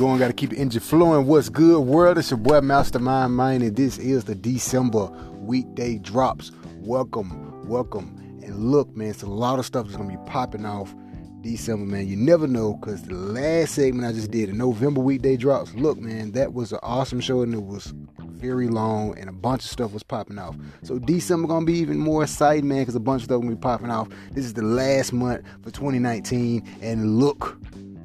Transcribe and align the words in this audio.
going. 0.00 0.18
Got 0.18 0.28
to 0.28 0.32
keep 0.32 0.48
the 0.48 0.56
engine 0.56 0.80
flowing. 0.80 1.26
What's 1.26 1.50
good, 1.50 1.80
world? 1.80 2.16
It's 2.16 2.30
your 2.30 2.38
boy 2.38 2.62
Mastermind 2.62 3.36
Mind, 3.36 3.62
and 3.62 3.76
this 3.76 3.98
is 3.98 4.24
the 4.24 4.34
December 4.34 5.08
weekday 5.34 5.98
drops. 5.98 6.52
Welcome, 6.78 7.68
welcome. 7.68 8.16
And 8.42 8.70
look, 8.70 8.96
man, 8.96 9.08
it's 9.08 9.22
a 9.22 9.26
lot 9.26 9.58
of 9.58 9.66
stuff 9.66 9.84
that's 9.84 9.98
gonna 9.98 10.08
be 10.08 10.24
popping 10.24 10.64
off 10.64 10.94
December, 11.42 11.84
man. 11.84 12.08
You 12.08 12.16
never 12.16 12.46
know, 12.46 12.78
cause 12.78 13.02
the 13.02 13.12
last 13.12 13.74
segment 13.74 14.08
I 14.08 14.12
just 14.12 14.30
did, 14.30 14.48
the 14.48 14.54
November 14.54 15.02
weekday 15.02 15.36
drops. 15.36 15.74
Look, 15.74 15.98
man, 15.98 16.32
that 16.32 16.54
was 16.54 16.72
an 16.72 16.78
awesome 16.82 17.20
show, 17.20 17.42
and 17.42 17.52
it 17.52 17.62
was 17.62 17.92
very 18.20 18.68
long, 18.68 19.18
and 19.18 19.28
a 19.28 19.34
bunch 19.34 19.64
of 19.64 19.70
stuff 19.70 19.92
was 19.92 20.02
popping 20.02 20.38
off. 20.38 20.56
So 20.82 20.98
December 20.98 21.46
gonna 21.46 21.66
be 21.66 21.76
even 21.76 21.98
more 21.98 22.22
exciting, 22.22 22.68
man, 22.68 22.78
because 22.78 22.94
a 22.94 23.00
bunch 23.00 23.20
of 23.20 23.24
stuff 23.26 23.42
gonna 23.42 23.54
be 23.54 23.60
popping 23.60 23.90
off. 23.90 24.08
This 24.32 24.46
is 24.46 24.54
the 24.54 24.62
last 24.62 25.12
month 25.12 25.42
for 25.62 25.70
2019, 25.70 26.66
and 26.80 27.18
look, 27.18 27.58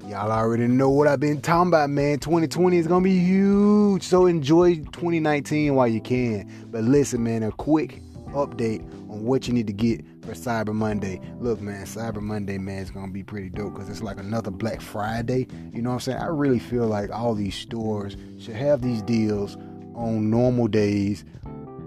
y'all 0.08 0.32
already 0.32 0.68
know 0.68 0.90
what 0.90 1.08
I've 1.08 1.20
been 1.20 1.42
talking 1.42 1.70
about, 1.70 1.90
man. 1.90 2.20
2020 2.20 2.78
is 2.78 2.88
gonna 2.88 3.04
be 3.04 3.18
huge, 3.20 4.04
so 4.04 4.28
enjoy 4.28 4.76
2019 4.76 5.74
while 5.76 5.88
you 5.88 6.02
can. 6.02 6.50
But 6.72 6.84
listen, 6.84 7.24
man, 7.24 7.44
a 7.44 7.52
quick 7.52 8.02
update 8.28 8.82
on 9.10 9.24
what 9.24 9.48
you 9.48 9.54
need 9.54 9.68
to 9.68 9.74
get 9.74 10.06
for 10.22 10.34
Cyber 10.34 10.74
Monday. 10.74 11.20
Look, 11.40 11.62
man, 11.62 11.86
Cyber 11.86 12.22
Monday, 12.22 12.58
man, 12.58 12.80
is 12.80 12.92
gonna 12.92 13.12
be 13.12 13.24
pretty 13.24 13.50
dope 13.50 13.74
because 13.74 13.90
it's 13.90 14.02
like 14.02 14.20
another 14.20 14.52
Black 14.52 14.82
Friday. 14.82 15.48
You 15.74 15.82
know 15.82 15.90
what 15.90 15.96
I'm 15.96 16.00
saying? 16.02 16.20
I 16.20 16.28
really 16.28 16.60
feel 16.60 16.86
like 16.88 17.12
all 17.12 17.34
these 17.34 17.56
stores 17.56 18.16
should 18.40 18.56
have 18.56 18.82
these 18.82 19.02
deals 19.02 19.56
on 19.96 20.30
normal 20.30 20.68
days 20.68 21.26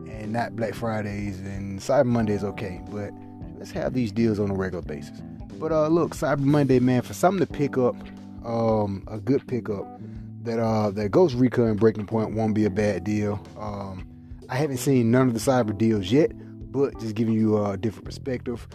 and 0.08 0.32
not 0.32 0.56
Black 0.56 0.74
Fridays 0.74 1.38
and 1.40 1.78
Cyber 1.78 2.06
Mondays 2.06 2.42
okay, 2.42 2.80
but 2.90 3.12
let's 3.58 3.70
have 3.70 3.94
these 3.94 4.10
deals 4.10 4.40
on 4.40 4.50
a 4.50 4.54
regular 4.54 4.82
basis. 4.82 5.20
But 5.58 5.72
uh 5.72 5.88
look, 5.88 6.14
Cyber 6.14 6.38
Monday, 6.38 6.78
man, 6.78 7.02
for 7.02 7.14
something 7.14 7.44
to 7.44 7.52
pick 7.52 7.76
up, 7.76 7.96
um, 8.48 9.04
a 9.08 9.18
good 9.18 9.46
pickup 9.46 9.86
that 10.42 10.58
uh 10.58 10.90
that 10.90 11.10
Ghost 11.10 11.34
Recon 11.34 11.76
Breaking 11.76 12.06
Point 12.06 12.34
won't 12.34 12.54
be 12.54 12.64
a 12.64 12.70
bad 12.70 13.04
deal. 13.04 13.40
Um 13.58 14.06
I 14.48 14.56
haven't 14.56 14.78
seen 14.78 15.10
none 15.10 15.28
of 15.28 15.34
the 15.34 15.40
cyber 15.40 15.76
deals 15.76 16.10
yet, 16.10 16.32
but 16.72 16.98
just 17.00 17.14
giving 17.14 17.34
you 17.34 17.62
a 17.62 17.76
different 17.76 18.06
perspective 18.06 18.66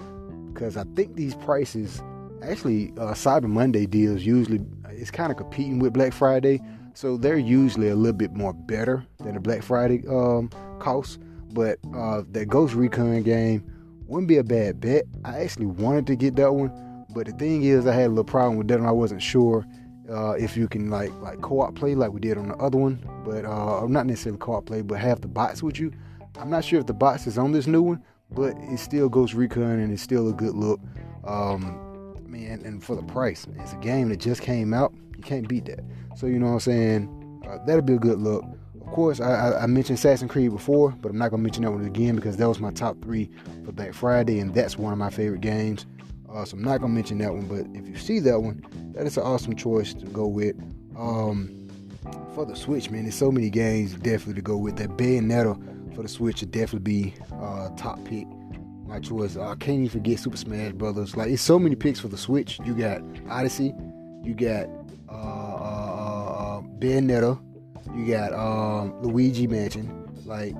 because 0.53 0.77
I 0.77 0.83
think 0.95 1.15
these 1.15 1.35
prices 1.35 2.01
actually 2.43 2.91
uh, 2.97 3.13
Cyber 3.13 3.45
Monday 3.45 3.85
deals 3.85 4.23
usually 4.23 4.59
it's 4.89 5.09
kind 5.09 5.31
of 5.31 5.37
competing 5.37 5.79
with 5.79 5.93
Black 5.93 6.13
Friday 6.13 6.61
so 6.93 7.17
they're 7.17 7.37
usually 7.37 7.89
a 7.89 7.95
little 7.95 8.17
bit 8.17 8.33
more 8.33 8.53
better 8.53 9.05
than 9.19 9.33
the 9.33 9.39
Black 9.39 9.63
Friday 9.63 10.03
um, 10.07 10.49
cost. 10.79 11.19
But 11.51 11.79
uh, 11.95 12.23
that 12.31 12.47
Ghost 12.47 12.73
Recon 12.73 13.23
game 13.23 13.63
wouldn't 14.07 14.27
be 14.27 14.37
a 14.37 14.43
bad 14.43 14.79
bet. 14.79 15.05
I 15.25 15.39
actually 15.39 15.67
wanted 15.67 16.07
to 16.07 16.15
get 16.15 16.35
that 16.37 16.53
one, 16.53 16.71
but 17.13 17.27
the 17.27 17.33
thing 17.33 17.63
is, 17.63 17.85
I 17.85 17.93
had 17.93 18.07
a 18.07 18.09
little 18.09 18.23
problem 18.23 18.57
with 18.57 18.67
that, 18.69 18.79
and 18.79 18.87
I 18.87 18.91
wasn't 18.91 19.21
sure 19.21 19.65
uh, 20.09 20.31
if 20.31 20.57
you 20.57 20.67
can 20.67 20.89
like 20.89 21.11
like 21.21 21.41
co-op 21.41 21.75
play 21.75 21.95
like 21.95 22.11
we 22.11 22.19
did 22.19 22.37
on 22.37 22.49
the 22.49 22.55
other 22.55 22.77
one. 22.77 22.99
But 23.25 23.45
uh, 23.45 23.85
not 23.87 24.05
necessarily 24.05 24.39
co-op 24.39 24.65
play, 24.65 24.81
but 24.81 24.99
have 24.99 25.21
the 25.21 25.27
bots 25.27 25.63
with 25.63 25.79
you. 25.79 25.91
I'm 26.39 26.49
not 26.49 26.65
sure 26.65 26.79
if 26.79 26.87
the 26.87 26.93
bots 26.93 27.27
is 27.27 27.37
on 27.37 27.51
this 27.51 27.67
new 27.67 27.81
one, 27.81 28.03
but 28.31 28.55
it 28.57 28.79
still 28.79 29.09
Ghost 29.09 29.33
Recon, 29.33 29.79
and 29.79 29.91
it's 29.91 30.01
still 30.01 30.29
a 30.29 30.33
good 30.33 30.55
look. 30.55 30.79
Um, 31.25 32.15
man, 32.25 32.61
and 32.65 32.83
for 32.83 32.95
the 32.95 33.03
price, 33.03 33.45
it's 33.59 33.73
a 33.73 33.77
game 33.77 34.09
that 34.09 34.17
just 34.17 34.41
came 34.41 34.73
out. 34.73 34.93
You 35.15 35.23
can't 35.23 35.47
beat 35.47 35.65
that. 35.65 35.81
So 36.15 36.27
you 36.27 36.39
know 36.39 36.47
what 36.47 36.53
I'm 36.53 36.59
saying? 36.59 37.41
Uh, 37.47 37.59
that'll 37.65 37.81
be 37.81 37.93
a 37.93 37.99
good 37.99 38.19
look. 38.19 38.43
Of 38.81 38.91
course, 38.91 39.19
I, 39.19 39.33
I, 39.33 39.63
I, 39.63 39.65
mentioned 39.65 39.97
Assassin's 39.97 40.31
Creed 40.31 40.51
before, 40.51 40.91
but 40.91 41.09
I'm 41.09 41.17
not 41.17 41.31
gonna 41.31 41.41
mention 41.41 41.63
that 41.63 41.71
one 41.71 41.85
again 41.85 42.15
because 42.15 42.37
that 42.37 42.47
was 42.47 42.59
my 42.59 42.71
top 42.71 43.01
three 43.01 43.31
for 43.65 43.71
Black 43.71 43.93
Friday, 43.93 44.39
and 44.39 44.53
that's 44.53 44.77
one 44.77 44.93
of 44.93 44.99
my 44.99 45.09
favorite 45.09 45.41
games. 45.41 45.85
Uh, 46.33 46.43
so 46.43 46.57
I'm 46.57 46.63
not 46.63 46.81
gonna 46.81 46.93
mention 46.93 47.19
that 47.19 47.31
one. 47.33 47.45
But 47.45 47.65
if 47.77 47.87
you 47.87 47.95
see 47.95 48.19
that 48.19 48.39
one, 48.39 48.65
that 48.95 49.05
is 49.05 49.17
an 49.17 49.23
awesome 49.23 49.55
choice 49.55 49.93
to 49.93 50.05
go 50.07 50.27
with. 50.27 50.55
Um, 50.97 51.67
for 52.33 52.45
the 52.45 52.55
Switch, 52.55 52.89
man, 52.89 53.03
there's 53.03 53.15
so 53.15 53.31
many 53.31 53.49
games 53.49 53.93
definitely 53.93 54.35
to 54.35 54.41
go 54.41 54.57
with. 54.57 54.77
That 54.77 54.89
Bayonetta 54.89 55.95
for 55.95 56.01
the 56.01 56.09
Switch 56.09 56.41
would 56.41 56.51
definitely 56.51 56.79
be 56.79 57.13
uh, 57.39 57.69
top 57.77 58.03
pick. 58.05 58.25
My 58.87 58.99
choice. 58.99 59.37
Uh, 59.37 59.49
I 59.49 59.55
can't 59.55 59.77
even 59.77 59.89
forget 59.89 60.19
Super 60.19 60.37
Smash 60.37 60.73
Brothers. 60.73 61.15
Like 61.15 61.29
it's 61.29 61.41
so 61.41 61.59
many 61.59 61.75
picks 61.75 61.99
for 61.99 62.07
the 62.07 62.17
Switch. 62.17 62.59
You 62.65 62.73
got 62.73 63.01
Odyssey, 63.29 63.73
you 64.23 64.33
got 64.33 64.67
uh, 65.09 65.13
uh, 65.13 66.57
uh 66.57 66.61
Bayonetta. 66.79 67.39
You 67.95 68.07
got 68.07 68.33
um, 68.33 68.99
Luigi 69.01 69.45
Mansion. 69.45 70.09
Like 70.25 70.55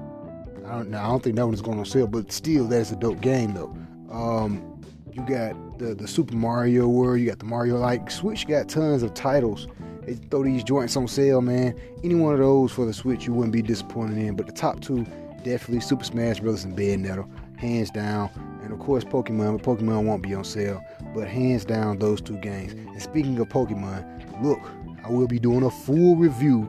I 0.65 0.71
don't 0.71 0.89
know. 0.89 0.99
I 0.99 1.07
don't 1.07 1.23
think 1.23 1.35
that 1.35 1.45
one 1.45 1.53
is 1.53 1.61
going 1.61 1.79
on 1.79 1.85
sale, 1.85 2.07
but 2.07 2.31
still, 2.31 2.67
that's 2.67 2.91
a 2.91 2.95
dope 2.95 3.21
game 3.21 3.55
though. 3.55 3.75
Um, 4.11 4.72
you 5.13 5.21
got 5.25 5.77
the 5.77 5.93
the 5.93 6.07
Super 6.07 6.35
Mario 6.35 6.87
World. 6.87 7.19
You 7.19 7.27
got 7.27 7.39
the 7.39 7.45
Mario. 7.45 7.77
Like 7.77 8.09
Switch 8.09 8.47
got 8.47 8.67
tons 8.67 9.03
of 9.03 9.13
titles. 9.13 9.67
They 10.01 10.15
throw 10.15 10.43
these 10.43 10.63
joints 10.63 10.97
on 10.97 11.07
sale, 11.07 11.41
man. 11.41 11.79
Any 12.03 12.15
one 12.15 12.33
of 12.33 12.39
those 12.39 12.71
for 12.71 12.85
the 12.85 12.93
Switch, 12.93 13.25
you 13.25 13.33
wouldn't 13.33 13.53
be 13.53 13.61
disappointed 13.61 14.17
in. 14.17 14.35
But 14.35 14.47
the 14.47 14.51
top 14.51 14.81
two, 14.81 15.05
definitely 15.43 15.79
Super 15.79 16.03
Smash 16.03 16.39
Bros. 16.39 16.65
and 16.65 16.77
Bayonetta, 16.77 17.27
hands 17.57 17.89
down. 17.91 18.29
And 18.63 18.73
of 18.73 18.79
course, 18.79 19.03
Pokemon. 19.03 19.61
But 19.61 19.79
Pokemon 19.79 20.05
won't 20.05 20.23
be 20.23 20.33
on 20.33 20.43
sale. 20.43 20.83
But 21.15 21.27
hands 21.27 21.63
down, 21.63 21.99
those 21.99 22.19
two 22.19 22.37
games. 22.37 22.73
And 22.73 23.01
speaking 23.01 23.39
of 23.39 23.47
Pokemon, 23.49 24.43
look, 24.43 24.59
I 25.05 25.09
will 25.09 25.27
be 25.27 25.39
doing 25.39 25.63
a 25.63 25.71
full 25.71 26.15
review 26.15 26.67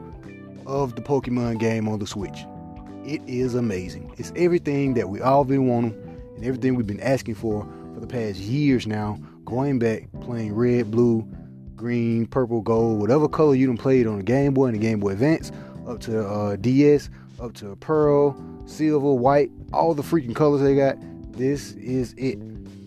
of 0.67 0.95
the 0.95 1.03
Pokemon 1.03 1.59
game 1.59 1.89
on 1.89 1.99
the 1.99 2.07
Switch. 2.07 2.45
It 3.05 3.21
is 3.27 3.55
amazing. 3.55 4.15
It's 4.17 4.33
everything 4.37 4.95
that 4.95 5.09
we 5.09 5.21
all 5.21 5.45
been 5.45 5.67
wanting 5.67 5.93
and 6.37 6.45
everything 6.45 6.75
we've 6.75 6.87
been 6.87 7.01
asking 7.01 7.35
for 7.35 7.63
for 7.65 7.84
the 8.09 8.13
past 8.13 8.39
years 8.39 8.87
now. 8.87 9.19
Going 9.45 9.79
back, 9.79 10.09
playing 10.21 10.55
red, 10.55 10.91
blue, 10.91 11.27
green, 11.77 12.27
purple, 12.27 12.61
gold, 12.63 13.01
whatever 13.01 13.29
color 13.29 13.55
you 13.55 13.67
done 13.67 13.77
played 13.77 14.07
on 14.07 14.19
the 14.19 14.23
Game 14.23 14.55
Boy 14.55 14.67
and 14.67 14.75
the 14.75 14.79
Game 14.79 15.01
Boy 15.01 15.11
Advance, 15.11 15.53
up 15.87 16.01
to 16.01 16.27
uh, 16.27 16.57
DS, 16.57 17.11
up 17.41 17.53
to 17.55 17.77
Pearl, 17.77 18.37
Silver, 18.67 19.13
White, 19.13 19.51
all 19.73 19.95
the 19.95 20.03
freaking 20.03 20.35
colors 20.35 20.63
they 20.63 20.75
got. 20.75 20.97
This 21.33 21.73
is 21.73 22.15
it. 22.17 22.39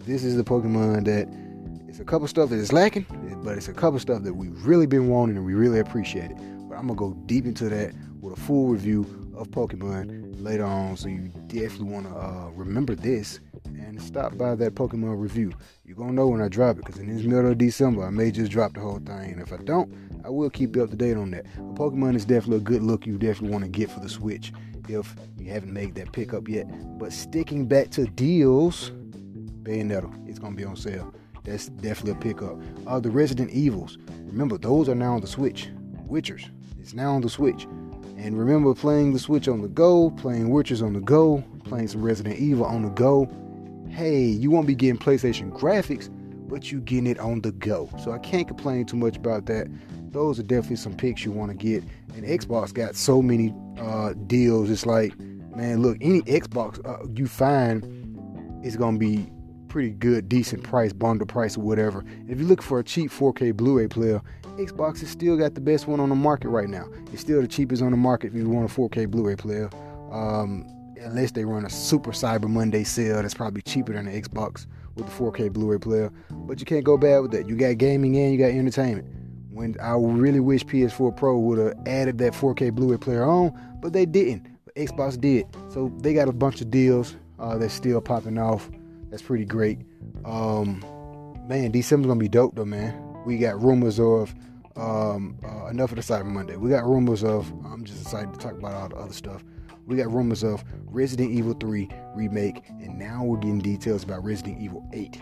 This 0.05 0.23
is 0.23 0.35
the 0.35 0.43
Pokemon 0.43 1.05
that 1.05 1.27
it's 1.87 1.99
a 1.99 2.05
couple 2.05 2.27
stuff 2.27 2.49
that 2.49 2.55
is 2.55 2.71
lacking, 2.71 3.05
but 3.43 3.57
it's 3.57 3.67
a 3.67 3.73
couple 3.73 3.99
stuff 3.99 4.23
that 4.23 4.33
we've 4.33 4.65
really 4.65 4.87
been 4.87 5.09
wanting 5.09 5.37
and 5.37 5.45
we 5.45 5.53
really 5.53 5.79
appreciate 5.79 6.31
it. 6.31 6.37
But 6.69 6.75
I'm 6.75 6.87
gonna 6.87 6.95
go 6.95 7.13
deep 7.25 7.45
into 7.45 7.69
that 7.69 7.93
with 8.21 8.37
a 8.37 8.41
full 8.41 8.67
review 8.67 9.01
of 9.35 9.49
Pokemon 9.49 10.26
later 10.39 10.65
on, 10.65 10.97
so 10.97 11.07
you 11.07 11.31
definitely 11.47 11.91
want 11.91 12.07
to 12.07 12.15
uh, 12.15 12.49
remember 12.55 12.95
this 12.95 13.39
and 13.65 14.01
stop 14.01 14.37
by 14.37 14.55
that 14.55 14.75
Pokemon 14.75 15.19
review. 15.19 15.51
You're 15.83 15.97
gonna 15.97 16.13
know 16.13 16.27
when 16.27 16.41
I 16.41 16.47
drop 16.47 16.77
it 16.77 16.85
because 16.85 16.99
in 16.99 17.15
this 17.15 17.25
middle 17.25 17.51
of 17.51 17.57
December, 17.57 18.05
I 18.05 18.09
may 18.09 18.31
just 18.31 18.51
drop 18.51 18.73
the 18.73 18.79
whole 18.79 18.99
thing, 18.99 19.33
and 19.33 19.41
if 19.41 19.51
I 19.51 19.57
don't, 19.57 19.93
I 20.23 20.29
will 20.29 20.49
keep 20.49 20.75
you 20.75 20.83
up 20.83 20.89
to 20.89 20.95
date 20.95 21.17
on 21.17 21.31
that. 21.31 21.45
But 21.55 21.75
Pokemon 21.75 22.15
is 22.15 22.25
definitely 22.25 22.57
a 22.57 22.61
good 22.61 22.83
look 22.83 23.05
you 23.05 23.17
definitely 23.17 23.49
want 23.49 23.63
to 23.63 23.69
get 23.69 23.89
for 23.89 23.99
the 23.99 24.09
Switch 24.09 24.51
if 24.89 25.15
you 25.37 25.51
haven't 25.51 25.73
made 25.73 25.95
that 25.95 26.11
pickup 26.11 26.47
yet. 26.47 26.67
But 26.97 27.13
sticking 27.13 27.65
back 27.65 27.89
to 27.91 28.05
deals, 28.05 28.91
Bayonetta, 29.63 30.29
it's 30.29 30.39
gonna 30.39 30.55
be 30.55 30.65
on 30.65 30.75
sale. 30.75 31.13
That's 31.43 31.67
definitely 31.67 32.11
a 32.11 32.33
pickup. 32.33 32.59
Uh, 32.85 32.99
the 32.99 33.09
Resident 33.09 33.51
Evils. 33.51 33.97
Remember, 34.25 34.57
those 34.57 34.89
are 34.89 34.95
now 34.95 35.13
on 35.13 35.21
the 35.21 35.27
Switch. 35.27 35.69
Witchers. 36.09 36.49
It's 36.79 36.93
now 36.93 37.13
on 37.13 37.21
the 37.21 37.29
Switch. 37.29 37.67
And 38.17 38.37
remember 38.37 38.73
playing 38.73 39.13
the 39.13 39.19
Switch 39.19 39.47
on 39.47 39.61
the 39.61 39.67
go, 39.67 40.09
playing 40.09 40.49
Witchers 40.49 40.83
on 40.83 40.93
the 40.93 40.99
go, 40.99 41.43
playing 41.63 41.87
some 41.87 42.01
Resident 42.01 42.37
Evil 42.39 42.65
on 42.65 42.81
the 42.81 42.89
go. 42.89 43.29
Hey, 43.89 44.25
you 44.25 44.49
won't 44.49 44.65
be 44.65 44.75
getting 44.75 44.97
PlayStation 44.97 45.51
graphics, 45.51 46.09
but 46.49 46.71
you 46.71 46.81
getting 46.81 47.07
it 47.07 47.19
on 47.19 47.41
the 47.41 47.51
go. 47.51 47.89
So 48.03 48.11
I 48.11 48.17
can't 48.17 48.47
complain 48.47 48.85
too 48.85 48.97
much 48.97 49.17
about 49.17 49.45
that. 49.45 49.67
Those 50.11 50.39
are 50.39 50.43
definitely 50.43 50.77
some 50.77 50.95
picks 50.95 51.23
you 51.23 51.31
want 51.31 51.51
to 51.51 51.57
get. 51.57 51.83
And 52.15 52.25
Xbox 52.25 52.73
got 52.73 52.95
so 52.95 53.21
many 53.21 53.53
uh, 53.79 54.13
deals. 54.25 54.71
It's 54.71 54.87
like, 54.87 55.17
man, 55.55 55.81
look, 55.83 55.97
any 56.01 56.21
Xbox 56.23 56.83
uh, 56.85 57.05
you 57.13 57.27
find 57.27 57.83
is 58.65 58.75
gonna 58.75 58.97
be 58.97 59.29
pretty 59.67 59.91
good, 59.91 60.27
decent 60.27 60.63
price, 60.63 60.91
bundle 60.91 61.27
price 61.27 61.55
or 61.55 61.61
whatever. 61.61 62.03
If 62.27 62.39
you 62.39 62.45
look 62.45 62.63
for 62.63 62.79
a 62.79 62.83
cheap 62.83 63.11
4K 63.11 63.55
Blu-ray 63.55 63.89
player, 63.89 64.21
Xbox 64.57 65.01
has 65.01 65.09
still 65.09 65.37
got 65.37 65.53
the 65.53 65.61
best 65.61 65.87
one 65.87 65.99
on 65.99 66.09
the 66.09 66.15
market 66.15 66.49
right 66.49 66.67
now. 66.67 66.85
It's 67.13 67.21
still 67.21 67.41
the 67.41 67.47
cheapest 67.47 67.83
on 67.83 67.91
the 67.91 67.97
market 67.97 68.27
if 68.27 68.33
you 68.33 68.49
want 68.49 68.71
a 68.71 68.73
4K 68.73 69.09
Blu-ray 69.09 69.35
player. 69.35 69.69
Um, 70.11 70.67
unless 70.99 71.31
they 71.31 71.45
run 71.45 71.63
a 71.63 71.69
super 71.69 72.11
Cyber 72.11 72.49
Monday 72.49 72.83
sale 72.83 73.21
that's 73.21 73.35
probably 73.35 73.61
cheaper 73.61 73.93
than 73.93 74.05
the 74.05 74.19
Xbox 74.19 74.65
with 74.95 75.05
the 75.05 75.11
4K 75.11 75.53
Blu-ray 75.53 75.77
player. 75.77 76.11
But 76.31 76.59
you 76.59 76.65
can't 76.65 76.83
go 76.83 76.97
bad 76.97 77.19
with 77.19 77.31
that. 77.31 77.47
You 77.47 77.55
got 77.55 77.77
gaming 77.77 78.17
and 78.17 78.31
you 78.31 78.39
got 78.39 78.49
entertainment. 78.49 79.07
When 79.51 79.75
I 79.79 79.93
really 79.93 80.39
wish 80.39 80.65
PS4 80.65 81.15
Pro 81.15 81.37
would 81.37 81.59
have 81.59 81.87
added 81.87 82.17
that 82.19 82.33
4K 82.33 82.73
Blu-ray 82.73 82.97
player 82.97 83.23
on, 83.23 83.53
but 83.79 83.93
they 83.93 84.05
didn't. 84.05 84.47
But 84.65 84.75
Xbox 84.75 85.19
did. 85.19 85.45
So 85.69 85.93
they 85.99 86.13
got 86.13 86.27
a 86.27 86.33
bunch 86.33 86.61
of 86.61 86.71
deals 86.71 87.15
uh, 87.39 87.57
that's 87.57 87.73
still 87.73 88.01
popping 88.01 88.39
off. 88.39 88.69
That's 89.09 89.21
pretty 89.21 89.45
great. 89.45 89.79
Um, 90.25 90.83
man, 91.47 91.71
December's 91.71 92.07
gonna 92.07 92.19
be 92.19 92.27
dope 92.27 92.55
though, 92.55 92.65
man. 92.65 93.06
We 93.27 93.37
got 93.37 93.61
rumors 93.61 93.99
of 93.99 94.33
um, 94.77 95.37
uh, 95.43 95.65
enough 95.65 95.91
of 95.91 95.97
the 95.97 96.01
Cyber 96.01 96.27
Monday. 96.27 96.55
We 96.55 96.69
got 96.69 96.85
rumors 96.85 97.25
of. 97.25 97.51
I'm 97.65 97.83
just 97.83 98.03
excited 98.03 98.31
to 98.31 98.39
talk 98.39 98.53
about 98.53 98.73
all 98.73 98.87
the 98.87 98.95
other 98.95 99.11
stuff. 99.11 99.43
We 99.85 99.97
got 99.97 100.09
rumors 100.13 100.43
of 100.45 100.63
Resident 100.85 101.31
Evil 101.31 101.53
3 101.59 101.89
remake, 102.15 102.63
and 102.69 102.97
now 102.97 103.25
we're 103.25 103.39
getting 103.39 103.59
details 103.59 104.05
about 104.05 104.23
Resident 104.23 104.61
Evil 104.61 104.89
8 104.93 105.21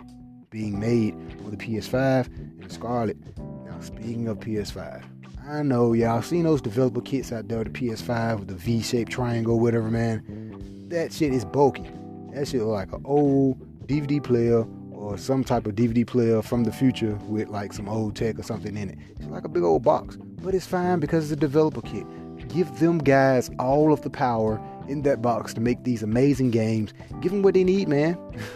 being 0.51 0.79
made 0.79 1.15
for 1.43 1.49
the 1.49 1.57
PS5 1.57 2.27
and 2.61 2.71
Scarlett. 2.71 3.17
Now, 3.65 3.79
speaking 3.81 4.27
of 4.27 4.37
PS5, 4.37 5.03
I 5.49 5.63
know 5.63 5.93
y'all 5.93 6.21
seen 6.21 6.43
those 6.43 6.61
developer 6.61 7.01
kits 7.01 7.31
out 7.31 7.47
there, 7.47 7.63
the 7.63 7.71
PS5 7.71 8.37
with 8.37 8.49
the 8.49 8.53
V-shaped 8.53 9.11
triangle, 9.11 9.59
whatever, 9.59 9.89
man. 9.89 10.87
That 10.89 11.11
shit 11.11 11.33
is 11.33 11.43
bulky. 11.43 11.89
That 12.33 12.47
shit 12.47 12.61
like 12.61 12.93
an 12.93 13.01
old 13.03 13.87
DVD 13.87 14.23
player 14.23 14.63
or 15.05 15.17
some 15.17 15.43
type 15.43 15.67
of 15.67 15.75
DVD 15.75 16.05
player 16.05 16.41
from 16.41 16.63
the 16.63 16.71
future 16.71 17.15
with 17.27 17.47
like 17.49 17.73
some 17.73 17.87
old 17.87 18.15
tech 18.15 18.39
or 18.39 18.43
something 18.43 18.75
in 18.75 18.89
it. 18.89 18.97
It's 19.19 19.27
like 19.27 19.45
a 19.45 19.49
big 19.49 19.63
old 19.63 19.83
box, 19.83 20.17
but 20.41 20.55
it's 20.55 20.65
fine 20.65 20.99
because 20.99 21.25
it's 21.25 21.33
a 21.33 21.35
developer 21.39 21.81
kit. 21.81 22.05
Give 22.47 22.79
them 22.79 22.97
guys 22.97 23.51
all 23.59 23.93
of 23.93 24.01
the 24.01 24.09
power 24.09 24.59
in 24.87 25.03
that 25.03 25.21
box 25.21 25.53
to 25.53 25.61
make 25.61 25.83
these 25.83 26.01
amazing 26.01 26.51
games. 26.51 26.93
Give 27.21 27.31
them 27.31 27.43
what 27.43 27.53
they 27.53 27.63
need, 27.63 27.87
man. 27.87 28.17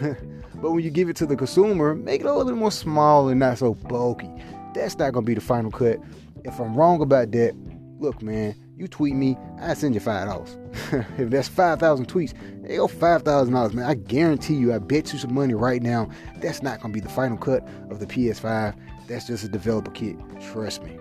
but 0.56 0.72
when 0.72 0.82
you 0.82 0.90
give 0.90 1.08
it 1.08 1.16
to 1.16 1.26
the 1.26 1.36
consumer, 1.36 1.94
make 1.94 2.20
it 2.20 2.26
a 2.26 2.32
little 2.32 2.50
bit 2.50 2.58
more 2.58 2.72
small 2.72 3.28
and 3.28 3.38
not 3.38 3.58
so 3.58 3.74
bulky. 3.74 4.30
That's 4.74 4.98
not 4.98 5.12
gonna 5.12 5.26
be 5.26 5.34
the 5.34 5.40
final 5.40 5.70
cut. 5.70 5.98
If 6.44 6.58
I'm 6.58 6.74
wrong 6.74 7.00
about 7.00 7.30
that, 7.32 7.54
look, 8.00 8.22
man, 8.22 8.56
you 8.80 8.88
tweet 8.88 9.14
me, 9.14 9.36
I 9.60 9.74
send 9.74 9.94
you 9.94 10.00
five 10.00 10.26
dollars. 10.26 10.56
if 11.18 11.28
that's 11.28 11.48
five 11.48 11.78
thousand 11.78 12.08
tweets, 12.08 12.32
they 12.66 12.76
go 12.76 12.88
five 12.88 13.22
thousand 13.22 13.52
dollars, 13.52 13.74
man. 13.74 13.84
I 13.84 13.92
guarantee 13.92 14.54
you, 14.54 14.72
I 14.72 14.78
bet 14.78 15.12
you 15.12 15.18
some 15.18 15.34
money 15.34 15.52
right 15.52 15.82
now. 15.82 16.08
That's 16.38 16.62
not 16.62 16.80
gonna 16.80 16.94
be 16.94 17.00
the 17.00 17.10
final 17.10 17.36
cut 17.36 17.62
of 17.90 18.00
the 18.00 18.06
PS5. 18.06 18.74
That's 19.06 19.26
just 19.26 19.44
a 19.44 19.48
developer 19.48 19.90
kit. 19.90 20.16
Trust 20.50 20.82
me. 20.82 20.98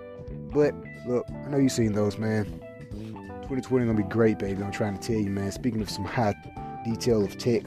But 0.54 0.76
look, 1.08 1.26
I 1.30 1.50
know 1.50 1.58
you've 1.58 1.72
seen 1.72 1.94
those, 1.94 2.18
man. 2.18 2.46
2020 3.44 3.86
gonna 3.86 3.98
be 3.98 4.04
great, 4.04 4.40
baby. 4.40 4.62
I'm 4.62 4.72
trying 4.72 4.98
to 4.98 5.08
tell 5.08 5.20
you, 5.20 5.30
man. 5.30 5.50
Speaking 5.54 5.82
of 5.82 5.90
some 5.90 6.04
high 6.04 6.36
detail 6.84 7.24
of 7.24 7.38
tech, 7.38 7.64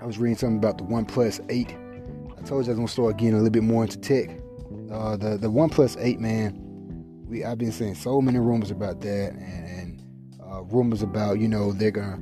I 0.00 0.06
was 0.06 0.18
reading 0.18 0.38
something 0.38 0.58
about 0.58 0.78
the 0.78 0.84
OnePlus 0.84 1.44
8. 1.50 1.76
I 2.38 2.42
told 2.42 2.66
you 2.66 2.72
I 2.72 2.74
was 2.74 2.76
gonna 2.76 2.86
start 2.86 3.16
getting 3.16 3.34
a 3.34 3.38
little 3.38 3.50
bit 3.50 3.64
more 3.64 3.82
into 3.82 3.98
tech. 3.98 4.30
Uh, 4.92 5.16
the 5.16 5.38
the 5.38 5.50
OnePlus 5.50 5.96
8, 5.98 6.20
man. 6.20 6.61
We 7.32 7.44
I've 7.46 7.56
been 7.56 7.72
seeing 7.72 7.94
so 7.94 8.20
many 8.20 8.38
rumors 8.38 8.70
about 8.70 9.00
that, 9.00 9.32
and, 9.32 9.66
and 9.66 10.38
uh, 10.38 10.64
rumors 10.64 11.00
about 11.00 11.40
you 11.40 11.48
know 11.48 11.72
they're 11.72 11.90
gonna 11.90 12.20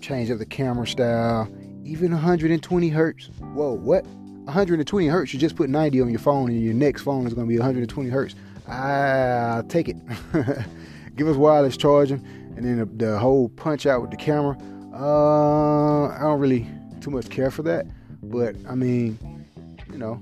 change 0.00 0.30
up 0.30 0.38
the 0.38 0.46
camera 0.46 0.86
style, 0.86 1.52
even 1.82 2.12
120 2.12 2.88
hertz. 2.88 3.26
Whoa, 3.40 3.72
what? 3.72 4.04
120 4.44 5.08
hertz? 5.08 5.34
You 5.34 5.40
just 5.40 5.56
put 5.56 5.68
90 5.68 6.00
on 6.00 6.10
your 6.10 6.20
phone, 6.20 6.50
and 6.50 6.62
your 6.62 6.74
next 6.74 7.02
phone 7.02 7.26
is 7.26 7.34
gonna 7.34 7.48
be 7.48 7.58
120 7.58 8.08
hertz. 8.08 8.36
I'll 8.68 9.64
take 9.64 9.88
it. 9.88 9.96
Give 11.16 11.26
us 11.26 11.34
wireless 11.34 11.76
charging, 11.76 12.24
and 12.56 12.64
then 12.64 12.78
the, 12.78 13.04
the 13.04 13.18
whole 13.18 13.48
punch 13.48 13.84
out 13.84 14.00
with 14.00 14.12
the 14.12 14.16
camera. 14.16 14.56
Uh, 14.94 16.06
I 16.06 16.20
don't 16.20 16.38
really 16.38 16.68
too 17.00 17.10
much 17.10 17.30
care 17.30 17.50
for 17.50 17.64
that, 17.64 17.86
but 18.22 18.54
I 18.68 18.76
mean, 18.76 19.18
you 19.90 19.98
know, 19.98 20.20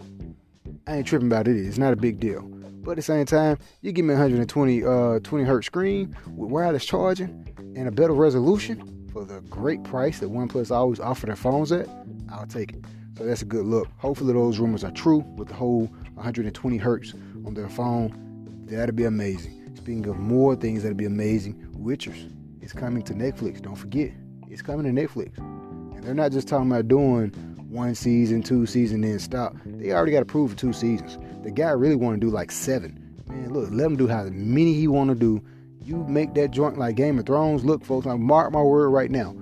I 0.87 0.97
ain't 0.97 1.07
tripping 1.07 1.29
about 1.29 1.47
it. 1.47 1.59
It's 1.59 1.77
not 1.77 1.93
a 1.93 1.97
big 1.97 2.21
deal. 2.21 2.54
But 2.85 2.93
at 2.93 2.97
the 2.97 3.03
same 3.03 3.25
time, 3.25 3.59
you 3.81 3.93
give 3.93 4.05
me 4.05 4.13
a 4.13 4.17
120 4.17 4.85
uh 4.85 5.19
20 5.21 5.45
hertz 5.45 5.67
screen 5.67 6.17
with 6.37 6.51
wireless 6.51 6.85
charging 6.85 7.49
and 7.77 7.89
a 7.89 7.91
better 7.91 8.13
resolution 8.13 9.09
for 9.13 9.25
the 9.25 9.41
great 9.43 9.83
price 9.85 10.19
that 10.19 10.31
OnePlus 10.31 10.71
always 10.71 11.01
offer 11.01 11.27
their 11.27 11.37
phones 11.37 11.71
at, 11.73 11.89
I'll 12.33 12.47
take 12.47 12.73
it. 12.73 12.85
So 13.17 13.25
that's 13.25 13.43
a 13.43 13.47
good 13.47 13.65
look. 13.65 13.89
Hopefully 13.99 14.33
those 14.33 14.59
rumors 14.59 14.83
are 14.83 14.91
true 14.91 15.25
with 15.37 15.49
the 15.49 15.55
whole 15.55 15.87
120 16.15 16.77
hertz 16.79 17.15
on 17.47 17.55
their 17.55 17.69
phone. 17.69 18.67
That'd 18.67 18.97
be 18.97 19.05
amazing. 19.05 19.73
Speaking 19.77 20.07
of 20.09 20.19
more 20.19 20.57
things 20.57 20.83
that'd 20.83 20.97
be 20.97 21.05
amazing, 21.05 21.55
Witchers 21.79 22.33
is 22.61 22.73
coming 22.73 23.03
to 23.05 23.15
Netflix. 23.15 23.63
Don't 23.63 23.77
forget, 23.77 24.11
it's 24.49 24.63
coming 24.63 24.93
to 24.93 25.03
Netflix. 25.03 25.39
And 25.39 26.03
they're 26.03 26.13
not 26.13 26.33
just 26.33 26.49
talking 26.49 26.71
about 26.71 26.89
doing 26.89 27.31
one 27.69 27.95
season, 27.95 28.43
two 28.43 28.67
season, 28.67 29.03
then 29.03 29.19
stop. 29.21 29.55
They 29.65 29.93
already 29.93 30.13
got 30.13 30.23
approved 30.23 30.55
for 30.55 30.59
two 30.59 30.73
seasons. 30.73 31.19
The 31.45 31.51
guy 31.51 31.71
really 31.71 31.95
want 31.95 32.19
to 32.19 32.27
do 32.27 32.33
like 32.33 32.51
seven. 32.51 33.23
Man, 33.29 33.53
look, 33.53 33.69
let 33.71 33.85
him 33.85 33.97
do 33.97 34.09
how 34.09 34.25
many 34.25 34.73
he 34.73 34.89
want 34.89 35.11
to 35.11 35.15
do. 35.15 35.45
You 35.83 36.03
make 36.05 36.33
that 36.35 36.53
joint 36.53 36.79
like 36.79 36.97
Game 36.97 37.19
of 37.19 37.27
Thrones. 37.27 37.65
Look, 37.67 37.85
folks, 37.85 38.07
I 38.07 38.15
mark 38.15 38.51
my 38.51 38.63
word 38.63 38.89
right 38.89 39.11
now. 39.11 39.35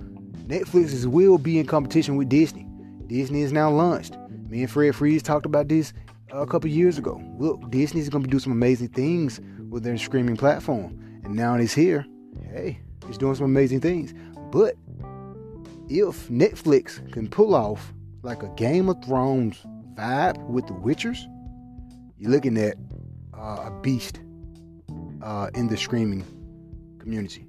Netflix 0.47 0.91
is, 0.91 1.07
will 1.07 1.37
be 1.37 1.59
in 1.59 1.65
competition 1.65 2.17
with 2.17 2.27
Disney. 2.27 2.67
Disney 3.07 3.41
is 3.41 3.53
now 3.53 3.71
launched. 3.71 4.17
Me 4.49 4.63
and 4.63 4.69
Fred 4.69 4.93
Freeze 4.93 5.23
talked 5.23 5.45
about 5.45 5.69
this 5.69 5.93
a 6.33 6.45
couple 6.45 6.69
years 6.69 6.97
ago. 6.97 7.23
Look, 7.39 7.71
Disney's 7.71 8.09
gonna 8.09 8.25
be 8.25 8.29
do 8.29 8.39
some 8.39 8.51
amazing 8.51 8.89
things 8.89 9.39
with 9.69 9.83
their 9.83 9.97
streaming 9.97 10.35
platform, 10.35 10.99
and 11.23 11.33
now 11.33 11.55
it's 11.55 11.73
here. 11.73 12.05
Hey, 12.51 12.81
it's 13.07 13.17
doing 13.17 13.35
some 13.35 13.45
amazing 13.45 13.79
things. 13.79 14.13
But 14.51 14.75
if 15.87 16.27
Netflix 16.27 17.11
can 17.13 17.29
pull 17.29 17.55
off 17.55 17.93
like 18.21 18.43
a 18.43 18.49
Game 18.57 18.89
of 18.89 19.03
Thrones 19.05 19.65
vibe 19.95 20.37
with 20.47 20.67
the 20.67 20.73
Witchers, 20.73 21.25
you're 22.23 22.31
looking 22.31 22.57
at 22.57 22.77
uh, 23.37 23.65
a 23.65 23.71
beast 23.81 24.21
uh, 25.21 25.49
in 25.55 25.67
the 25.67 25.75
streaming 25.75 26.23
community. 26.97 27.45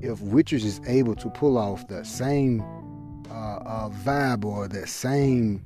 If 0.00 0.20
Witchers 0.20 0.64
is 0.64 0.80
able 0.86 1.14
to 1.16 1.28
pull 1.28 1.58
off 1.58 1.86
the 1.86 2.02
same 2.02 2.62
uh, 3.30 3.56
uh, 3.58 3.90
vibe 3.90 4.46
or 4.46 4.68
that 4.68 4.88
same 4.88 5.62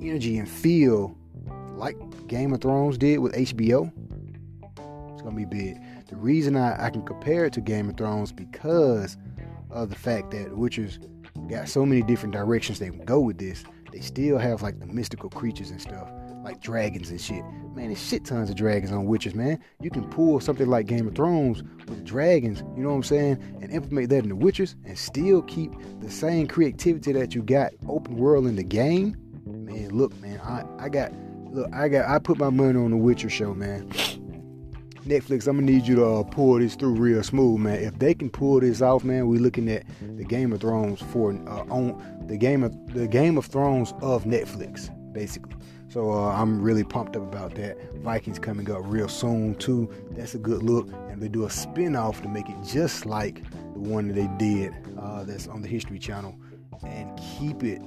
energy 0.00 0.38
and 0.38 0.48
feel 0.48 1.14
like 1.74 1.98
Game 2.28 2.54
of 2.54 2.62
Thrones 2.62 2.96
did 2.96 3.18
with 3.18 3.34
HBO, 3.34 3.92
it's 5.12 5.20
gonna 5.20 5.36
be 5.36 5.44
big. 5.44 5.76
The 6.08 6.16
reason 6.16 6.56
I, 6.56 6.86
I 6.86 6.88
can 6.88 7.02
compare 7.02 7.44
it 7.44 7.52
to 7.52 7.60
Game 7.60 7.90
of 7.90 7.98
Thrones 7.98 8.32
because 8.32 9.18
of 9.68 9.90
the 9.90 9.96
fact 9.96 10.30
that 10.30 10.48
Witchers 10.52 10.98
got 11.50 11.68
so 11.68 11.84
many 11.84 12.00
different 12.00 12.32
directions 12.32 12.78
they 12.78 12.88
can 12.88 13.04
go 13.04 13.20
with 13.20 13.36
this. 13.36 13.64
They 13.92 14.00
still 14.00 14.38
have 14.38 14.62
like 14.62 14.80
the 14.80 14.86
mystical 14.86 15.28
creatures 15.28 15.70
and 15.70 15.78
stuff, 15.78 16.10
like 16.50 16.60
dragons 16.60 17.10
and 17.10 17.20
shit. 17.20 17.44
Man, 17.76 17.86
there's 17.86 18.04
shit 18.04 18.24
tons 18.24 18.50
of 18.50 18.56
dragons 18.56 18.90
on 18.90 19.06
Witchers, 19.06 19.34
man. 19.34 19.60
You 19.80 19.88
can 19.88 20.08
pull 20.10 20.40
something 20.40 20.66
like 20.66 20.86
Game 20.86 21.06
of 21.06 21.14
Thrones 21.14 21.62
with 21.86 22.04
dragons, 22.04 22.64
you 22.76 22.82
know 22.82 22.88
what 22.88 22.96
I'm 22.96 23.02
saying, 23.04 23.58
and 23.62 23.70
implement 23.70 24.08
that 24.10 24.24
in 24.24 24.30
the 24.30 24.34
Witchers 24.34 24.74
and 24.84 24.98
still 24.98 25.42
keep 25.42 25.72
the 26.00 26.10
same 26.10 26.48
creativity 26.48 27.12
that 27.12 27.36
you 27.36 27.42
got 27.42 27.72
open 27.88 28.16
world 28.16 28.46
in 28.46 28.56
the 28.56 28.64
game. 28.64 29.16
Man, 29.46 29.90
look, 29.90 30.18
man, 30.20 30.40
I, 30.40 30.64
I 30.84 30.88
got 30.88 31.12
look, 31.52 31.72
I 31.72 31.88
got 31.88 32.08
I 32.08 32.18
put 32.18 32.36
my 32.36 32.50
money 32.50 32.78
on 32.78 32.90
the 32.90 32.96
Witcher 32.96 33.30
show, 33.30 33.54
man. 33.54 33.88
Netflix, 35.06 35.46
I'm 35.46 35.56
gonna 35.56 35.70
need 35.70 35.86
you 35.86 35.94
to 35.96 36.04
uh, 36.04 36.22
pull 36.24 36.58
this 36.58 36.74
through 36.74 36.94
real 36.94 37.22
smooth, 37.22 37.60
man. 37.60 37.78
If 37.78 37.98
they 38.00 38.12
can 38.12 38.28
pull 38.28 38.58
this 38.58 38.82
off, 38.82 39.04
man, 39.04 39.28
we're 39.28 39.40
looking 39.40 39.68
at 39.70 39.84
the 40.16 40.24
Game 40.24 40.52
of 40.52 40.60
Thrones 40.60 41.00
for 41.00 41.32
uh, 41.48 41.64
on 41.70 42.26
the 42.26 42.36
game 42.36 42.64
of 42.64 42.74
the 42.92 43.06
Game 43.06 43.38
of 43.38 43.46
Thrones 43.46 43.94
of 44.02 44.24
Netflix, 44.24 44.90
basically. 45.12 45.54
So 45.90 46.12
uh, 46.12 46.30
I'm 46.30 46.62
really 46.62 46.84
pumped 46.84 47.16
up 47.16 47.22
about 47.22 47.56
that. 47.56 47.76
Vikings 47.96 48.38
coming 48.38 48.70
up 48.70 48.82
real 48.84 49.08
soon 49.08 49.56
too. 49.56 49.92
That's 50.12 50.34
a 50.34 50.38
good 50.38 50.62
look, 50.62 50.88
and 51.08 51.20
they 51.20 51.28
do 51.28 51.46
a 51.46 51.50
spin-off 51.50 52.22
to 52.22 52.28
make 52.28 52.48
it 52.48 52.56
just 52.64 53.06
like 53.06 53.42
the 53.72 53.80
one 53.80 54.06
that 54.06 54.14
they 54.14 54.28
did 54.38 54.72
uh, 54.96 55.24
that's 55.24 55.48
on 55.48 55.62
the 55.62 55.68
History 55.68 55.98
Channel, 55.98 56.38
and 56.86 57.18
keep 57.38 57.64
it 57.64 57.82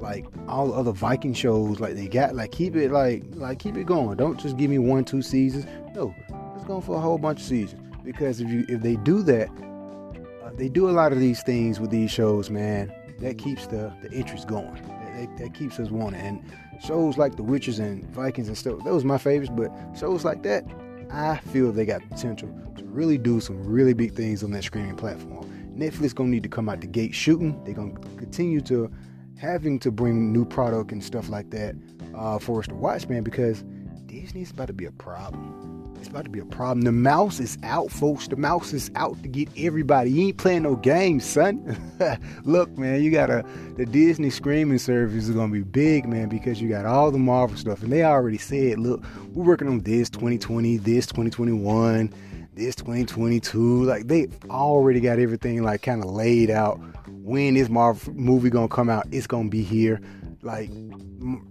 like 0.00 0.24
all 0.48 0.68
the 0.68 0.72
other 0.72 0.92
Viking 0.92 1.34
shows 1.34 1.80
like 1.80 1.94
they 1.94 2.08
got. 2.08 2.34
Like 2.34 2.50
keep 2.50 2.76
it 2.76 2.90
like 2.90 3.24
like 3.32 3.58
keep 3.58 3.76
it 3.76 3.84
going. 3.84 4.16
Don't 4.16 4.40
just 4.40 4.56
give 4.56 4.70
me 4.70 4.78
one 4.78 5.04
two 5.04 5.20
seasons. 5.20 5.66
No, 5.94 6.14
let's 6.54 6.64
go 6.64 6.80
for 6.80 6.96
a 6.96 7.00
whole 7.00 7.18
bunch 7.18 7.40
of 7.40 7.46
seasons. 7.46 7.82
Because 8.02 8.40
if 8.40 8.48
you 8.48 8.64
if 8.70 8.80
they 8.80 8.96
do 8.96 9.22
that, 9.22 9.50
uh, 10.42 10.50
they 10.54 10.70
do 10.70 10.88
a 10.88 10.92
lot 10.92 11.12
of 11.12 11.20
these 11.20 11.42
things 11.42 11.78
with 11.78 11.90
these 11.90 12.10
shows, 12.10 12.48
man. 12.48 12.90
That 13.18 13.36
keeps 13.36 13.66
the 13.66 13.92
the 14.02 14.10
interest 14.12 14.48
going. 14.48 14.74
That, 14.74 15.14
that, 15.16 15.36
that 15.38 15.54
keeps 15.54 15.78
us 15.78 15.90
wanting. 15.90 16.20
And 16.20 16.42
shows 16.82 17.16
like 17.16 17.36
The 17.36 17.42
Witches 17.42 17.78
and 17.78 18.04
Vikings 18.10 18.48
and 18.48 18.56
stuff, 18.56 18.82
those 18.84 19.04
my 19.04 19.18
favorites. 19.18 19.52
But 19.54 19.72
shows 19.98 20.24
like 20.24 20.42
that, 20.42 20.64
I 21.10 21.36
feel 21.36 21.72
they 21.72 21.84
got 21.84 22.08
potential 22.08 22.48
to 22.76 22.84
really 22.84 23.18
do 23.18 23.40
some 23.40 23.64
really 23.64 23.94
big 23.94 24.14
things 24.14 24.42
on 24.42 24.50
that 24.52 24.64
streaming 24.64 24.96
platform. 24.96 25.50
Netflix 25.76 26.14
gonna 26.14 26.28
need 26.28 26.42
to 26.44 26.48
come 26.48 26.68
out 26.68 26.80
the 26.80 26.86
gate 26.86 27.14
shooting. 27.14 27.62
They're 27.64 27.74
gonna 27.74 27.98
continue 28.16 28.60
to 28.62 28.90
having 29.36 29.78
to 29.80 29.90
bring 29.90 30.32
new 30.32 30.44
product 30.44 30.92
and 30.92 31.02
stuff 31.02 31.28
like 31.28 31.50
that 31.50 31.74
uh, 32.14 32.38
for 32.38 32.60
us 32.60 32.66
to 32.68 32.74
watch, 32.74 33.08
man, 33.08 33.22
because 33.22 33.64
Disney's 34.06 34.52
about 34.52 34.68
to 34.68 34.72
be 34.72 34.84
a 34.84 34.92
problem. 34.92 35.73
It's 36.04 36.10
about 36.10 36.24
to 36.24 36.30
be 36.30 36.40
a 36.40 36.44
problem. 36.44 36.82
The 36.82 36.92
mouse 36.92 37.40
is 37.40 37.56
out, 37.62 37.90
folks. 37.90 38.28
The 38.28 38.36
mouse 38.36 38.74
is 38.74 38.90
out 38.94 39.22
to 39.22 39.28
get 39.30 39.48
everybody. 39.56 40.10
You 40.10 40.26
ain't 40.26 40.36
playing 40.36 40.64
no 40.64 40.76
games, 40.76 41.24
son. 41.24 41.74
Look, 42.44 42.76
man, 42.76 43.02
you 43.02 43.10
got 43.10 43.30
a 43.30 43.42
the 43.78 43.86
Disney 43.86 44.28
streaming 44.28 44.76
service 44.76 45.24
is 45.24 45.30
gonna 45.30 45.50
be 45.50 45.62
big, 45.62 46.06
man, 46.06 46.28
because 46.28 46.60
you 46.60 46.68
got 46.68 46.84
all 46.84 47.10
the 47.10 47.18
Marvel 47.18 47.56
stuff, 47.56 47.82
and 47.82 47.90
they 47.90 48.04
already 48.04 48.36
said, 48.36 48.80
look, 48.80 49.02
we're 49.32 49.46
working 49.46 49.66
on 49.66 49.80
this 49.80 50.10
2020, 50.10 50.76
this 50.76 51.06
2021, 51.06 52.12
this 52.52 52.74
2022. 52.74 53.84
Like 53.84 54.06
they 54.06 54.28
already 54.50 55.00
got 55.00 55.18
everything 55.18 55.62
like 55.62 55.80
kind 55.80 56.04
of 56.04 56.10
laid 56.10 56.50
out. 56.50 56.78
When 57.08 57.56
is 57.56 57.70
Marvel 57.70 58.12
movie 58.12 58.50
gonna 58.50 58.68
come 58.68 58.90
out? 58.90 59.06
It's 59.10 59.26
gonna 59.26 59.48
be 59.48 59.62
here. 59.62 60.02
Like, 60.42 60.68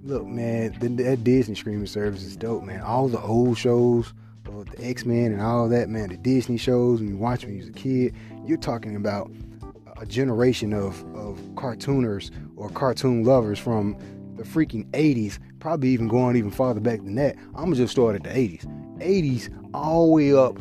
look, 0.04 0.28
man, 0.28 0.78
the, 0.80 0.90
that 0.90 1.24
Disney 1.24 1.56
streaming 1.56 1.88
service 1.88 2.22
is 2.22 2.38
dope, 2.38 2.62
man. 2.62 2.82
All 2.82 3.08
the 3.08 3.20
old 3.20 3.58
shows 3.58 4.14
the 4.62 4.86
X 4.86 5.06
Men 5.06 5.32
and 5.32 5.42
all 5.42 5.68
that, 5.70 5.90
man, 5.90 6.10
the 6.10 6.18
Disney 6.18 6.58
shows, 6.58 7.00
and 7.00 7.10
you 7.10 7.18
watch 7.18 7.46
when 7.46 7.54
you 7.54 7.60
was 7.60 7.70
a 7.70 7.74
kid, 7.74 8.14
you're 8.46 8.58
talking 8.58 8.96
about 8.96 9.32
a 9.98 10.06
generation 10.06 10.74
of, 10.74 11.02
of 11.16 11.40
cartooners 11.56 12.30
or 12.56 12.70
cartoon 12.70 13.24
lovers 13.24 13.58
from 13.58 13.98
the 14.36 14.44
freaking 14.44 14.86
80s, 14.92 15.40
probably 15.60 15.90
even 15.90 16.08
going 16.08 16.36
even 16.36 16.52
farther 16.52 16.80
back 16.80 17.00
than 17.00 17.16
that. 17.16 17.36
I'm 17.56 17.66
gonna 17.66 17.76
just 17.76 17.94
start 17.94 18.16
at 18.16 18.24
the 18.24 18.30
80s. 18.30 18.66
80s 19.00 19.50
all 19.74 20.08
the 20.08 20.12
way 20.14 20.34
up 20.34 20.58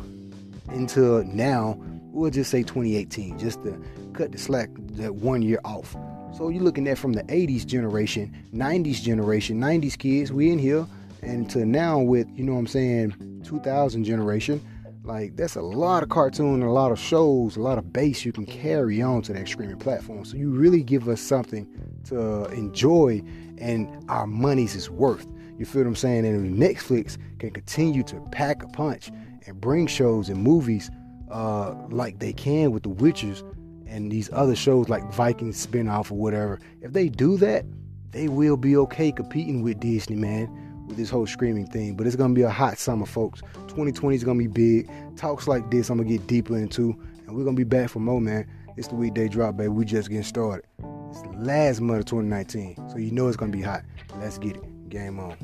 until 0.69 1.23
now. 1.25 1.77
We'll 2.11 2.31
just 2.31 2.51
say 2.51 2.63
2018, 2.63 3.39
just 3.39 3.63
to 3.63 3.81
cut 4.13 4.31
the 4.31 4.37
slack 4.37 4.69
that 4.93 5.15
one 5.15 5.41
year 5.41 5.59
off. 5.65 5.95
So 6.37 6.49
you're 6.49 6.63
looking 6.63 6.87
at 6.87 6.97
from 6.97 7.13
the 7.13 7.23
80s 7.23 7.65
generation, 7.65 8.35
90s 8.53 9.01
generation, 9.01 9.59
90s 9.59 9.97
kids, 9.97 10.31
we 10.31 10.51
in 10.51 10.59
here, 10.59 10.87
and 11.23 11.49
to 11.51 11.65
now 11.65 11.99
with, 11.99 12.27
you 12.35 12.43
know 12.43 12.53
what 12.53 12.59
I'm 12.59 12.67
saying, 12.67 13.41
2000 13.45 14.03
generation. 14.03 14.61
Like 15.03 15.35
that's 15.35 15.55
a 15.55 15.61
lot 15.61 16.01
of 16.03 16.09
cartoon, 16.09 16.61
a 16.61 16.71
lot 16.71 16.91
of 16.91 16.99
shows, 16.99 17.57
a 17.57 17.61
lot 17.61 17.77
of 17.77 17.91
base 17.91 18.23
you 18.23 18.31
can 18.31 18.45
carry 18.45 19.01
on 19.01 19.21
to 19.23 19.33
that 19.33 19.47
streaming 19.47 19.77
platform. 19.77 20.23
So 20.23 20.37
you 20.37 20.51
really 20.51 20.81
give 20.81 21.09
us 21.09 21.19
something 21.19 21.67
to 22.05 22.45
enjoy, 22.45 23.21
and 23.57 23.89
our 24.09 24.25
money's 24.25 24.75
is 24.75 24.89
worth. 24.89 25.27
You 25.57 25.65
feel 25.65 25.81
what 25.81 25.89
I'm 25.89 25.95
saying? 25.97 26.25
And 26.25 26.57
Netflix 26.57 27.17
can 27.39 27.51
continue 27.51 28.03
to 28.03 28.19
pack 28.31 28.63
a 28.63 28.67
punch 28.67 29.11
and 29.45 29.59
bring 29.59 29.87
shows 29.87 30.29
and 30.29 30.41
movies 30.41 30.89
uh, 31.29 31.73
like 31.89 32.19
they 32.19 32.31
can 32.31 32.71
with 32.71 32.83
The 32.83 32.89
Witchers 32.89 33.43
and 33.87 34.11
these 34.11 34.29
other 34.33 34.55
shows 34.55 34.89
like 34.89 35.03
Vikings 35.11 35.65
spinoff 35.65 36.11
or 36.11 36.15
whatever, 36.15 36.59
if 36.81 36.93
they 36.93 37.09
do 37.09 37.37
that, 37.37 37.65
they 38.11 38.27
will 38.27 38.57
be 38.57 38.75
okay 38.77 39.11
competing 39.11 39.61
with 39.63 39.79
Disney, 39.79 40.15
man, 40.15 40.47
with 40.87 40.97
this 40.97 41.09
whole 41.09 41.25
screaming 41.27 41.67
thing. 41.67 41.95
But 41.95 42.07
it's 42.07 42.15
gonna 42.15 42.33
be 42.33 42.41
a 42.43 42.49
hot 42.49 42.77
summer, 42.77 43.05
folks. 43.05 43.41
2020 43.67 44.15
is 44.15 44.23
gonna 44.23 44.39
be 44.39 44.47
big. 44.47 44.89
Talks 45.15 45.47
like 45.47 45.69
this, 45.71 45.89
I'm 45.89 45.97
gonna 45.97 46.09
get 46.09 46.27
deeper 46.27 46.57
into, 46.57 46.95
and 47.25 47.35
we're 47.35 47.43
gonna 47.43 47.55
be 47.55 47.63
back 47.63 47.89
for 47.89 47.99
more, 47.99 48.21
man. 48.21 48.47
It's 48.75 48.87
the 48.87 48.95
weekday 48.95 49.27
drop, 49.27 49.57
baby. 49.57 49.69
We 49.69 49.85
just 49.85 50.09
getting 50.09 50.23
started. 50.23 50.65
It's 51.09 51.21
the 51.21 51.33
last 51.37 51.79
month 51.79 51.99
of 51.99 52.05
2019, 52.05 52.89
so 52.89 52.97
you 52.97 53.11
know 53.11 53.27
it's 53.27 53.37
gonna 53.37 53.51
be 53.51 53.61
hot. 53.61 53.83
Let's 54.19 54.37
get 54.37 54.55
it. 54.55 54.89
Game 54.89 55.19
on. 55.19 55.37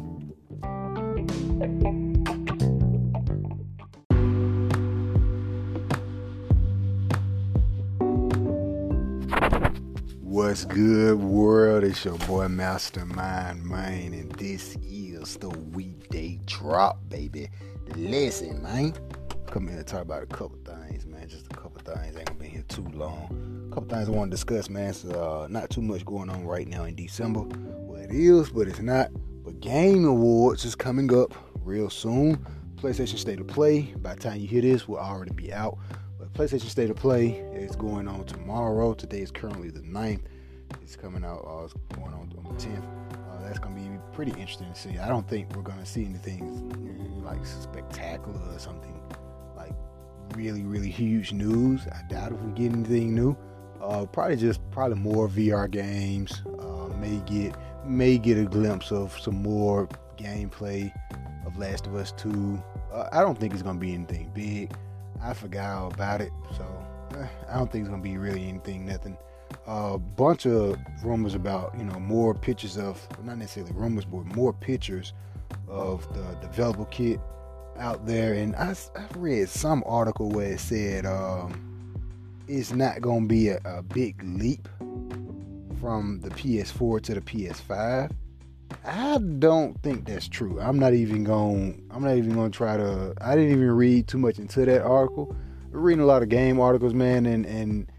What's 10.22 10.65
good, 10.65 11.19
world? 11.19 11.84
It's 11.84 12.05
your 12.05 12.17
boy 12.19 12.48
Mastermind 12.48 13.63
Man, 13.63 14.13
and 14.13 14.31
this 14.34 14.75
the 15.38 15.50
weekday 15.50 16.39
drop, 16.45 17.00
baby. 17.09 17.50
Listen, 17.95 18.62
man. 18.62 18.93
Come 19.48 19.67
here 19.67 19.77
and 19.77 19.88
talk 19.88 20.01
about 20.01 20.21
a 20.21 20.27
couple 20.27 20.59
things, 20.63 21.05
man. 21.05 21.27
Just 21.27 21.48
a 21.48 21.55
couple 21.55 21.81
things. 21.81 22.15
Ain't 22.15 22.25
gonna 22.27 22.39
be 22.39 22.48
here 22.48 22.63
too 22.67 22.88
long. 22.93 23.67
A 23.71 23.74
couple 23.74 23.89
things 23.89 24.07
I 24.07 24.12
want 24.12 24.29
to 24.29 24.36
discuss, 24.36 24.69
man. 24.69 24.89
It's 24.91 25.05
uh, 25.05 25.48
not 25.50 25.69
too 25.69 25.81
much 25.81 26.05
going 26.05 26.29
on 26.29 26.45
right 26.45 26.67
now 26.67 26.83
in 26.83 26.95
December. 26.95 27.41
Well, 27.41 28.01
it 28.01 28.12
is, 28.12 28.50
but 28.50 28.67
it's 28.67 28.79
not. 28.79 29.09
But 29.43 29.59
Game 29.59 30.05
Awards 30.05 30.65
is 30.65 30.75
coming 30.75 31.13
up 31.13 31.33
real 31.63 31.89
soon. 31.89 32.45
PlayStation 32.75 33.17
State 33.17 33.39
of 33.39 33.48
Play. 33.48 33.93
By 33.98 34.15
the 34.15 34.21
time 34.21 34.39
you 34.39 34.48
hear 34.48 34.62
this, 34.62 34.88
will 34.88 35.00
already 35.00 35.33
be 35.33 35.51
out. 35.51 35.77
But 36.17 36.31
PlayStation 36.33 36.69
State 36.69 36.89
of 36.89 36.95
Play 36.95 37.31
is 37.53 37.75
going 37.75 38.07
on 38.07 38.25
tomorrow. 38.25 38.93
Today 38.93 39.21
is 39.21 39.31
currently 39.31 39.69
the 39.69 39.81
9th. 39.81 40.21
It's 40.81 40.95
coming 40.95 41.25
out. 41.25 41.45
Uh, 41.48 41.65
it's 41.65 41.74
going 41.93 42.13
on 42.13 42.31
on 42.38 42.55
the 42.55 42.65
10th. 42.65 42.83
Uh, 43.13 43.43
that's 43.43 43.59
to 43.59 43.67
be 43.67 43.88
pretty 44.20 44.32
interesting 44.32 44.68
to 44.74 44.78
see. 44.78 44.98
I 44.98 45.08
don't 45.08 45.26
think 45.30 45.56
we're 45.56 45.62
going 45.62 45.80
to 45.80 45.86
see 45.86 46.04
anything 46.04 47.24
like 47.24 47.46
spectacular 47.46 48.38
or 48.54 48.60
something 48.60 49.02
like 49.56 49.72
really, 50.36 50.64
really 50.64 50.90
huge 50.90 51.32
news. 51.32 51.88
I 51.88 52.02
doubt 52.10 52.34
if 52.34 52.42
we 52.42 52.52
get 52.52 52.74
anything 52.74 53.16
new. 53.16 53.38
Uh, 53.82 54.06
probably 54.06 54.36
just 54.36 54.60
probably 54.72 54.98
more 55.00 55.30
VR 55.30 55.72
games. 55.72 56.44
Uh, 56.60 56.90
may 57.00 57.22
get 57.28 57.56
may 57.86 58.18
get 58.18 58.38
a 58.38 58.44
glimpse 58.44 58.92
of 58.92 59.18
some 59.18 59.42
more 59.42 59.88
gameplay 60.18 60.92
of 61.46 61.58
Last 61.58 61.88
of 61.88 61.96
Us 61.96 62.12
2. 62.18 62.62
Uh, 62.92 63.08
I 63.14 63.22
don't 63.22 63.40
think 63.40 63.54
it's 63.54 63.64
to 63.64 63.74
be 63.76 63.94
anything 63.94 64.32
big. 64.34 64.74
I 65.24 65.34
forgot 65.34 65.94
about 65.94 66.20
it, 66.20 66.34
so 66.58 66.66
eh, 67.18 67.26
I 67.50 67.58
don't 67.58 67.72
think 67.72 67.84
it's 67.84 67.90
gonna 67.90 68.04
be 68.04 68.18
really 68.18 68.50
anything, 68.50 68.86
nothing. 68.86 69.18
A 69.72 70.00
bunch 70.00 70.48
of 70.48 70.78
rumors 71.04 71.36
about 71.36 71.76
you 71.78 71.84
know 71.84 72.00
more 72.00 72.34
pictures 72.34 72.76
of 72.76 73.08
not 73.24 73.38
necessarily 73.38 73.72
rumors, 73.74 74.04
but 74.04 74.26
more 74.36 74.52
pictures 74.52 75.14
of 75.68 76.12
the 76.16 76.48
developer 76.48 76.86
kit 76.86 77.20
out 77.78 78.08
there, 78.08 78.34
and 78.34 78.56
I, 78.56 78.66
have 78.66 79.16
read 79.16 79.48
some 79.48 79.84
article 79.86 80.30
where 80.32 80.54
it 80.54 80.60
said 80.60 81.06
um, 81.06 81.96
it's 82.48 82.74
not 82.74 83.00
gonna 83.02 83.28
be 83.28 83.50
a, 83.50 83.60
a 83.64 83.84
big 83.84 84.24
leap 84.24 84.68
from 85.80 86.20
the 86.22 86.30
PS4 86.32 87.02
to 87.04 87.14
the 87.14 87.22
PS5. 87.22 88.12
I 88.86 89.18
don't 89.40 89.82
think 89.84 90.06
that's 90.08 90.28
true. 90.28 90.60
I'm 90.60 90.80
not 90.80 90.94
even 90.94 91.24
going. 91.24 91.84
I'm 91.92 92.04
not 92.04 92.16
even 92.16 92.34
going 92.34 92.52
to 92.52 92.58
try 92.58 92.76
to. 92.78 93.14
I 93.22 93.36
didn't 93.36 93.52
even 93.52 93.72
read 93.72 94.08
too 94.08 94.18
much 94.18 94.40
into 94.40 94.66
that 94.66 94.82
article. 94.82 95.36
I'm 95.72 95.80
reading 95.80 96.02
a 96.02 96.08
lot 96.08 96.24
of 96.24 96.30
game 96.30 96.60
articles, 96.60 96.94
man, 96.94 97.26
and 97.26 97.46
and 97.46 97.92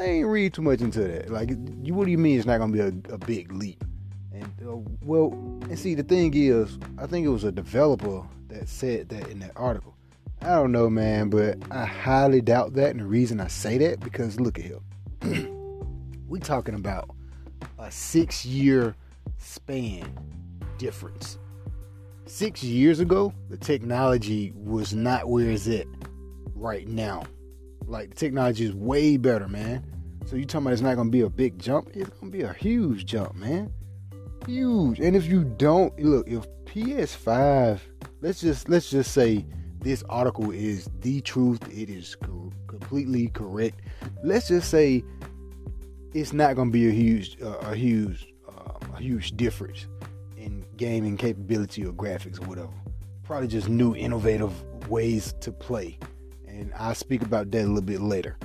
I 0.00 0.04
ain't 0.04 0.26
read 0.26 0.54
too 0.54 0.62
much 0.62 0.80
into 0.80 1.00
that. 1.00 1.30
Like, 1.30 1.50
you, 1.50 1.92
what 1.92 2.06
do 2.06 2.10
you 2.10 2.16
mean 2.16 2.38
it's 2.38 2.46
not 2.46 2.58
to 2.58 2.66
be 2.68 2.80
a, 2.80 3.14
a, 3.14 3.18
big 3.18 3.52
leap? 3.52 3.84
And 4.32 4.50
uh, 4.66 4.76
well, 5.02 5.32
and 5.68 5.78
see, 5.78 5.94
the 5.94 6.02
thing 6.02 6.32
is, 6.34 6.78
I 6.96 7.06
think 7.06 7.26
it 7.26 7.28
was 7.28 7.44
a 7.44 7.52
developer 7.52 8.22
that 8.48 8.66
said 8.66 9.10
that 9.10 9.28
in 9.28 9.40
that 9.40 9.52
article. 9.56 9.94
I 10.40 10.54
don't 10.54 10.72
know, 10.72 10.88
man, 10.88 11.28
but 11.28 11.58
I 11.70 11.84
highly 11.84 12.40
doubt 12.40 12.72
that. 12.74 12.92
And 12.92 13.00
the 13.00 13.04
reason 13.04 13.40
I 13.40 13.48
say 13.48 13.76
that 13.76 14.00
because 14.00 14.40
look 14.40 14.58
at 14.58 14.64
him. 14.64 16.24
we 16.28 16.40
talking 16.40 16.74
about 16.74 17.14
a 17.78 17.90
six 17.90 18.46
year 18.46 18.96
span 19.36 20.10
difference. 20.78 21.38
Six 22.24 22.62
years 22.62 23.00
ago, 23.00 23.34
the 23.50 23.58
technology 23.58 24.52
was 24.56 24.94
not 24.94 25.28
where 25.28 25.50
it's 25.50 25.68
at 25.68 25.86
right 26.54 26.88
now. 26.88 27.24
Like 27.90 28.10
the 28.10 28.14
technology 28.14 28.64
is 28.64 28.72
way 28.72 29.16
better, 29.16 29.48
man. 29.48 29.84
So 30.24 30.36
you 30.36 30.44
talking 30.44 30.66
about 30.66 30.74
it's 30.74 30.82
not 30.82 30.94
gonna 30.94 31.10
be 31.10 31.22
a 31.22 31.28
big 31.28 31.58
jump? 31.58 31.90
It's 31.92 32.08
gonna 32.08 32.30
be 32.30 32.42
a 32.42 32.52
huge 32.52 33.04
jump, 33.04 33.34
man. 33.34 33.72
Huge. 34.46 35.00
And 35.00 35.16
if 35.16 35.26
you 35.26 35.42
don't 35.42 35.98
look, 35.98 36.28
if 36.28 36.46
PS5, 36.66 37.80
let's 38.20 38.40
just 38.40 38.68
let's 38.68 38.90
just 38.90 39.12
say 39.12 39.44
this 39.80 40.04
article 40.08 40.52
is 40.52 40.88
the 41.00 41.20
truth. 41.20 41.60
It 41.68 41.90
is 41.90 42.14
co- 42.14 42.52
completely 42.68 43.26
correct. 43.28 43.80
Let's 44.22 44.46
just 44.48 44.70
say 44.70 45.02
it's 46.14 46.32
not 46.32 46.54
gonna 46.54 46.70
be 46.70 46.86
a 46.86 46.92
huge 46.92 47.42
uh, 47.42 47.58
a 47.62 47.74
huge 47.74 48.32
a 48.94 49.00
huge 49.00 49.36
difference 49.36 49.88
in 50.36 50.64
gaming 50.76 51.16
capability 51.16 51.84
or 51.84 51.92
graphics 51.92 52.40
or 52.40 52.46
whatever. 52.46 52.72
Probably 53.24 53.48
just 53.48 53.68
new, 53.68 53.96
innovative 53.96 54.52
ways 54.88 55.34
to 55.40 55.50
play. 55.50 55.98
And 56.60 56.72
I'll 56.76 56.94
speak 56.94 57.22
about 57.22 57.50
that 57.52 57.62
a 57.62 57.66
little 57.66 57.80
bit 57.80 58.00
later. 58.00 58.36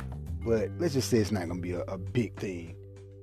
But 0.45 0.69
let's 0.79 0.93
just 0.93 1.09
say 1.09 1.17
it's 1.17 1.31
not 1.31 1.47
to 1.47 1.55
be 1.55 1.73
a, 1.73 1.81
a 1.81 1.97
big 1.97 2.39
thing. 2.39 2.75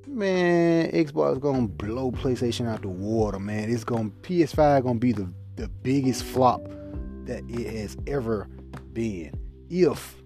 Man, 0.07 0.91
Xbox 0.91 1.41
gonna 1.41 1.67
blow 1.67 2.11
PlayStation 2.13 2.69
out 2.69 2.83
the 2.83 2.89
water, 2.89 3.39
man. 3.39 3.73
It's 3.73 3.85
gonna 3.85 4.11
PS5 4.23 4.83
gonna 4.83 4.99
be 4.99 5.13
the, 5.13 5.33
the 5.57 5.69
biggest 5.69 6.25
flop 6.25 6.63
that 7.25 7.43
it 7.49 7.75
has 7.75 7.97
ever 8.07 8.49
been. 8.93 9.33
If 9.71 10.23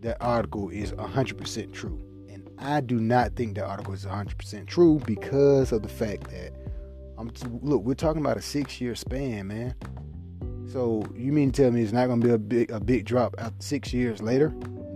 that 0.00 0.16
article 0.22 0.70
is 0.70 0.92
100% 0.92 1.72
true. 1.74 2.00
And 2.30 2.48
I 2.58 2.80
do 2.80 2.98
not 2.98 3.36
think 3.36 3.56
that 3.56 3.66
article 3.66 3.92
is 3.92 4.06
100% 4.06 4.66
true 4.66 5.00
because 5.04 5.72
of 5.72 5.82
the 5.82 5.88
fact 5.88 6.30
that 6.30 6.52
I'm 7.18 7.30
look, 7.60 7.82
we're 7.82 7.92
talking 7.92 8.22
about 8.22 8.38
a 8.38 8.40
6-year 8.40 8.94
span, 8.94 9.48
man. 9.48 9.74
So, 10.72 11.04
you 11.16 11.32
mean 11.32 11.50
to 11.50 11.62
tell 11.62 11.72
me 11.72 11.82
it's 11.82 11.92
not 11.92 12.06
to 12.06 12.16
be 12.16 12.30
a 12.30 12.38
big 12.38 12.70
a 12.70 12.78
big 12.78 13.04
drop 13.04 13.34
after 13.38 13.60
6 13.60 13.92
years 13.92 14.22
later? 14.22 14.50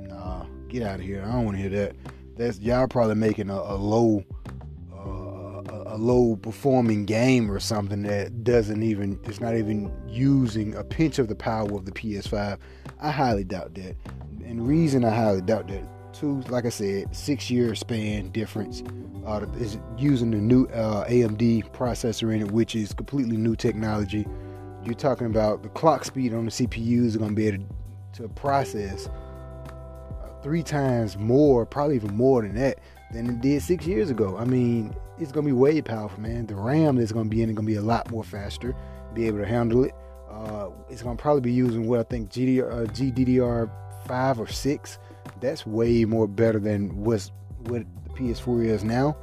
Nah, 0.09 0.47
get 0.69 0.85
out 0.85 1.01
of 1.01 1.05
here. 1.05 1.25
I 1.27 1.33
don't 1.33 1.47
want 1.47 1.57
to 1.57 1.63
hear 1.63 1.71
that. 1.71 1.97
That's 2.37 2.61
y'all 2.61 2.87
probably 2.87 3.17
making 3.17 3.51
a, 3.51 3.55
a 3.57 3.75
low 3.75 4.23
uh, 4.93 5.63
a 5.87 5.97
low 5.99 6.37
performing 6.37 7.07
game 7.07 7.51
or 7.51 7.59
something 7.59 8.03
that 8.03 8.45
doesn't 8.45 8.85
even 8.85 9.19
it's 9.25 9.41
not 9.41 9.57
even 9.57 9.93
using 10.07 10.77
a 10.77 10.85
pinch 10.85 11.19
of 11.19 11.27
the 11.27 11.35
power 11.35 11.75
of 11.75 11.87
the 11.87 11.93
PS5. 11.93 12.57
I 13.01 13.11
highly 13.11 13.43
doubt 13.43 13.75
that. 13.75 13.97
And 14.45 14.69
reason 14.69 15.05
I 15.05 15.11
highly 15.11 15.41
doubt 15.41 15.67
that 15.69 15.85
two, 16.13 16.41
like 16.43 16.67
I 16.67 16.71
said, 16.71 17.15
six 17.15 17.51
year 17.51 17.75
span 17.75 18.31
difference. 18.31 18.85
Uh, 19.27 19.47
is 19.59 19.79
using 19.97 20.31
the 20.31 20.37
new 20.37 20.67
uh, 20.67 21.07
AMD 21.07 21.73
processor 21.73 22.33
in 22.35 22.43
it, 22.43 22.53
which 22.53 22.77
is 22.77 22.93
completely 22.93 23.39
new 23.39 23.57
technology. 23.57 24.27
You're 24.85 24.95
talking 24.95 25.27
about 25.27 25.63
the 25.63 25.69
clock 25.71 26.05
speed 26.05 26.35
on 26.35 26.45
the 26.45 26.51
CPU 26.51 27.05
is 27.05 27.17
going 27.17 27.31
to 27.31 27.37
be 27.37 27.47
able 27.49 27.65
to, 28.13 28.23
to 28.23 28.29
process 28.29 29.07
uh, 29.07 30.29
three 30.43 30.63
times 30.63 31.17
more, 31.17 31.65
probably 31.65 31.97
even 31.97 32.15
more 32.15 32.43
than 32.43 32.55
that, 32.57 32.81
than 33.13 33.29
it 33.29 33.41
did 33.41 33.63
six 33.63 33.87
years 33.87 34.11
ago. 34.11 34.37
I 34.37 34.45
mean, 34.45 34.95
it's 35.19 35.33
going 35.33 35.47
to 35.47 35.49
be 35.49 35.59
way 35.59 35.81
powerful, 35.81 36.21
man. 36.21 36.47
The 36.47 36.55
RAM 36.55 36.97
that's 36.97 37.13
going 37.13 37.31
to 37.31 37.35
be 37.35 37.43
in 37.43 37.51
it 37.51 37.55
going 37.55 37.67
to 37.67 37.73
be 37.73 37.79
a 37.79 37.83
lot 37.83 38.11
more 38.11 38.25
faster, 38.25 38.75
be 39.15 39.27
able 39.27 39.39
to 39.39 39.47
handle 39.47 39.85
it. 39.85 39.93
Uh, 40.31 40.71
it's 40.91 41.03
going 41.03 41.17
to 41.17 41.23
probably 41.23 41.41
be 41.41 41.53
using 41.53 41.87
what 41.89 42.01
I 42.01 42.03
think 42.03 42.31
GDR, 42.31 42.71
uh, 42.71 42.87
GDDR 42.93 43.71
five 44.07 44.39
or 44.39 44.47
six 44.47 44.99
that's 45.41 45.67
way 45.67 46.05
more 46.05 46.27
better 46.27 46.59
than 46.59 46.95
what's 46.97 47.33
what 47.67 47.85
the 48.05 48.11
PS4 48.11 48.67
is 48.67 48.85
now. 48.85 49.17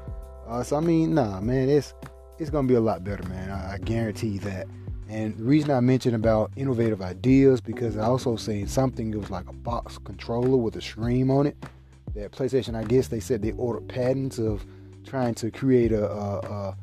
Uh, 0.48 0.63
so 0.63 0.75
I 0.75 0.80
mean, 0.80 1.13
nah, 1.13 1.39
man, 1.39 1.70
it's 1.70 1.94
it's 2.39 2.50
gonna 2.50 2.68
be 2.68 2.75
a 2.75 2.82
lot 2.82 3.03
better, 3.03 3.27
man. 3.30 3.50
I, 3.50 3.74
I 3.74 3.77
guarantee 3.77 4.38
that. 4.39 4.68
And 5.12 5.38
the 5.38 5.44
reason 5.44 5.72
I 5.72 5.82
mentioned 5.82 6.15
about 6.15 6.51
innovative 6.56 7.01
ideas 7.01 7.60
because 7.60 7.98
I 7.98 8.06
also 8.06 8.38
seen 8.38 8.65
something. 8.65 9.13
It 9.13 9.18
was 9.18 9.30
like 9.30 9.50
a 9.50 9.53
box 9.53 9.98
controller 9.98 10.56
with 10.56 10.77
a 10.77 10.82
screen 10.82 11.30
on 11.30 11.48
it. 11.48 11.58
That 12.15 12.32
PlayStation, 12.32 12.75
I 12.75 12.86
guess 12.86 13.10
they 13.10 13.20
said 13.20 13.41
they 13.41 13.51
ordered 13.51 13.89
patents 13.89 14.39
of 14.39 14.65
trying 15.06 15.36
to 15.36 15.51
create 15.51 15.91
a, 15.91 16.10
a, 16.10 16.39
a 16.39 16.77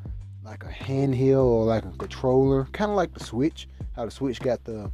like 0.45 0.63
a 0.63 0.67
handheld 0.67 1.43
or 1.43 1.65
like 1.65 1.85
a 1.85 1.91
controller, 1.91 2.67
kind 2.71 2.91
of 2.91 2.97
like 2.97 3.15
the 3.15 3.23
Switch. 3.23 3.67
How 3.95 4.05
the 4.05 4.11
Switch 4.11 4.39
got 4.39 4.63
the 4.63 4.91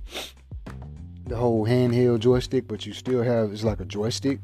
the 1.27 1.36
whole 1.36 1.65
handheld 1.65 2.20
joystick, 2.20 2.70
but 2.70 2.86
you 2.86 2.94
still 2.94 3.22
have 3.22 3.51
it's 3.51 3.65
like 3.65 3.82
a 3.82 3.86
joystick. 3.86 4.39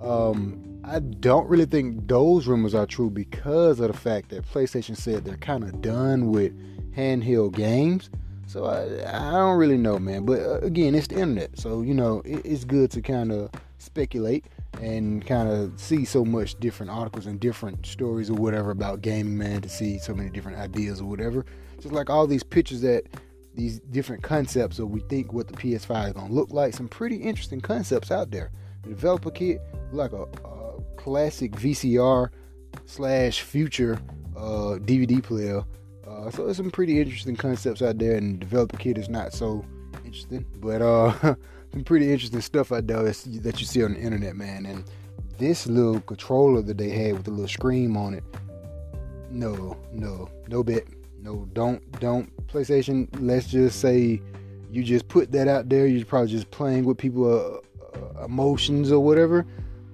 Um, 0.00 0.80
I 0.84 1.00
don't 1.00 1.48
really 1.48 1.66
think 1.66 2.06
those 2.06 2.46
rumors 2.46 2.74
are 2.74 2.86
true 2.86 3.10
because 3.10 3.80
of 3.80 3.88
the 3.88 3.98
fact 3.98 4.28
that 4.28 4.48
PlayStation 4.48 4.96
said 4.96 5.24
they're 5.24 5.36
kind 5.38 5.64
of 5.64 5.80
done 5.80 6.30
with 6.30 6.52
handheld 6.96 7.54
games. 7.54 8.10
So 8.46 8.66
I, 8.66 8.82
I 9.06 9.30
don't 9.30 9.56
really 9.56 9.78
know, 9.78 9.98
man. 9.98 10.26
But 10.26 10.40
uh, 10.40 10.58
again, 10.60 10.94
it's 10.94 11.06
the 11.06 11.14
internet, 11.14 11.58
so 11.58 11.82
you 11.82 11.94
know 11.94 12.20
it, 12.24 12.44
it's 12.44 12.64
good 12.64 12.90
to 12.90 13.00
kind 13.00 13.32
of 13.32 13.50
speculate 13.78 14.44
and 14.80 15.24
kind 15.26 15.48
of 15.48 15.78
see 15.80 16.04
so 16.04 16.24
much 16.24 16.58
different 16.60 16.92
articles 16.92 17.26
and 17.26 17.40
different 17.40 17.86
stories 17.86 18.30
or 18.30 18.34
whatever 18.34 18.70
about 18.70 19.00
gaming, 19.00 19.38
man. 19.38 19.62
To 19.62 19.68
see 19.68 19.98
so 19.98 20.14
many 20.14 20.28
different 20.28 20.58
ideas 20.58 21.00
or 21.00 21.06
whatever. 21.06 21.46
Just 21.80 21.94
like 21.94 22.10
all 22.10 22.26
these 22.26 22.42
pictures 22.42 22.82
that 22.82 23.04
these 23.54 23.80
different 23.80 24.22
concepts 24.22 24.78
of 24.78 24.90
we 24.90 25.00
think 25.00 25.32
what 25.32 25.48
the 25.48 25.54
PS5 25.54 26.08
is 26.08 26.12
gonna 26.12 26.32
look 26.32 26.50
like. 26.52 26.74
Some 26.74 26.88
pretty 26.88 27.16
interesting 27.16 27.60
concepts 27.60 28.10
out 28.10 28.30
there. 28.30 28.50
The 28.82 28.90
developer 28.90 29.30
kit, 29.30 29.60
like 29.92 30.12
a, 30.12 30.24
a 30.24 30.82
classic 30.96 31.52
VCR 31.52 32.28
slash 32.86 33.40
future 33.42 33.98
uh, 34.36 34.78
DVD 34.78 35.22
player 35.22 35.64
uh, 36.22 36.30
so 36.30 36.44
there's 36.44 36.56
some 36.56 36.70
pretty 36.70 37.00
interesting 37.00 37.36
concepts 37.36 37.82
out 37.82 37.98
there, 37.98 38.16
and 38.16 38.38
developer 38.38 38.76
kit 38.76 38.98
is 38.98 39.08
not 39.08 39.32
so 39.32 39.64
interesting, 40.04 40.44
but 40.60 40.80
uh, 40.80 41.12
some 41.72 41.84
pretty 41.84 42.12
interesting 42.12 42.40
stuff 42.40 42.70
out 42.70 42.86
there 42.86 43.02
that 43.02 43.60
you 43.60 43.66
see 43.66 43.82
on 43.82 43.94
the 43.94 44.00
internet, 44.00 44.36
man. 44.36 44.66
And 44.66 44.84
this 45.38 45.66
little 45.66 46.00
controller 46.00 46.62
that 46.62 46.78
they 46.78 46.90
had 46.90 47.14
with 47.14 47.24
the 47.24 47.30
little 47.30 47.48
screen 47.48 47.96
on 47.96 48.14
it, 48.14 48.24
no, 49.30 49.76
no, 49.92 50.28
no 50.48 50.62
bet, 50.62 50.84
no, 51.20 51.48
don't, 51.54 52.00
don't. 52.00 52.30
PlayStation, 52.46 53.08
let's 53.18 53.48
just 53.48 53.80
say 53.80 54.20
you 54.70 54.84
just 54.84 55.08
put 55.08 55.32
that 55.32 55.48
out 55.48 55.68
there. 55.68 55.86
You're 55.86 56.04
probably 56.04 56.30
just 56.30 56.50
playing 56.50 56.84
with 56.84 56.98
people 56.98 57.26
uh, 57.26 57.96
uh, 57.98 58.24
emotions 58.26 58.92
or 58.92 59.00
whatever, 59.00 59.44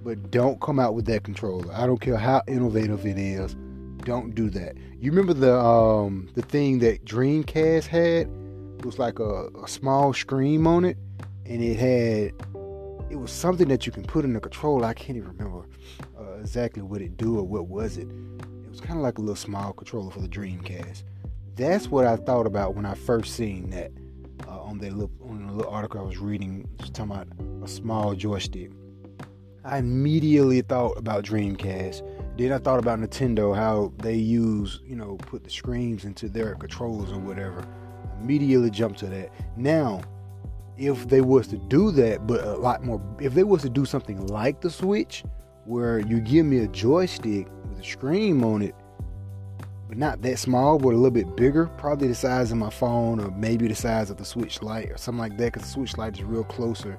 but 0.04 0.30
don't 0.30 0.60
come 0.60 0.78
out 0.78 0.94
with 0.94 1.06
that 1.06 1.24
controller. 1.24 1.72
I 1.72 1.86
don't 1.86 2.00
care 2.00 2.16
how 2.16 2.42
innovative 2.46 3.06
it 3.06 3.16
is 3.16 3.56
don't 4.08 4.34
do 4.34 4.48
that. 4.48 4.74
You 4.98 5.10
remember 5.10 5.34
the 5.34 5.54
um 5.54 6.30
the 6.34 6.40
thing 6.40 6.78
that 6.78 7.04
Dreamcast 7.04 7.86
had? 7.86 8.26
It 8.78 8.86
was 8.86 8.98
like 8.98 9.18
a, 9.18 9.48
a 9.62 9.68
small 9.68 10.14
screen 10.14 10.66
on 10.66 10.86
it, 10.86 10.96
and 11.44 11.62
it 11.62 11.78
had 11.78 12.32
it 13.10 13.16
was 13.16 13.30
something 13.30 13.68
that 13.68 13.84
you 13.84 13.92
can 13.92 14.04
put 14.04 14.24
in 14.24 14.32
the 14.32 14.40
controller. 14.40 14.86
I 14.86 14.94
can't 14.94 15.18
even 15.18 15.28
remember 15.36 15.68
uh, 16.18 16.38
exactly 16.40 16.82
what 16.82 17.02
it 17.02 17.18
do 17.18 17.38
or 17.38 17.42
what 17.42 17.68
was 17.68 17.98
it. 17.98 18.08
It 18.64 18.70
was 18.70 18.80
kind 18.80 18.98
of 18.98 19.02
like 19.02 19.18
a 19.18 19.20
little 19.20 19.36
small 19.36 19.74
controller 19.74 20.10
for 20.10 20.20
the 20.20 20.28
Dreamcast. 20.28 21.02
That's 21.56 21.88
what 21.88 22.06
I 22.06 22.16
thought 22.16 22.46
about 22.46 22.74
when 22.76 22.86
I 22.86 22.94
first 22.94 23.34
seen 23.34 23.68
that 23.70 23.92
uh, 24.46 24.62
on 24.62 24.78
that 24.78 24.92
little 24.92 25.10
on 25.28 25.46
the 25.46 25.52
little 25.52 25.70
article 25.70 26.00
I 26.00 26.04
was 26.04 26.16
reading, 26.16 26.66
just 26.78 26.94
talking 26.94 27.12
about 27.12 27.28
a 27.62 27.68
small 27.68 28.14
joystick. 28.14 28.70
I 29.66 29.78
immediately 29.78 30.62
thought 30.62 30.96
about 30.96 31.24
Dreamcast 31.24 32.02
then 32.38 32.52
I 32.52 32.58
thought 32.58 32.78
about 32.78 33.00
Nintendo, 33.00 33.54
how 33.54 33.92
they 33.98 34.14
use, 34.14 34.80
you 34.86 34.94
know, 34.94 35.16
put 35.16 35.42
the 35.42 35.50
screens 35.50 36.04
into 36.04 36.28
their 36.28 36.54
controllers 36.54 37.10
or 37.10 37.18
whatever. 37.18 37.66
Immediately 38.22 38.70
jumped 38.70 39.00
to 39.00 39.06
that. 39.06 39.32
Now, 39.56 40.02
if 40.76 41.08
they 41.08 41.20
was 41.20 41.48
to 41.48 41.56
do 41.56 41.90
that, 41.90 42.28
but 42.28 42.44
a 42.44 42.56
lot 42.56 42.84
more, 42.84 43.02
if 43.20 43.34
they 43.34 43.42
was 43.42 43.62
to 43.62 43.68
do 43.68 43.84
something 43.84 44.24
like 44.28 44.60
the 44.60 44.70
Switch, 44.70 45.24
where 45.64 45.98
you 45.98 46.20
give 46.20 46.46
me 46.46 46.58
a 46.58 46.68
joystick 46.68 47.48
with 47.68 47.80
a 47.80 47.84
screen 47.84 48.42
on 48.44 48.62
it, 48.62 48.74
but 49.88 49.98
not 49.98 50.22
that 50.22 50.38
small, 50.38 50.78
but 50.78 50.90
a 50.90 50.96
little 50.96 51.10
bit 51.10 51.36
bigger, 51.36 51.66
probably 51.76 52.06
the 52.06 52.14
size 52.14 52.52
of 52.52 52.58
my 52.58 52.70
phone, 52.70 53.18
or 53.18 53.32
maybe 53.32 53.66
the 53.66 53.74
size 53.74 54.10
of 54.10 54.16
the 54.16 54.24
Switch 54.24 54.62
Lite, 54.62 54.92
or 54.92 54.96
something 54.96 55.18
like 55.18 55.36
that, 55.38 55.52
because 55.52 55.62
the 55.62 55.68
Switch 55.68 55.98
Lite 55.98 56.18
is 56.18 56.22
real 56.22 56.44
closer 56.44 56.98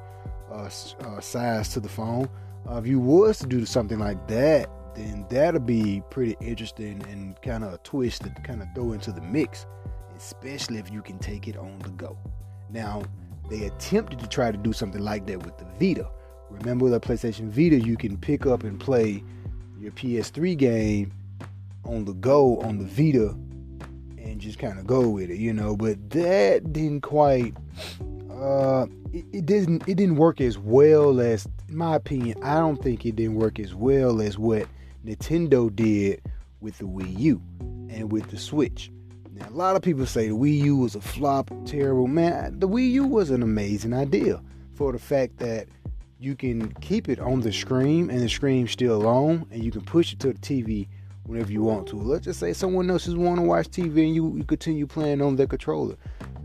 uh, 0.51 0.69
uh, 0.99 1.21
size 1.21 1.69
to 1.69 1.79
the 1.79 1.87
phone. 1.87 2.27
Uh, 2.69 2.75
if 2.75 2.85
you 2.85 2.99
was 2.99 3.39
to 3.39 3.47
do 3.47 3.65
something 3.65 3.99
like 3.99 4.27
that, 4.27 4.69
then 4.99 5.25
that'll 5.29 5.61
be 5.61 6.03
pretty 6.09 6.35
interesting 6.41 7.01
and 7.09 7.41
kind 7.41 7.63
of 7.63 7.73
a 7.73 7.77
twist 7.79 8.23
to 8.23 8.29
kind 8.41 8.61
of 8.61 8.67
throw 8.75 8.91
into 8.91 9.11
the 9.11 9.21
mix, 9.21 9.65
especially 10.17 10.77
if 10.77 10.91
you 10.91 11.01
can 11.01 11.17
take 11.19 11.47
it 11.47 11.55
on 11.55 11.79
the 11.79 11.89
go. 11.91 12.17
Now, 12.69 13.03
they 13.49 13.65
attempted 13.65 14.19
to 14.19 14.27
try 14.27 14.51
to 14.51 14.57
do 14.57 14.73
something 14.73 15.01
like 15.01 15.25
that 15.27 15.43
with 15.43 15.57
the 15.57 15.65
Vita. 15.79 16.09
Remember 16.49 16.89
the 16.89 16.99
PlayStation 16.99 17.49
Vita, 17.49 17.79
you 17.79 17.95
can 17.95 18.17
pick 18.17 18.45
up 18.45 18.63
and 18.63 18.79
play 18.79 19.23
your 19.79 19.91
PS3 19.93 20.57
game 20.57 21.13
on 21.85 22.03
the 22.03 22.13
go 22.13 22.59
on 22.59 22.77
the 22.77 22.85
Vita 22.85 23.29
and 24.21 24.39
just 24.39 24.59
kind 24.59 24.77
of 24.77 24.85
go 24.85 25.07
with 25.07 25.29
it, 25.29 25.37
you 25.37 25.53
know. 25.53 25.77
But 25.77 26.09
that 26.09 26.73
didn't 26.73 27.01
quite 27.01 27.55
uh 28.31 28.85
it, 29.11 29.25
it, 29.33 29.45
didn't 29.45 29.87
it 29.87 29.95
didn't 29.95 30.17
work 30.17 30.39
as 30.41 30.57
well 30.57 31.19
as 31.19 31.47
in 31.67 31.77
my 31.77 31.95
opinion, 31.95 32.37
I 32.43 32.55
don't 32.59 32.81
think 32.81 33.05
it 33.05 33.15
didn't 33.15 33.35
work 33.35 33.59
as 33.59 33.73
well 33.73 34.21
as 34.21 34.37
what 34.37 34.67
Nintendo 35.05 35.73
did 35.73 36.21
with 36.61 36.77
the 36.77 36.85
Wii 36.85 37.17
U 37.19 37.41
and 37.89 38.11
with 38.11 38.29
the 38.29 38.37
Switch. 38.37 38.91
Now, 39.31 39.47
a 39.47 39.51
lot 39.51 39.75
of 39.75 39.81
people 39.81 40.05
say 40.05 40.27
the 40.27 40.35
Wii 40.35 40.59
U 40.63 40.77
was 40.77 40.95
a 40.95 41.01
flop, 41.01 41.51
terrible. 41.65 42.07
Man, 42.07 42.59
the 42.59 42.67
Wii 42.67 42.91
U 42.91 43.05
was 43.05 43.29
an 43.29 43.41
amazing 43.41 43.93
idea 43.93 44.41
for 44.73 44.91
the 44.91 44.99
fact 44.99 45.37
that 45.37 45.67
you 46.19 46.35
can 46.35 46.73
keep 46.81 47.07
it 47.07 47.19
on 47.19 47.39
the 47.39 47.53
screen 47.53 48.09
and 48.09 48.19
the 48.19 48.29
screen's 48.29 48.71
still 48.71 49.07
on, 49.07 49.45
and 49.51 49.63
you 49.63 49.71
can 49.71 49.81
push 49.81 50.11
it 50.11 50.19
to 50.19 50.33
the 50.33 50.39
TV 50.39 50.87
whenever 51.25 51.51
you 51.51 51.61
want 51.61 51.87
to. 51.87 51.95
Let's 51.95 52.25
just 52.25 52.39
say 52.39 52.51
someone 52.51 52.89
else 52.89 53.07
is 53.07 53.15
want 53.15 53.39
to 53.39 53.43
watch 53.43 53.69
TV 53.69 54.05
and 54.05 54.15
you, 54.15 54.35
you 54.35 54.43
continue 54.43 54.85
playing 54.85 55.21
on 55.21 55.37
the 55.37 55.47
controller. 55.47 55.95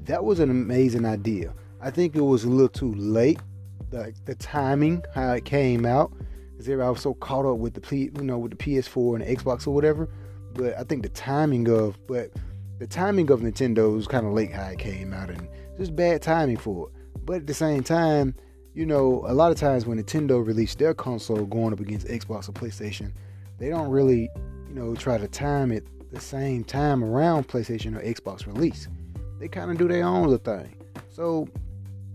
That 0.05 0.23
was 0.23 0.39
an 0.39 0.51
amazing 0.51 1.05
idea. 1.05 1.53
I 1.81 1.91
think 1.91 2.15
it 2.15 2.21
was 2.21 2.45
a 2.45 2.49
little 2.49 2.69
too 2.69 2.95
late, 2.95 3.41
the, 3.91 4.15
the 4.27 4.35
timing, 4.37 5.03
how 5.15 5.33
it 5.33 5.45
came 5.45 5.85
out 5.85 6.13
because 6.55 6.69
everybody 6.69 6.93
was 6.93 7.01
so 7.01 7.15
caught 7.15 7.45
up 7.45 7.59
with 7.59 7.75
the 7.75 7.97
you 7.97 8.11
know 8.23 8.39
with 8.39 8.53
the 8.53 8.57
PS4 8.57 9.17
and 9.17 9.25
the 9.25 9.37
Xbox 9.37 9.67
or 9.67 9.73
whatever. 9.73 10.09
But 10.53 10.79
I 10.79 10.85
think 10.85 11.03
the 11.03 11.09
timing 11.09 11.69
of 11.69 11.99
but 12.07 12.31
the 12.79 12.87
timing 12.87 13.31
of 13.31 13.41
Nintendo 13.41 13.95
was 13.95 14.07
kind 14.07 14.27
of 14.27 14.33
late 14.33 14.53
how 14.53 14.67
it 14.67 14.79
came 14.79 15.13
out 15.13 15.31
and 15.31 15.49
just 15.79 15.95
bad 15.97 16.23
timing 16.23 16.57
for 16.57 16.89
it. 16.89 16.95
But 17.25 17.37
at 17.37 17.47
the 17.47 17.55
same 17.55 17.83
time, 17.83 18.35
you 18.75 18.87
know, 18.87 19.25
a 19.27 19.35
lot 19.35 19.51
of 19.51 19.59
times 19.59 19.87
when 19.87 20.03
Nintendo 20.03 20.45
released 20.45 20.79
their 20.79 20.95
console 20.95 21.45
going 21.45 21.73
up 21.73 21.81
against 21.81 22.07
Xbox 22.07 22.49
or 22.49 22.53
PlayStation, 22.53 23.13
they 23.59 23.69
don't 23.69 23.89
really, 23.89 24.29
you 24.69 24.75
know, 24.75 24.95
try 24.95 25.19
to 25.19 25.29
time 25.29 25.73
it 25.73 25.87
the 26.13 26.21
same 26.21 26.65
time 26.65 27.05
around 27.05 27.49
PlayStation 27.49 27.97
or 27.97 28.01
Xbox 28.01 28.47
release. 28.47 28.89
They 29.39 29.49
kind 29.49 29.71
of 29.71 29.79
do 29.79 29.89
their 29.89 30.05
own 30.05 30.29
little 30.29 30.39
thing. 30.39 30.77
So 31.11 31.49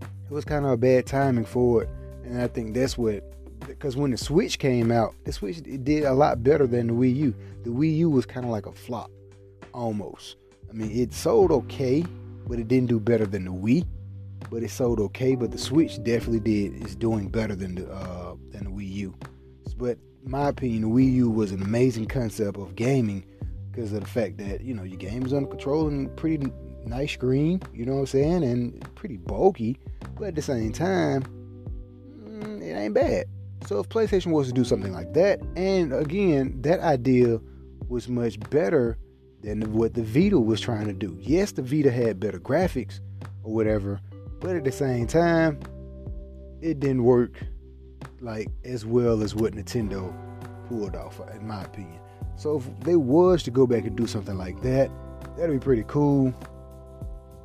it 0.00 0.32
was 0.32 0.44
kind 0.44 0.64
of 0.64 0.72
a 0.72 0.76
bad 0.76 1.06
timing 1.06 1.44
for 1.44 1.82
it. 1.82 1.88
And 2.24 2.40
I 2.40 2.46
think 2.46 2.74
that's 2.74 2.96
what 2.96 3.24
because 3.70 3.96
when 3.96 4.10
the 4.10 4.16
Switch 4.16 4.58
came 4.58 4.90
out, 4.90 5.14
the 5.24 5.32
Switch 5.32 5.58
it 5.58 5.84
did 5.84 6.04
a 6.04 6.12
lot 6.12 6.42
better 6.42 6.66
than 6.66 6.88
the 6.88 6.92
Wii 6.92 7.16
U. 7.16 7.34
The 7.64 7.70
Wii 7.70 7.96
U 7.98 8.10
was 8.10 8.26
kind 8.26 8.44
of 8.44 8.52
like 8.52 8.66
a 8.66 8.72
flop, 8.72 9.10
almost. 9.72 10.36
I 10.68 10.72
mean, 10.72 10.90
it 10.90 11.12
sold 11.12 11.50
okay, 11.50 12.04
but 12.46 12.58
it 12.58 12.68
didn't 12.68 12.88
do 12.88 13.00
better 13.00 13.26
than 13.26 13.44
the 13.44 13.52
Wii. 13.52 13.86
But 14.50 14.62
it 14.62 14.70
sold 14.70 15.00
okay. 15.00 15.34
But 15.34 15.52
the 15.52 15.58
Switch 15.58 16.02
definitely 16.02 16.40
did 16.40 16.84
is 16.84 16.96
doing 16.96 17.28
better 17.28 17.54
than 17.54 17.76
the 17.76 17.90
uh, 17.90 18.34
than 18.50 18.64
the 18.64 18.70
Wii 18.70 18.92
U. 18.92 19.14
But 19.76 19.98
my 20.24 20.48
opinion, 20.48 20.82
the 20.82 20.88
Wii 20.88 21.12
U 21.14 21.30
was 21.30 21.52
an 21.52 21.62
amazing 21.62 22.06
concept 22.06 22.58
of 22.58 22.74
gaming 22.74 23.24
because 23.70 23.92
of 23.92 24.00
the 24.00 24.08
fact 24.08 24.38
that 24.38 24.62
you 24.62 24.74
know 24.74 24.82
your 24.82 24.98
game 24.98 25.24
is 25.24 25.32
under 25.32 25.48
control 25.48 25.88
and 25.88 26.14
pretty 26.16 26.50
nice 26.84 27.12
screen. 27.12 27.62
You 27.72 27.86
know 27.86 27.94
what 27.94 28.00
I'm 28.00 28.06
saying, 28.06 28.44
and 28.44 28.94
pretty 28.94 29.16
bulky. 29.16 29.78
But 30.16 30.28
at 30.28 30.34
the 30.34 30.42
same 30.42 30.72
time, 30.72 31.22
mm, 32.24 32.62
it 32.62 32.74
ain't 32.74 32.94
bad. 32.94 33.26
So 33.66 33.78
if 33.78 33.88
PlayStation 33.88 34.32
was 34.32 34.48
to 34.48 34.52
do 34.52 34.64
something 34.64 34.92
like 34.92 35.12
that, 35.14 35.40
and 35.56 35.92
again, 35.92 36.60
that 36.62 36.80
idea 36.80 37.40
was 37.88 38.08
much 38.08 38.38
better 38.50 38.96
than 39.42 39.72
what 39.72 39.94
the 39.94 40.02
Vita 40.02 40.38
was 40.38 40.60
trying 40.60 40.86
to 40.86 40.92
do. 40.92 41.16
Yes, 41.20 41.52
the 41.52 41.62
Vita 41.62 41.90
had 41.90 42.20
better 42.20 42.38
graphics 42.38 43.00
or 43.42 43.54
whatever, 43.54 44.00
but 44.40 44.56
at 44.56 44.64
the 44.64 44.72
same 44.72 45.06
time, 45.06 45.60
it 46.60 46.80
didn't 46.80 47.04
work 47.04 47.38
like 48.20 48.48
as 48.64 48.84
well 48.84 49.22
as 49.22 49.34
what 49.34 49.54
Nintendo 49.54 50.14
pulled 50.68 50.94
off, 50.94 51.20
in 51.34 51.46
my 51.46 51.62
opinion. 51.62 52.00
So 52.36 52.56
if 52.56 52.80
they 52.80 52.96
was 52.96 53.42
to 53.44 53.50
go 53.50 53.66
back 53.66 53.84
and 53.84 53.96
do 53.96 54.06
something 54.06 54.36
like 54.36 54.60
that, 54.62 54.90
that'd 55.36 55.58
be 55.58 55.62
pretty 55.62 55.84
cool. 55.86 56.34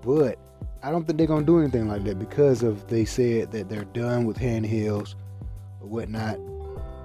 But 0.02 0.38
I 0.84 0.92
don't 0.92 1.06
think 1.06 1.18
they're 1.18 1.28
gonna 1.28 1.46
do 1.46 1.60
anything 1.60 1.88
like 1.88 2.04
that 2.04 2.20
because 2.20 2.62
of 2.62 2.88
they 2.88 3.06
said 3.06 3.52
that 3.52 3.70
they're 3.70 3.86
done 3.86 4.26
with 4.26 4.38
handhelds 4.38 5.16
or 5.86 5.88
whatnot. 5.88 6.40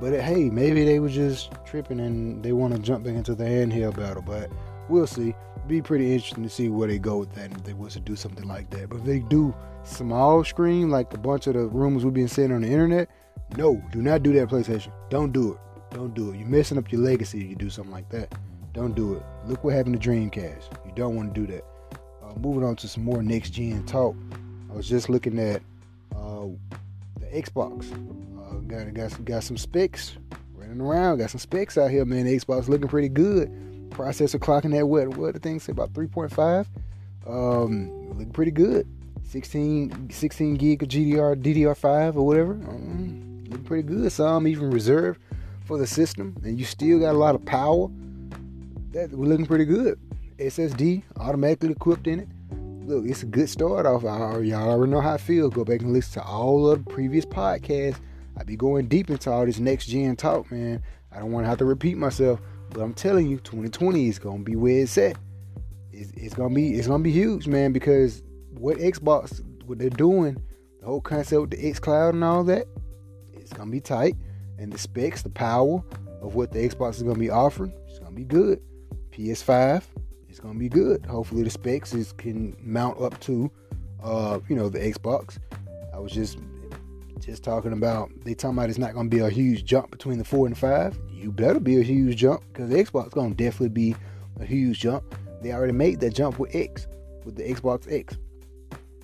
But 0.01 0.19
hey, 0.21 0.49
maybe 0.49 0.85
they 0.85 0.99
were 0.99 1.11
just 1.11 1.53
tripping 1.67 2.01
and 2.01 2.43
they 2.43 2.53
want 2.53 2.75
to 2.75 2.81
jump 2.81 3.05
back 3.05 3.15
into 3.15 3.35
the 3.35 3.45
handheld 3.45 3.97
battle. 3.97 4.23
But 4.23 4.51
we'll 4.89 5.07
see. 5.07 5.35
be 5.69 5.83
pretty 5.83 6.13
interesting 6.13 6.43
to 6.43 6.49
see 6.49 6.69
where 6.69 6.89
they 6.89 6.99
go 6.99 7.19
with 7.19 7.33
that 7.35 7.53
if 7.53 7.65
they 7.65 7.75
was 7.75 7.93
to 7.93 8.01
do 8.01 8.17
something 8.17 8.49
like 8.49 8.71
that. 8.71 8.89
But 8.89 9.01
if 9.01 9.05
they 9.05 9.19
do 9.21 9.55
small 9.85 10.43
screen 10.43 10.91
like 10.91 11.13
a 11.13 11.19
bunch 11.19 11.47
of 11.47 11.55
the 11.55 11.67
rumors 11.67 12.05
we've 12.05 12.15
been 12.15 12.29
seeing 12.29 12.53
on 12.53 12.63
the 12.63 12.69
internet, 12.69 13.09
no, 13.57 13.83
do 13.93 14.01
not 14.01 14.23
do 14.23 14.33
that 14.33 14.49
PlayStation. 14.49 14.91
Don't 15.11 15.33
do 15.33 15.53
it. 15.53 15.59
Don't 15.95 16.15
do 16.15 16.31
it. 16.31 16.39
You're 16.39 16.49
messing 16.49 16.79
up 16.79 16.91
your 16.91 17.03
legacy 17.03 17.43
if 17.43 17.51
you 17.51 17.57
do 17.57 17.69
something 17.69 17.93
like 17.93 18.09
that. 18.11 18.35
Don't 18.73 18.95
do 18.95 19.15
it. 19.15 19.23
Look 19.47 19.65
what 19.65 19.75
happened 19.75 20.01
to 20.01 20.09
Dreamcast. 20.09 20.87
You 20.87 20.93
don't 20.95 21.15
want 21.17 21.35
to 21.35 21.41
do 21.41 21.53
that. 21.53 21.65
Uh, 22.23 22.33
moving 22.39 22.65
on 22.65 22.77
to 22.77 22.89
some 22.89 23.05
more 23.05 23.23
next 23.23 23.51
gen 23.51 23.85
talk. 23.85 24.15
I 24.71 24.75
was 24.75 24.89
just 24.89 25.09
looking 25.11 25.39
at 25.39 25.61
uh, 26.17 26.47
the 27.19 27.27
Xbox. 27.33 27.91
Got 28.67 28.95
got 28.95 29.25
got 29.25 29.43
some 29.45 29.57
specs 29.57 30.17
running 30.55 30.81
around. 30.81 31.19
Got 31.19 31.31
some 31.31 31.41
specs 31.41 31.79
out 31.79 31.91
here, 31.91 32.05
man. 32.05 32.27
Xbox 32.27 32.69
looking 32.69 32.89
pretty 32.89 33.09
good. 33.09 33.51
Processor 33.91 34.39
clocking 34.39 34.77
at 34.79 34.89
what? 34.89 35.09
What 35.17 35.35
the 35.35 35.41
thing 35.41 35.61
say 35.61 35.73
about 35.73 35.93
3.5? 35.93 36.67
Um, 37.27 38.09
looking 38.11 38.31
pretty 38.33 38.53
good. 38.53 38.87
16 39.25 40.11
16 40.11 40.55
gig 40.57 40.83
of 40.83 40.89
GDR 40.89 41.37
DDR5 41.41 42.17
or 42.17 42.27
whatever. 42.27 42.53
Um, 42.53 43.45
looking 43.49 43.65
pretty 43.65 43.83
good. 43.83 44.11
Some 44.11 44.47
even 44.47 44.71
reserved 44.71 45.21
for 45.65 45.79
the 45.79 45.87
system, 45.87 46.37
and 46.43 46.59
you 46.59 46.65
still 46.65 46.99
got 46.99 47.15
a 47.15 47.19
lot 47.19 47.35
of 47.35 47.45
power. 47.45 47.89
That 48.93 49.11
we're 49.11 49.27
looking 49.27 49.47
pretty 49.47 49.67
good. 49.67 50.01
SSD 50.39 51.03
automatically 51.19 51.71
equipped 51.71 52.07
in 52.07 52.21
it. 52.21 52.29
Look, 52.89 53.05
it's 53.07 53.23
a 53.23 53.27
good 53.27 53.49
start 53.49 53.87
off. 53.87 54.03
y'all 54.03 54.51
already 54.51 54.91
know 54.91 55.01
how 55.01 55.15
I 55.15 55.19
feel. 55.19 55.49
Go 55.49 55.65
back 55.65 55.83
and 55.83 55.93
listen 55.93 56.23
to 56.23 56.27
all 56.27 56.69
of 56.69 56.85
the 56.85 56.91
previous 56.91 57.25
podcasts. 57.25 58.01
I 58.41 58.43
be 58.43 58.57
going 58.57 58.89
deep 58.89 59.11
into 59.11 59.31
all 59.31 59.45
this 59.45 59.59
next 59.59 59.87
gen 59.87 60.17
talk, 60.17 60.51
man. 60.51 60.83
I 61.13 61.19
don't 61.19 61.31
want 61.31 61.45
to 61.45 61.49
have 61.51 61.59
to 61.59 61.67
repeat 61.67 61.99
myself, 61.99 62.41
but 62.71 62.81
I'm 62.81 62.95
telling 62.95 63.29
you, 63.29 63.37
2020 63.37 64.09
is 64.09 64.19
gonna 64.19 64.43
be 64.43 64.57
where 64.57 64.79
it's 64.79 64.97
at. 64.97 65.19
It's, 65.93 66.11
it's 66.13 66.35
gonna 66.35 66.55
be 66.55 66.71
it's 66.71 66.87
gonna 66.87 67.03
be 67.03 67.13
huge, 67.13 67.47
man, 67.47 67.73
because 67.73 68.23
what 68.53 68.79
Xbox 68.79 69.45
what 69.67 69.79
they're 69.79 69.91
doing, 69.91 70.43
the 70.81 70.87
whole 70.87 71.03
concept 71.03 71.41
with 71.43 71.51
the 71.51 71.59
xCloud 71.59 72.11
and 72.11 72.25
all 72.25 72.43
that, 72.45 72.65
it's 73.35 73.53
gonna 73.53 73.71
be 73.71 73.81
tight. 73.81 74.17
And 74.59 74.73
the 74.73 74.79
specs, 74.79 75.21
the 75.21 75.29
power 75.29 75.85
of 76.23 76.35
what 76.35 76.51
the 76.51 76.67
Xbox 76.67 76.97
is 76.97 77.03
gonna 77.03 77.19
be 77.19 77.29
offering, 77.29 77.75
it's 77.89 77.99
gonna 77.99 78.13
be 78.13 78.25
good. 78.25 78.59
PS5, 79.13 79.83
it's 80.31 80.41
gonna 80.41 80.59
be 80.59 80.71
good. 80.71 81.05
Hopefully 81.05 81.43
the 81.43 81.51
specs 81.51 81.93
is 81.93 82.15
can 82.15 82.57
mount 82.63 82.99
up 83.03 83.21
to 83.21 83.51
uh, 84.03 84.41
you 84.49 84.57
know, 84.57 84.71
the 84.71 84.79
Xbox. 84.79 85.39
I 85.93 85.99
was 85.99 86.13
just 86.13 86.39
just 87.27 87.45
talking 87.45 87.73
about 87.73 88.11
they 88.25 88.35
talking 88.35 88.57
about 88.57 88.71
it's 88.71 88.79
not 88.79 88.95
gonna 88.95 89.09
be 89.09 89.21
a 89.21 89.31
huge 89.31 89.65
jump 89.65 89.91
between 89.91 90.19
the 90.19 90.25
four 90.25 90.47
and 90.47 90.57
five. 90.57 90.99
You 91.11 91.33
better 91.33 91.61
be 91.61 91.79
a 91.79 91.83
huge 91.83 92.17
jump 92.17 92.43
because 92.53 92.71
the 92.71 92.77
Xbox 92.77 93.09
is 93.09 93.15
gonna 93.15 93.35
definitely 93.35 93.69
be 93.69 93.97
a 94.41 94.45
huge 94.45 94.81
jump. 94.81 95.15
They 95.43 95.53
already 95.53 95.73
made 95.73 96.01
that 96.01 96.15
jump 96.15 96.39
with 96.39 96.55
X, 96.55 96.87
with 97.25 97.37
the 97.37 97.43
Xbox 97.43 97.91
X. 97.93 98.17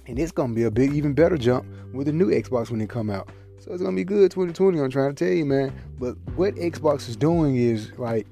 And 0.06 0.18
it's 0.18 0.32
gonna 0.32 0.54
be 0.54 0.64
a 0.64 0.70
big, 0.70 0.92
even 0.92 1.14
better 1.14 1.36
jump 1.36 1.66
with 1.92 2.06
the 2.06 2.12
new 2.12 2.30
Xbox 2.30 2.70
when 2.70 2.80
it 2.80 2.88
come 2.88 3.10
out. 3.10 3.28
So 3.58 3.72
it's 3.72 3.82
gonna 3.82 3.96
be 3.96 4.04
good 4.04 4.30
2020. 4.30 4.78
I'm 4.78 4.90
trying 4.90 5.14
to 5.14 5.24
tell 5.24 5.34
you, 5.34 5.44
man. 5.44 5.72
But 5.98 6.16
what 6.36 6.54
Xbox 6.54 7.08
is 7.08 7.16
doing 7.16 7.56
is 7.56 7.90
like 7.98 8.26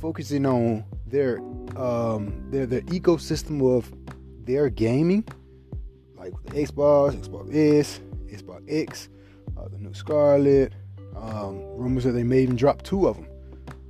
focusing 0.00 0.46
on 0.46 0.84
their 1.06 1.38
um 1.76 2.46
their 2.50 2.66
their 2.66 2.82
ecosystem 2.82 3.76
of 3.76 3.92
their 4.44 4.70
gaming, 4.70 5.24
like 6.16 6.32
the 6.44 6.64
Xbox, 6.64 7.16
Xbox 7.16 7.80
S, 7.80 8.00
Xbox 8.26 8.62
X, 8.68 9.08
uh, 9.56 9.68
the 9.68 9.78
new 9.78 9.94
Scarlett. 9.94 10.72
Um, 11.16 11.62
rumors 11.76 12.04
that 12.04 12.12
they 12.12 12.24
may 12.24 12.42
even 12.42 12.56
drop 12.56 12.82
two 12.82 13.08
of 13.08 13.16
them. 13.16 13.26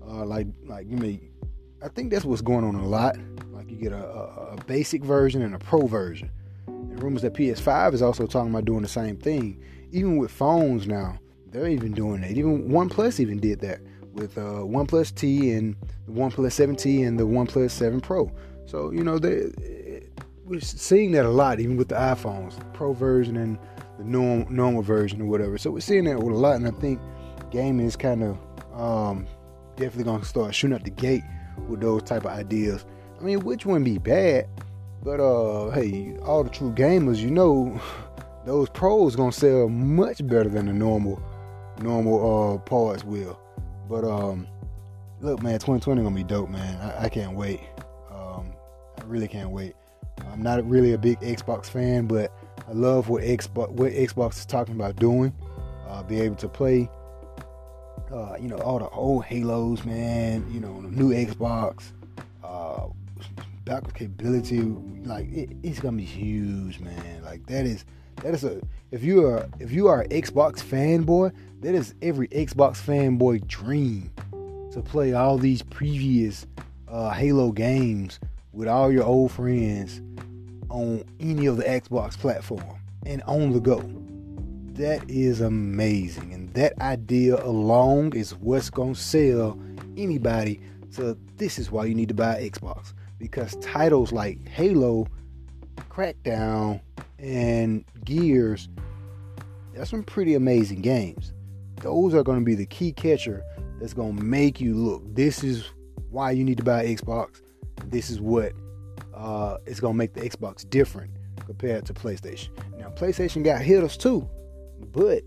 Uh, 0.06 0.24
like 0.24 0.46
like 0.64 0.88
you 0.88 0.96
may, 0.96 1.20
I 1.82 1.88
think 1.88 2.12
that's 2.12 2.24
what's 2.24 2.40
going 2.42 2.64
on 2.64 2.76
a 2.76 2.86
lot. 2.86 3.16
Like 3.50 3.68
you 3.68 3.76
get 3.76 3.92
a, 3.92 4.04
a, 4.04 4.54
a 4.54 4.64
basic 4.66 5.02
version 5.02 5.42
and 5.42 5.54
a 5.54 5.58
pro 5.58 5.86
version. 5.86 6.30
And 6.68 7.02
rumors 7.02 7.22
that 7.22 7.34
PS5 7.34 7.94
is 7.94 8.02
also 8.02 8.26
talking 8.26 8.50
about 8.50 8.64
doing 8.64 8.82
the 8.82 8.88
same 8.88 9.16
thing. 9.16 9.60
Even 9.90 10.18
with 10.18 10.30
phones 10.30 10.86
now, 10.86 11.18
they're 11.48 11.68
even 11.68 11.92
doing 11.92 12.20
that. 12.20 12.32
Even 12.32 12.68
OnePlus 12.68 13.18
even 13.18 13.38
did 13.38 13.60
that 13.60 13.80
with 14.12 14.38
uh, 14.38 14.62
OnePlus 14.62 15.14
T 15.14 15.52
and 15.52 15.76
the 16.06 16.12
OnePlus 16.12 16.54
7T 16.54 17.06
and 17.06 17.18
the 17.18 17.26
OnePlus 17.26 17.70
7 17.70 18.00
Pro. 18.00 18.30
So 18.66 18.90
you 18.90 19.02
know 19.02 19.18
they 19.18 19.50
we're 20.44 20.60
seeing 20.60 21.10
that 21.12 21.24
a 21.24 21.30
lot, 21.30 21.58
even 21.58 21.76
with 21.76 21.88
the 21.88 21.96
iPhones, 21.96 22.56
the 22.56 22.64
Pro 22.66 22.92
version 22.92 23.36
and 23.36 23.58
the 23.98 24.04
normal 24.04 24.50
normal 24.50 24.82
version 24.82 25.22
or 25.22 25.26
whatever. 25.26 25.58
So 25.58 25.70
we're 25.70 25.80
seeing 25.80 26.04
that 26.04 26.18
with 26.18 26.34
a 26.34 26.38
lot, 26.38 26.56
and 26.56 26.66
I 26.66 26.70
think 26.72 27.00
gaming 27.50 27.86
is 27.86 27.96
kind 27.96 28.22
of 28.22 28.38
um, 28.78 29.26
definitely 29.76 30.04
gonna 30.04 30.24
start 30.24 30.54
shooting 30.54 30.76
up 30.76 30.84
the 30.84 30.90
gate 30.90 31.22
with 31.68 31.80
those 31.80 32.02
type 32.02 32.24
of 32.24 32.32
ideas. 32.32 32.84
I 33.18 33.24
mean, 33.24 33.40
which 33.40 33.64
wouldn't 33.64 33.84
be 33.84 33.98
bad, 33.98 34.48
but 35.02 35.20
uh, 35.20 35.70
hey, 35.70 36.16
all 36.22 36.44
the 36.44 36.50
true 36.50 36.72
gamers, 36.72 37.18
you 37.18 37.30
know, 37.30 37.80
those 38.44 38.68
pros 38.70 39.16
gonna 39.16 39.32
sell 39.32 39.68
much 39.68 40.26
better 40.26 40.48
than 40.48 40.66
the 40.66 40.72
normal 40.72 41.22
normal 41.80 42.54
uh 42.54 42.58
parts 42.58 43.04
will. 43.04 43.38
But 43.88 44.04
um, 44.04 44.46
look, 45.20 45.42
man, 45.42 45.54
2020 45.54 46.02
gonna 46.02 46.14
be 46.14 46.24
dope, 46.24 46.50
man. 46.50 46.80
I, 46.80 47.04
I 47.04 47.08
can't 47.08 47.36
wait. 47.36 47.60
Um, 48.10 48.52
I 48.98 49.04
really 49.04 49.28
can't 49.28 49.50
wait. 49.50 49.74
I'm 50.32 50.42
not 50.42 50.64
really 50.68 50.92
a 50.92 50.98
big 50.98 51.20
Xbox 51.20 51.66
fan, 51.66 52.06
but 52.06 52.32
I 52.68 52.72
love 52.72 53.08
what 53.08 53.22
Xbox 53.22 53.70
what 53.70 53.92
Xbox 53.92 54.38
is 54.38 54.46
talking 54.46 54.74
about 54.74 54.96
doing. 54.96 55.32
Uh, 55.88 56.02
be 56.02 56.20
able 56.20 56.34
to 56.36 56.48
play, 56.48 56.90
uh, 58.12 58.36
you 58.40 58.48
know, 58.48 58.58
all 58.58 58.80
the 58.80 58.88
old 58.88 59.24
Halos, 59.24 59.84
man. 59.84 60.44
You 60.52 60.60
know, 60.60 60.82
the 60.82 60.88
new 60.88 61.10
Xbox, 61.10 61.92
uh, 62.42 62.88
backwards 63.64 63.96
capability. 63.96 64.62
Like 64.62 65.30
it, 65.32 65.50
it's 65.62 65.78
gonna 65.78 65.96
be 65.96 66.04
huge, 66.04 66.80
man. 66.80 67.22
Like 67.22 67.46
that 67.46 67.66
is 67.66 67.84
that 68.22 68.34
is 68.34 68.42
a 68.42 68.60
if 68.90 69.04
you 69.04 69.24
are 69.24 69.48
if 69.60 69.70
you 69.70 69.86
are 69.86 70.00
an 70.00 70.08
Xbox 70.08 70.60
fanboy, 70.60 71.32
that 71.60 71.74
is 71.74 71.94
every 72.02 72.26
Xbox 72.28 72.82
fanboy 72.82 73.46
dream 73.46 74.10
to 74.72 74.82
play 74.82 75.12
all 75.12 75.38
these 75.38 75.62
previous 75.62 76.46
uh, 76.88 77.10
Halo 77.10 77.52
games 77.52 78.18
with 78.52 78.66
all 78.66 78.90
your 78.90 79.04
old 79.04 79.30
friends 79.30 80.00
on 80.76 81.02
any 81.20 81.46
of 81.46 81.56
the 81.56 81.64
Xbox 81.64 82.18
platform 82.18 82.78
and 83.06 83.22
on 83.22 83.52
the 83.52 83.60
go. 83.60 83.80
That 84.74 85.08
is 85.08 85.40
amazing. 85.40 86.34
And 86.34 86.52
that 86.52 86.78
idea 86.82 87.42
alone 87.42 88.12
is 88.12 88.34
what's 88.36 88.68
going 88.68 88.92
to 88.92 89.00
sell 89.00 89.58
anybody 89.96 90.60
So 90.90 91.16
this 91.36 91.58
is 91.58 91.70
why 91.70 91.84
you 91.84 91.94
need 91.94 92.08
to 92.08 92.14
buy 92.14 92.36
Xbox. 92.40 92.94
Because 93.18 93.56
titles 93.56 94.12
like 94.12 94.46
Halo, 94.48 95.06
Crackdown, 95.90 96.80
and 97.18 97.84
Gears, 98.04 98.68
that's 99.74 99.90
some 99.90 100.02
pretty 100.02 100.34
amazing 100.34 100.82
games. 100.82 101.32
Those 101.82 102.14
are 102.14 102.22
going 102.22 102.38
to 102.38 102.44
be 102.44 102.54
the 102.54 102.66
key 102.66 102.92
catcher 102.92 103.42
that's 103.78 103.92
going 103.92 104.16
to 104.16 104.22
make 104.22 104.60
you 104.60 104.74
look. 104.74 105.02
This 105.14 105.44
is 105.44 105.66
why 106.10 106.30
you 106.30 106.44
need 106.44 106.56
to 106.58 106.64
buy 106.64 106.86
Xbox. 106.86 107.42
This 107.86 108.08
is 108.08 108.20
what 108.20 108.52
uh, 109.16 109.56
going 109.80 109.94
to 109.94 109.94
make 109.94 110.14
the 110.14 110.20
Xbox 110.20 110.68
different 110.68 111.10
compared 111.46 111.86
to 111.86 111.94
PlayStation. 111.94 112.50
Now, 112.78 112.90
PlayStation 112.90 113.42
got 113.42 113.62
hitters 113.62 113.96
too, 113.96 114.28
but 114.92 115.22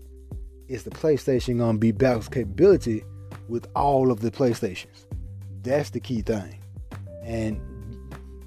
is 0.68 0.84
the 0.84 0.90
PlayStation 0.90 1.58
to 1.58 1.78
be 1.78 1.92
balanced 1.92 2.30
capability 2.30 3.04
with 3.48 3.66
all 3.74 4.12
of 4.12 4.20
the 4.20 4.30
PlayStations? 4.30 5.06
That's 5.62 5.90
the 5.90 6.00
key 6.00 6.22
thing. 6.22 6.58
And 7.24 7.60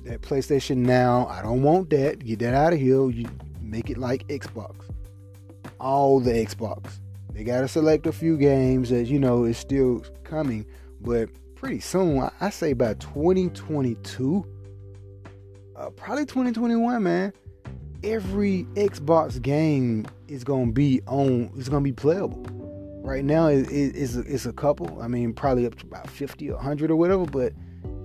that 0.05 0.21
PlayStation 0.21 0.77
now, 0.77 1.27
I 1.27 1.41
don't 1.41 1.61
want 1.61 1.89
that. 1.91 2.19
Get 2.19 2.39
that 2.39 2.53
out 2.53 2.73
of 2.73 2.79
here. 2.79 3.09
You 3.09 3.27
make 3.61 3.89
it 3.89 3.97
like 3.97 4.27
Xbox. 4.27 4.75
All 5.79 6.19
the 6.19 6.31
Xbox. 6.31 6.99
They 7.33 7.43
got 7.43 7.61
to 7.61 7.67
select 7.67 8.07
a 8.07 8.11
few 8.11 8.37
games 8.37 8.89
that 8.89 9.07
you 9.07 9.19
know 9.19 9.43
is 9.43 9.57
still 9.57 10.05
coming, 10.23 10.65
but 11.01 11.29
pretty 11.55 11.79
soon, 11.79 12.29
I 12.39 12.49
say 12.51 12.73
by 12.73 12.93
2022, 12.95 14.45
uh, 15.75 15.89
probably 15.91 16.25
2021, 16.25 17.03
man. 17.03 17.33
Every 18.03 18.65
Xbox 18.75 19.41
game 19.41 20.05
is 20.27 20.43
gonna 20.43 20.71
be 20.71 21.01
on. 21.07 21.51
It's 21.57 21.69
gonna 21.69 21.81
be 21.81 21.93
playable. 21.93 22.45
Right 23.03 23.23
now, 23.23 23.47
it, 23.47 23.69
it, 23.71 23.95
it's 23.95 24.15
a, 24.15 24.21
it's 24.21 24.45
a 24.45 24.53
couple. 24.53 25.01
I 25.01 25.07
mean, 25.07 25.33
probably 25.33 25.65
up 25.65 25.75
to 25.75 25.85
about 25.85 26.09
50 26.09 26.49
or 26.49 26.55
100 26.55 26.91
or 26.91 26.95
whatever. 26.95 27.25
But 27.25 27.53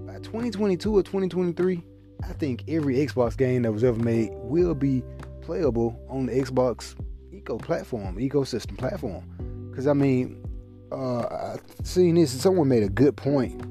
by 0.06 0.14
2022 0.14 0.96
or 0.96 1.02
2023, 1.02 1.82
I 2.22 2.32
think 2.32 2.64
every 2.68 2.96
Xbox 2.96 3.36
game 3.36 3.62
that 3.62 3.72
was 3.72 3.84
ever 3.84 3.98
made 3.98 4.30
will 4.34 4.74
be 4.74 5.02
playable 5.40 5.98
on 6.08 6.26
the 6.26 6.32
Xbox 6.32 6.94
eco 7.32 7.58
platform, 7.58 8.16
ecosystem 8.18 8.76
platform. 8.76 9.24
Because 9.70 9.86
I 9.86 9.92
mean, 9.92 10.44
uh, 10.92 11.20
I 11.20 11.56
seen 11.84 12.16
this. 12.16 12.30
Someone 12.30 12.68
made 12.68 12.82
a 12.82 12.88
good 12.88 13.16
point. 13.16 13.62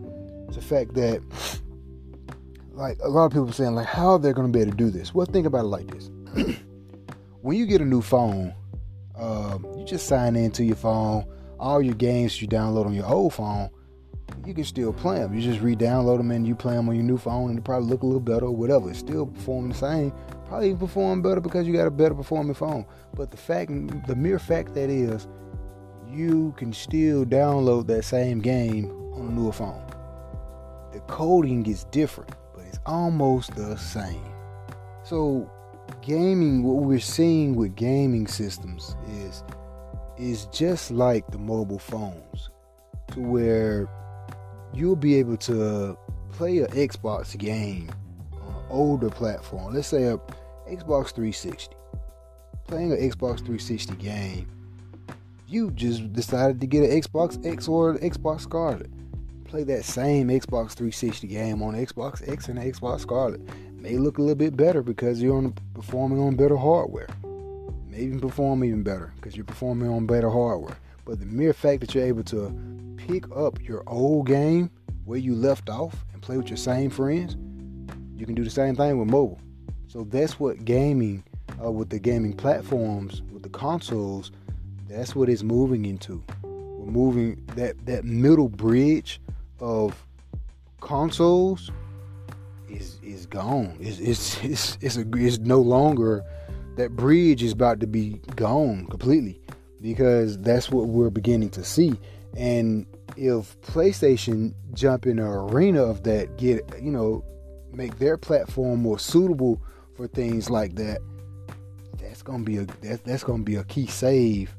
It's 0.47 0.55
The 0.55 0.62
fact 0.62 0.93
that, 0.95 1.21
like, 2.78 3.00
a 3.04 3.10
lot 3.10 3.26
of 3.26 3.32
people 3.32 3.52
saying, 3.52 3.76
like, 3.76 3.88
how 3.88 4.18
they're 4.18 4.34
going 4.34 4.52
to 4.52 4.54
be 4.56 4.62
able 4.62 4.72
to 4.72 4.78
do 4.78 4.90
this. 4.90 5.13
Well, 5.13 5.26
think 5.26 5.48
about 5.48 5.66
it 5.66 5.70
like 5.70 5.88
this: 5.88 6.12
when 7.42 7.58
you 7.58 7.66
get 7.66 7.82
a 7.82 7.86
new 7.86 8.02
phone, 8.02 8.54
uh, 9.18 9.58
you 9.76 9.84
just 9.84 10.08
sign 10.08 10.36
into 10.36 10.63
your 10.63 10.76
phone. 10.76 11.26
All 11.60 11.82
your 11.82 11.96
games 11.96 12.40
you 12.40 12.48
download 12.48 12.86
on 12.86 12.94
your 12.94 13.08
old 13.08 13.34
phone, 13.34 13.72
you 14.46 14.54
can 14.54 14.63
still 14.63 14.94
play 14.94 15.18
them. 15.18 15.34
You 15.34 15.42
just 15.42 15.60
re-download 15.60 16.18
them 16.18 16.30
and 16.30 16.48
you 16.48 16.54
play 16.54 16.76
them 16.76 16.88
on 16.88 16.96
your 16.96 17.04
new 17.04 17.18
phone, 17.18 17.50
and 17.50 17.60
it 17.60 17.66
probably 17.66 17.90
look 17.90 18.04
a 18.04 18.06
little 18.06 18.22
better 18.22 18.46
or 18.46 18.56
whatever. 18.56 18.90
It's 18.90 19.00
still 19.00 19.26
performing 19.26 19.70
the 19.70 19.76
same. 19.76 20.13
Probably 20.48 20.68
even 20.68 20.80
perform 20.80 21.22
better 21.22 21.42
because 21.42 21.68
you 21.68 21.74
got 21.74 21.88
a 21.88 21.92
better 21.92 22.13
performing 22.13 22.54
phone. 22.54 22.86
But 23.16 23.32
the 23.32 23.38
fact, 23.38 23.72
the 24.08 24.16
mere 24.16 24.40
fact 24.40 24.74
that 24.76 24.90
is, 24.90 25.28
you 26.10 26.54
can 26.58 26.72
still 26.72 27.26
download 27.26 27.88
that 27.88 28.04
same 28.04 28.40
game 28.40 28.92
on 29.13 29.28
a 29.28 29.32
newer 29.32 29.52
phone. 29.52 29.84
The 30.94 31.00
coding 31.02 31.66
is 31.66 31.84
different, 31.86 32.34
almost 32.88 33.56
the 33.56 33.76
same. 33.76 34.23
So, 35.04 35.50
gaming, 36.02 36.63
what 36.63 36.84
we're 36.84 37.00
seeing 37.00 37.56
with 37.56 37.76
gaming 37.76 38.28
systems 38.28 38.95
is 39.10 39.43
is 40.17 40.47
just 40.47 40.89
like 40.89 41.28
the 41.28 41.38
mobile 41.38 41.78
phones, 41.78 42.50
to 43.12 43.19
where 43.19 43.88
you'll 44.73 44.95
be 44.95 45.15
able 45.15 45.38
to 45.38 45.95
play 46.32 46.58
an 46.58 46.67
Xbox 46.67 47.38
game 47.38 47.91
on 48.34 48.47
an 48.47 48.65
older 48.69 49.12
platform. 49.12 49.76
Let's 49.76 49.88
say 49.88 50.06
a 50.06 50.17
Xbox 50.67 51.13
360. 51.13 51.76
Playing 52.65 52.91
an 52.91 52.97
Xbox 52.97 53.38
360 53.38 53.95
game 53.95 54.47
you 55.47 55.71
just 55.71 56.12
decided 56.13 56.60
to 56.60 56.67
get 56.67 56.84
an 56.84 57.02
Xbox 57.02 57.43
X 57.45 57.67
or 57.67 57.91
an 57.91 57.97
Xbox 57.97 58.41
Scarlett. 58.41 58.91
Play 59.47 59.63
that 59.63 59.86
same 59.86 60.27
Xbox 60.27 60.73
360 60.73 61.25
game 61.25 61.62
on 61.63 61.73
Xbox 61.73 62.27
X 62.27 62.49
and 62.49 62.60
Xbox 62.60 63.01
Scarlett. 63.01 63.39
May 63.73 63.97
look 63.97 64.17
a 64.17 64.21
little 64.21 64.36
bit 64.36 64.57
better 64.57 64.83
because 64.83 65.21
you're 65.21 65.38
on, 65.38 65.53
performing 65.73 66.19
on 66.19 66.36
better 66.36 66.57
hardware. 66.57 67.07
May 67.89 67.99
even 67.99 68.19
perform 68.19 68.65
even 68.65 68.83
better 68.83 69.13
because 69.15 69.38
you're 69.38 69.45
performing 69.45 69.89
on 69.89 70.05
better 70.05 70.29
hardware. 70.29 70.75
But 71.05 71.21
the 71.21 71.25
mere 71.25 71.53
fact 71.53 71.79
that 71.79 71.95
you're 71.95 72.03
able 72.03 72.25
to 72.25 72.53
pick 72.97 73.23
up 73.33 73.57
your 73.63 73.83
old 73.88 74.27
game 74.27 74.69
where 75.05 75.17
you 75.17 75.33
left 75.33 75.69
off 75.69 75.95
and 76.12 76.21
play 76.21 76.36
with 76.36 76.49
your 76.49 76.57
same 76.57 76.89
friends, 76.89 77.38
you 78.17 78.25
can 78.25 78.36
do 78.36 78.43
the 78.43 78.49
same 78.49 78.75
thing 78.75 78.99
with 78.99 79.10
mobile. 79.10 79.39
So 79.88 80.03
that's 80.03 80.41
what 80.41 80.65
gaming, 80.65 81.23
uh, 81.63 81.71
with 81.71 81.89
the 81.89 81.99
gaming 81.99 82.33
platforms, 82.33 83.21
with 83.31 83.43
the 83.43 83.49
consoles, 83.49 84.33
that's 84.89 85.15
what 85.15 85.29
it's 85.29 85.43
moving 85.43 85.86
into. 85.86 86.21
We're 86.43 86.91
moving 86.91 87.41
that 87.55 87.86
that 87.86 88.03
middle 88.03 88.49
bridge 88.49 89.21
of 89.60 90.06
consoles 90.82 91.72
is 92.70 93.00
is 93.04 93.26
gone. 93.26 93.78
It's 93.80 94.00
it's 94.00 94.43
it's 94.43 94.78
it's, 94.82 94.98
a, 94.98 95.06
it's 95.15 95.39
no 95.39 95.60
longer 95.60 96.24
that 96.76 96.96
bridge 96.96 97.43
is 97.43 97.54
about 97.54 97.80
to 97.80 97.88
be 97.88 98.22
gone 98.36 98.86
completely 98.88 99.41
because 99.82 100.38
that's 100.39 100.70
what 100.70 100.88
we're 100.88 101.10
beginning 101.10 101.50
to 101.52 101.63
see. 101.63 102.00
And 102.36 102.86
if 103.15 103.60
PlayStation 103.62 104.54
jump 104.74 105.06
in 105.08 105.20
an 105.20 105.26
arena 105.26 105.84
of 105.84 106.04
that, 106.04 106.38
get 106.38 106.63
you 106.82 106.91
know, 106.91 107.24
make 107.72 107.98
their 107.98 108.17
platform 108.17 108.82
more 108.82 109.00
suitable 109.00 109.62
for 109.96 110.08
things 110.08 110.50
like 110.50 110.76
that, 110.76 111.00
that's 112.00 112.22
gonna 112.22 112.43
be 112.43 112.58
a 112.58 112.65
that, 112.65 113.04
that's 113.04 113.24
gonna 113.24 113.43
be 113.43 113.56
a 113.56 113.63
key 113.63 113.88
save 113.88 114.56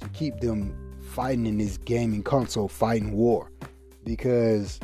to 0.00 0.08
keep 0.08 0.40
them 0.40 0.74
fighting 1.00 1.46
in 1.46 1.58
this 1.58 1.76
gaming 1.78 2.22
console 2.22 2.68
fighting 2.68 3.12
war 3.12 3.50
because 4.04 4.80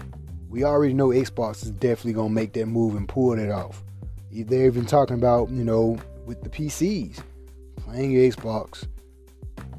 we 0.49 0.65
already 0.65 0.95
know 0.95 1.09
Xbox 1.09 1.63
is 1.63 1.71
definitely 1.71 2.13
gonna 2.13 2.31
make 2.31 2.53
that 2.55 2.67
move 2.67 2.95
and 2.95 3.09
pull 3.09 3.39
it 3.39 3.51
off. 3.51 3.83
They're 4.31 4.67
even 4.67 4.87
talking 4.87 5.17
about, 5.17 5.51
you 5.51 5.65
know, 5.65 5.99
with 6.27 6.43
the 6.43 6.51
PCs, 6.51 7.23
playing 7.77 8.11
your 8.11 8.31
Xbox. 8.31 8.87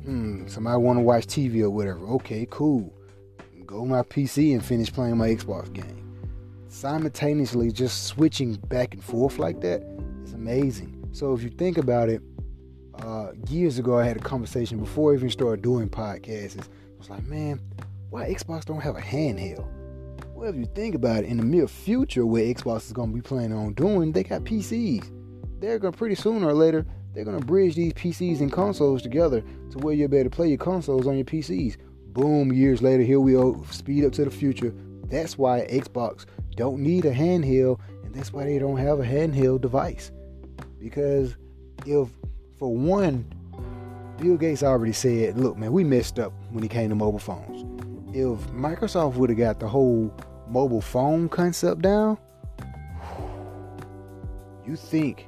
Hmm, 0.04 0.48
somebody 0.48 0.82
want 0.82 0.98
to 0.98 1.04
watch 1.04 1.28
TV 1.28 1.62
or 1.62 1.70
whatever. 1.70 2.06
Okay, 2.08 2.48
cool. 2.50 2.94
Go 3.66 3.86
my 3.86 4.02
PC 4.02 4.54
and 4.54 4.64
finish 4.64 4.92
playing 4.92 5.18
my 5.18 5.28
Xbox 5.28 5.72
game. 5.72 6.20
Simultaneously, 6.70 7.72
just 7.72 8.06
switching 8.06 8.54
back 8.54 8.94
and 8.94 9.04
forth 9.04 9.40
like 9.40 9.60
that 9.62 9.84
is 10.24 10.34
amazing. 10.34 11.10
So 11.12 11.34
if 11.34 11.44
you 11.44 11.50
think 11.50 11.78
about 11.78 12.10
it, 12.10 12.22
uh, 13.00 13.32
years 13.50 13.78
ago, 13.78 13.98
I 13.98 14.06
had 14.06 14.18
a 14.18 14.22
conversation 14.22 14.80
before 14.80 15.12
I 15.12 15.16
even 15.16 15.30
started 15.30 15.62
doing 15.62 15.90
podcasts. 15.90 16.60
I 16.60 16.98
was 16.98 17.10
like, 17.10 17.26
man, 17.26 17.60
why 18.10 18.30
Xbox 18.30 18.66
don't 18.66 18.82
have 18.82 18.96
a 18.96 19.02
handheld? 19.02 19.68
Well, 20.34 20.50
if 20.50 20.56
you 20.56 20.66
think 20.66 20.96
about 20.96 21.24
it, 21.24 21.26
in 21.26 21.38
the 21.38 21.44
near 21.44 21.68
future, 21.68 22.26
where 22.26 22.44
Xbox 22.44 22.86
is 22.86 22.94
going 22.94 23.10
to 23.10 23.16
be 23.16 23.22
planning 23.22 23.58
on 23.58 23.74
doing, 23.74 24.12
they 24.12 24.24
got 24.24 24.44
PCs. 24.44 25.12
They're 25.60 25.80
going 25.80 25.94
to 25.94 25.98
pretty 25.98 26.16
sooner 26.16 26.48
or 26.48 26.54
later, 26.54 26.86
they're 27.14 27.26
going 27.26 27.40
to 27.40 27.46
bridge 27.46 27.76
these 27.76 27.94
PCs 27.94 28.42
and 28.42 28.52
consoles 28.52 29.02
together 29.02 29.42
to 29.72 29.78
where 29.80 29.96
you're 29.96 30.14
able 30.14 30.24
to 30.24 30.30
play 30.30 30.50
your 30.50 30.60
consoles 30.60 31.08
on 31.08 31.16
your 31.16 31.26
PCs. 31.26 31.78
Boom, 32.14 32.54
years 32.54 32.82
later, 32.82 33.04
here 33.04 33.20
we 33.20 33.34
go, 33.34 33.66
speed 33.72 34.06
up 34.06 34.14
to 34.14 34.26
the 34.26 34.32
future. 34.32 34.74
That's 35.06 35.38
why 35.38 35.68
Xbox 35.70 36.26
don't 36.56 36.80
need 36.80 37.06
a 37.06 37.14
handheld, 37.14 37.80
and 38.04 38.14
that's 38.14 38.32
why 38.32 38.44
they 38.44 38.60
don't 38.60 38.78
have 38.78 39.00
a 39.00 39.04
handheld 39.04 39.62
device. 39.62 40.12
Because 40.80 41.36
if 41.86 42.10
for 42.58 42.76
one, 42.76 43.26
Bill 44.18 44.38
Gates 44.38 44.64
already 44.64 44.94
said, 44.94 45.38
look, 45.38 45.58
man, 45.58 45.72
we 45.72 45.84
messed 45.84 46.20
up 46.20 46.34
when 46.52 46.64
it 46.64 46.72
came 46.72 46.90
to 46.90 46.96
mobile 46.96 47.20
phones. 47.20 47.77
If 48.14 48.40
Microsoft 48.52 49.16
would 49.16 49.30
have 49.30 49.38
got 49.38 49.60
the 49.60 49.68
whole 49.68 50.14
mobile 50.48 50.82
phone 50.82 51.28
concept 51.28 51.82
down, 51.82 52.18
you 54.66 54.78
think 54.78 55.28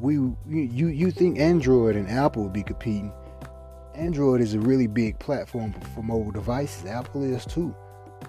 we 0.00 0.14
you 0.14 0.88
you 0.88 1.10
think 1.12 1.38
Android 1.38 1.94
and 1.94 2.08
Apple 2.10 2.44
would 2.44 2.52
be 2.52 2.64
competing. 2.64 3.12
Android 3.94 4.40
is 4.40 4.54
a 4.54 4.58
really 4.58 4.88
big 4.88 5.18
platform 5.20 5.72
for 5.94 6.02
mobile 6.02 6.32
devices. 6.32 6.86
Apple 6.86 7.22
is 7.22 7.46
too. 7.46 7.74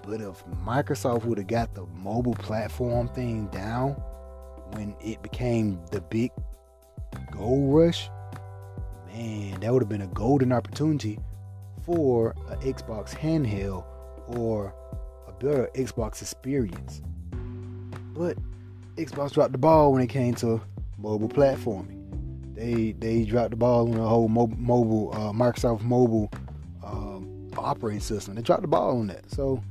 But 0.05 0.21
if 0.21 0.43
Microsoft 0.65 1.25
would 1.25 1.37
have 1.37 1.47
got 1.47 1.73
the 1.73 1.85
mobile 1.87 2.35
platform 2.35 3.07
thing 3.07 3.47
down 3.47 3.91
when 4.73 4.95
it 5.01 5.21
became 5.23 5.79
the 5.91 6.01
big 6.01 6.31
Gold 7.31 7.73
Rush, 7.73 8.09
man, 9.07 9.59
that 9.61 9.73
would 9.73 9.81
have 9.81 9.89
been 9.89 10.01
a 10.01 10.07
golden 10.07 10.51
opportunity 10.51 11.19
for 11.85 12.35
an 12.49 12.59
Xbox 12.59 13.09
handheld 13.09 13.85
or 14.27 14.73
a 15.27 15.31
better 15.33 15.69
Xbox 15.75 16.21
experience. 16.21 17.01
But 18.13 18.37
Xbox 18.95 19.33
dropped 19.33 19.53
the 19.53 19.57
ball 19.57 19.93
when 19.93 20.01
it 20.01 20.07
came 20.07 20.35
to 20.35 20.61
mobile 20.97 21.29
platforming. 21.29 21.97
They 22.53 22.91
they 22.91 23.23
dropped 23.23 23.51
the 23.51 23.55
ball 23.55 23.89
on 23.89 23.97
the 23.97 24.07
whole 24.07 24.27
mobile, 24.27 24.57
mobile 24.57 25.11
uh, 25.13 25.31
Microsoft 25.31 25.81
mobile 25.81 26.29
um, 26.83 27.49
operating 27.57 28.01
system. 28.01 28.35
They 28.35 28.41
dropped 28.41 28.61
the 28.61 28.67
ball 28.67 28.99
on 28.99 29.07
that, 29.07 29.29
so 29.31 29.63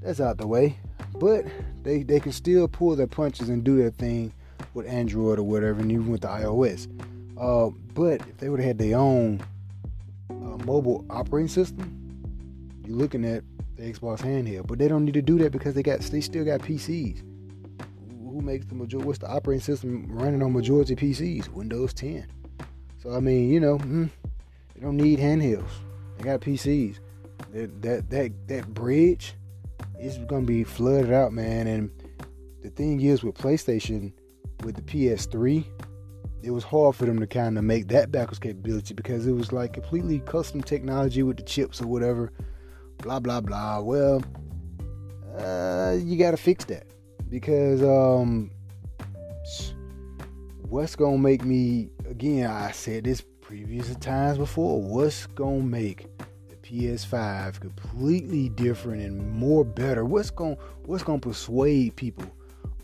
that's 0.00 0.20
out 0.20 0.38
the 0.38 0.46
way. 0.46 0.78
But 1.18 1.44
they 1.82 2.02
they 2.02 2.20
can 2.20 2.32
still 2.32 2.68
pull 2.68 2.96
their 2.96 3.06
punches 3.06 3.48
and 3.48 3.64
do 3.64 3.76
their 3.76 3.90
thing 3.90 4.32
with 4.74 4.86
Android 4.86 5.38
or 5.38 5.42
whatever, 5.42 5.80
and 5.80 5.90
even 5.90 6.10
with 6.10 6.22
the 6.22 6.28
iOS. 6.28 6.86
Uh, 7.38 7.70
but 7.94 8.20
if 8.28 8.38
they 8.38 8.48
would 8.48 8.60
have 8.60 8.66
had 8.68 8.78
their 8.78 8.96
own 8.96 9.42
mobile 10.68 11.04
operating 11.08 11.48
system, 11.48 11.86
you're 12.84 12.96
looking 12.96 13.24
at 13.24 13.42
the 13.76 13.90
Xbox 13.90 14.20
handheld. 14.20 14.66
But 14.66 14.78
they 14.78 14.86
don't 14.86 15.04
need 15.04 15.14
to 15.14 15.22
do 15.22 15.38
that 15.38 15.50
because 15.50 15.74
they 15.74 15.82
got 15.82 16.00
they 16.00 16.20
still 16.20 16.44
got 16.44 16.60
PCs. 16.60 17.22
Who 18.22 18.42
makes 18.42 18.66
the 18.66 18.74
majority? 18.74 19.06
What's 19.06 19.18
the 19.18 19.30
operating 19.30 19.62
system 19.62 20.06
running 20.10 20.42
on 20.42 20.52
majority 20.52 20.94
PCs? 20.94 21.48
Windows 21.48 21.94
10. 21.94 22.26
So 23.02 23.14
I 23.14 23.20
mean, 23.20 23.48
you 23.48 23.60
know, 23.60 23.78
mm, 23.78 24.10
they 24.74 24.80
don't 24.80 24.96
need 24.96 25.18
handhelds. 25.18 25.70
They 26.18 26.24
got 26.24 26.40
PCs. 26.40 26.98
That 27.52 27.82
that 27.82 28.10
that 28.10 28.48
that 28.48 28.74
bridge 28.74 29.34
is 29.98 30.18
gonna 30.18 30.46
be 30.46 30.64
flooded 30.64 31.12
out, 31.12 31.32
man. 31.32 31.66
And 31.66 31.90
the 32.62 32.70
thing 32.70 33.00
is 33.00 33.22
with 33.22 33.36
PlayStation, 33.36 34.12
with 34.64 34.76
the 34.76 34.82
PS3, 34.82 35.64
it 36.42 36.50
was 36.50 36.64
hard 36.64 36.94
for 36.94 37.04
them 37.04 37.18
to 37.18 37.26
kind 37.26 37.58
of 37.58 37.64
make 37.64 37.88
that 37.88 38.12
backwards 38.12 38.38
capability 38.38 38.94
because 38.94 39.26
it 39.26 39.32
was 39.32 39.52
like 39.52 39.72
completely 39.72 40.20
custom 40.20 40.62
technology 40.62 41.22
with 41.22 41.36
the 41.36 41.42
chips 41.42 41.80
or 41.80 41.86
whatever. 41.86 42.32
Blah 42.98 43.20
blah 43.20 43.40
blah. 43.40 43.80
Well, 43.80 44.22
uh, 45.36 45.96
you 46.00 46.16
got 46.16 46.32
to 46.32 46.36
fix 46.36 46.64
that 46.66 46.86
because 47.28 47.82
um, 47.82 48.50
what's 50.68 50.96
gonna 50.96 51.18
make 51.18 51.44
me 51.44 51.90
again? 52.08 52.50
I 52.50 52.70
said 52.70 53.04
this 53.04 53.22
previous 53.40 53.94
times 53.96 54.38
before. 54.38 54.80
What's 54.80 55.26
gonna 55.26 55.62
make 55.62 56.06
the 56.48 56.56
PS5 56.56 57.60
completely 57.60 58.48
different 58.50 59.02
and 59.02 59.30
more 59.32 59.64
better? 59.64 60.04
What's 60.04 60.30
gonna 60.30 60.56
what's 60.84 61.02
gonna 61.02 61.18
persuade 61.18 61.96
people 61.96 62.30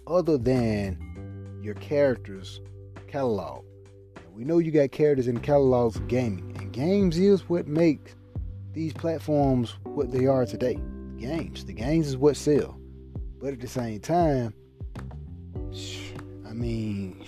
other 0.06 0.38
than 0.38 1.60
your 1.62 1.74
characters 1.74 2.60
catalog. 3.14 3.64
we 4.32 4.42
know 4.44 4.58
you 4.58 4.72
got 4.72 4.90
characters 4.90 5.28
in 5.28 5.38
catalogs 5.38 5.94
of 5.94 6.08
gaming, 6.08 6.52
and 6.58 6.72
games 6.72 7.16
is 7.16 7.48
what 7.48 7.68
makes 7.68 8.16
these 8.72 8.92
platforms 8.92 9.76
what 9.84 10.10
they 10.10 10.26
are 10.26 10.44
today. 10.44 10.80
Games. 11.16 11.64
The 11.64 11.74
games 11.74 12.08
is 12.08 12.16
what 12.16 12.36
sell. 12.36 12.76
But 13.40 13.52
at 13.52 13.60
the 13.60 13.68
same 13.68 14.00
time, 14.00 14.52
I 16.44 16.52
mean, 16.54 17.24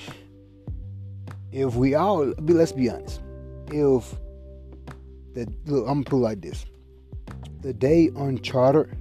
if 1.53 1.77
we 1.77 1.95
all, 1.95 2.35
be 2.35 2.53
let's 2.53 2.73
be 2.73 2.91
honest, 2.91 3.21
if 3.69 4.13
the 5.35 5.47
look, 5.67 5.87
I'm 5.87 6.03
gonna 6.03 6.05
put 6.05 6.17
it 6.17 6.27
like 6.31 6.41
this: 6.41 6.67
the 7.61 7.73
day 7.73 8.11
Uncharted 8.17 8.99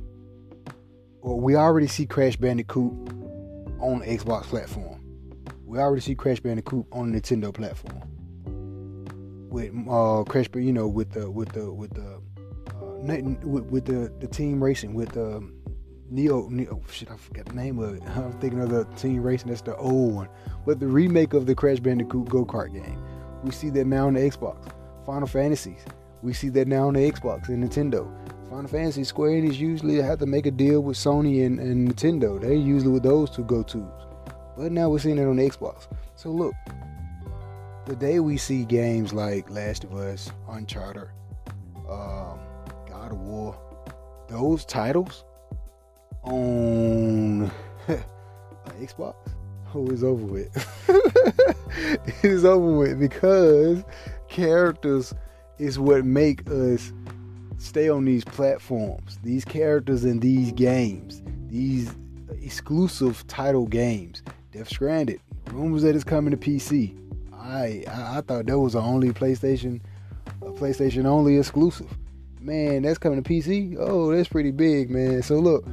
or 1.22 1.40
we 1.40 1.56
already 1.56 1.88
see 1.88 2.06
Crash 2.06 2.36
Bandicoot 2.36 2.94
on 3.80 4.02
the 4.02 4.06
Xbox 4.06 4.44
platform. 4.44 4.95
We 5.76 5.82
already 5.82 6.02
see 6.02 6.16
Crash 6.16 6.40
Bandicoot 6.40 6.86
on 6.94 7.12
the 7.12 7.20
Nintendo 7.20 7.54
platform. 7.54 8.02
With 9.50 9.74
uh, 9.90 10.24
Crash, 10.24 10.46
you 10.56 10.72
know, 10.72 10.88
with 10.88 11.12
the 11.12 11.30
with 11.30 11.50
the 11.50 11.70
with 11.70 11.94
the 11.94 12.22
uh, 12.82 13.46
with, 13.46 13.66
with 13.66 13.84
the 13.84 14.10
the 14.22 14.28
team 14.28 14.64
racing 14.64 14.94
with 14.94 15.18
um, 15.18 15.54
Neo, 16.10 16.48
Neo, 16.48 16.82
shit, 16.90 17.12
I 17.12 17.18
forgot 17.18 17.48
the 17.48 17.56
name 17.56 17.80
of 17.80 17.94
it. 17.94 18.04
I'm 18.16 18.32
thinking 18.40 18.62
of 18.62 18.70
the 18.70 18.86
team 18.96 19.22
racing. 19.22 19.50
That's 19.50 19.64
the 19.64 19.76
old 19.76 20.16
one, 20.16 20.30
but 20.66 20.80
the 20.80 20.88
remake 20.88 21.34
of 21.34 21.46
the 21.46 21.54
Crash 21.54 21.82
Bandicoot 21.82 22.30
go 22.30 22.46
kart 22.46 22.72
game. 22.72 23.04
We 23.44 23.52
see 23.52 23.70
that 23.72 23.86
now 23.86 24.08
on 24.08 24.14
the 24.14 24.22
Xbox. 24.22 24.72
Final 25.06 25.28
Fantasies. 25.28 25.84
We 26.22 26.32
see 26.32 26.48
that 26.52 26.70
now 26.70 26.88
on 26.88 26.94
the 26.94 27.12
Xbox 27.12 27.50
and 27.50 27.62
Nintendo. 27.62 28.10
Final 28.50 28.70
Fantasy, 28.70 29.04
Square 29.04 29.32
Enix 29.32 29.58
usually 29.58 29.96
have 29.96 30.20
to 30.20 30.26
make 30.26 30.46
a 30.46 30.52
deal 30.52 30.80
with 30.80 30.96
Sony 30.96 31.46
and, 31.46 31.60
and 31.60 31.94
Nintendo. 31.94 32.40
They're 32.40 32.54
usually 32.54 32.94
with 32.94 33.04
those 33.04 33.30
two 33.30 33.44
go-tos. 33.44 34.05
But 34.58 34.72
now 34.72 34.90
we're 34.90 35.00
seeing 35.00 35.18
it 35.18 35.26
on 35.26 35.36
the 35.36 35.50
Xbox. 35.50 35.88
So 36.16 36.30
look, 36.30 36.54
the 37.86 37.96
day 37.96 38.20
we 38.20 38.38
see 38.38 38.66
games 38.66 39.14
like 39.14 39.50
Last 39.50 39.84
of 39.84 39.94
Us, 39.94 40.32
Uncharted, 40.50 41.10
um, 41.90 42.40
God 42.88 43.12
of 43.12 43.20
War, 43.20 43.58
those 44.28 44.66
titles 44.66 45.24
on 46.24 47.52
Xbox, 48.80 49.16
oh, 49.74 49.88
it's 49.88 50.04
over 50.04 50.26
with. 50.26 50.88
it 52.08 52.24
is 52.24 52.46
over 52.46 52.72
with 52.72 53.00
because 53.00 53.84
characters 54.30 55.14
is 55.58 55.78
what 55.78 56.06
make 56.06 56.50
us 56.50 56.92
stay 57.58 57.90
on 57.90 58.06
these 58.06 58.24
platforms. 58.24 59.20
These 59.24 59.46
characters 59.46 60.06
in 60.06 60.20
these 60.20 60.52
games, 60.52 61.22
these 61.48 61.94
exclusive 62.42 63.26
title 63.28 63.68
games. 63.68 64.24
Death 64.56 64.70
Stranded, 64.70 65.20
rumors 65.52 65.82
that 65.82 65.96
it's 65.96 66.06
coming 66.06 66.32
to 66.32 66.38
PC. 66.38 66.98
I 67.34 67.84
I, 67.90 68.18
I 68.18 68.22
thought 68.22 68.46
that 68.46 68.58
was 68.58 68.72
the 68.72 68.80
only 68.80 69.12
PlayStation, 69.12 69.82
a 70.42 70.46
PlayStation 70.46 71.06
only 71.06 71.38
exclusive. 71.38 71.92
Man, 72.40 72.84
that's 72.84 72.98
coming 72.98 73.22
to 73.22 73.30
PC. 73.30 73.76
Oh, 73.78 74.16
that's 74.16 74.30
pretty 74.30 74.52
big, 74.52 74.90
man. 74.90 75.22
So 75.24 75.40
look, 75.40 75.66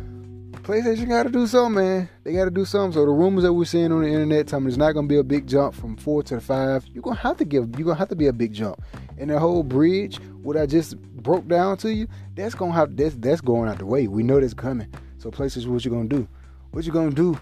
PlayStation 0.62 1.08
got 1.08 1.24
to 1.24 1.28
do 1.28 1.46
something, 1.46 1.80
man. 1.80 2.08
They 2.24 2.32
got 2.32 2.46
to 2.46 2.50
do 2.50 2.64
something. 2.64 2.94
So 2.94 3.06
the 3.06 3.12
rumors 3.12 3.44
that 3.44 3.52
we're 3.52 3.66
seeing 3.66 3.92
on 3.92 4.02
the 4.02 4.08
internet 4.08 4.48
telling 4.48 4.66
it's 4.66 4.76
not 4.76 4.94
to 4.94 5.02
be 5.02 5.18
a 5.18 5.22
big 5.22 5.46
jump 5.46 5.74
from 5.74 5.96
four 5.96 6.24
to 6.24 6.40
five. 6.40 6.84
You're 6.92 7.02
gonna 7.02 7.14
have 7.16 7.36
to 7.36 7.44
give. 7.44 7.78
You're 7.78 7.86
gonna 7.86 7.98
have 8.00 8.08
to 8.08 8.16
be 8.16 8.26
a 8.26 8.32
big 8.32 8.52
jump. 8.52 8.82
And 9.16 9.30
the 9.30 9.38
whole 9.38 9.62
bridge, 9.62 10.16
what 10.42 10.56
I 10.56 10.66
just 10.66 11.00
broke 11.22 11.46
down 11.46 11.76
to 11.78 11.92
you, 11.92 12.08
that's 12.34 12.56
gonna 12.56 12.72
have 12.72 12.96
that's 12.96 13.14
that's 13.14 13.42
going 13.42 13.68
out 13.68 13.78
the 13.78 13.86
way. 13.86 14.08
We 14.08 14.24
know 14.24 14.40
that's 14.40 14.54
coming. 14.54 14.92
So 15.18 15.30
PlayStation, 15.30 15.68
what 15.68 15.84
you 15.84 15.92
gonna 15.92 16.08
do? 16.08 16.26
What 16.72 16.84
you 16.84 16.90
gonna 16.90 17.12
do? 17.12 17.38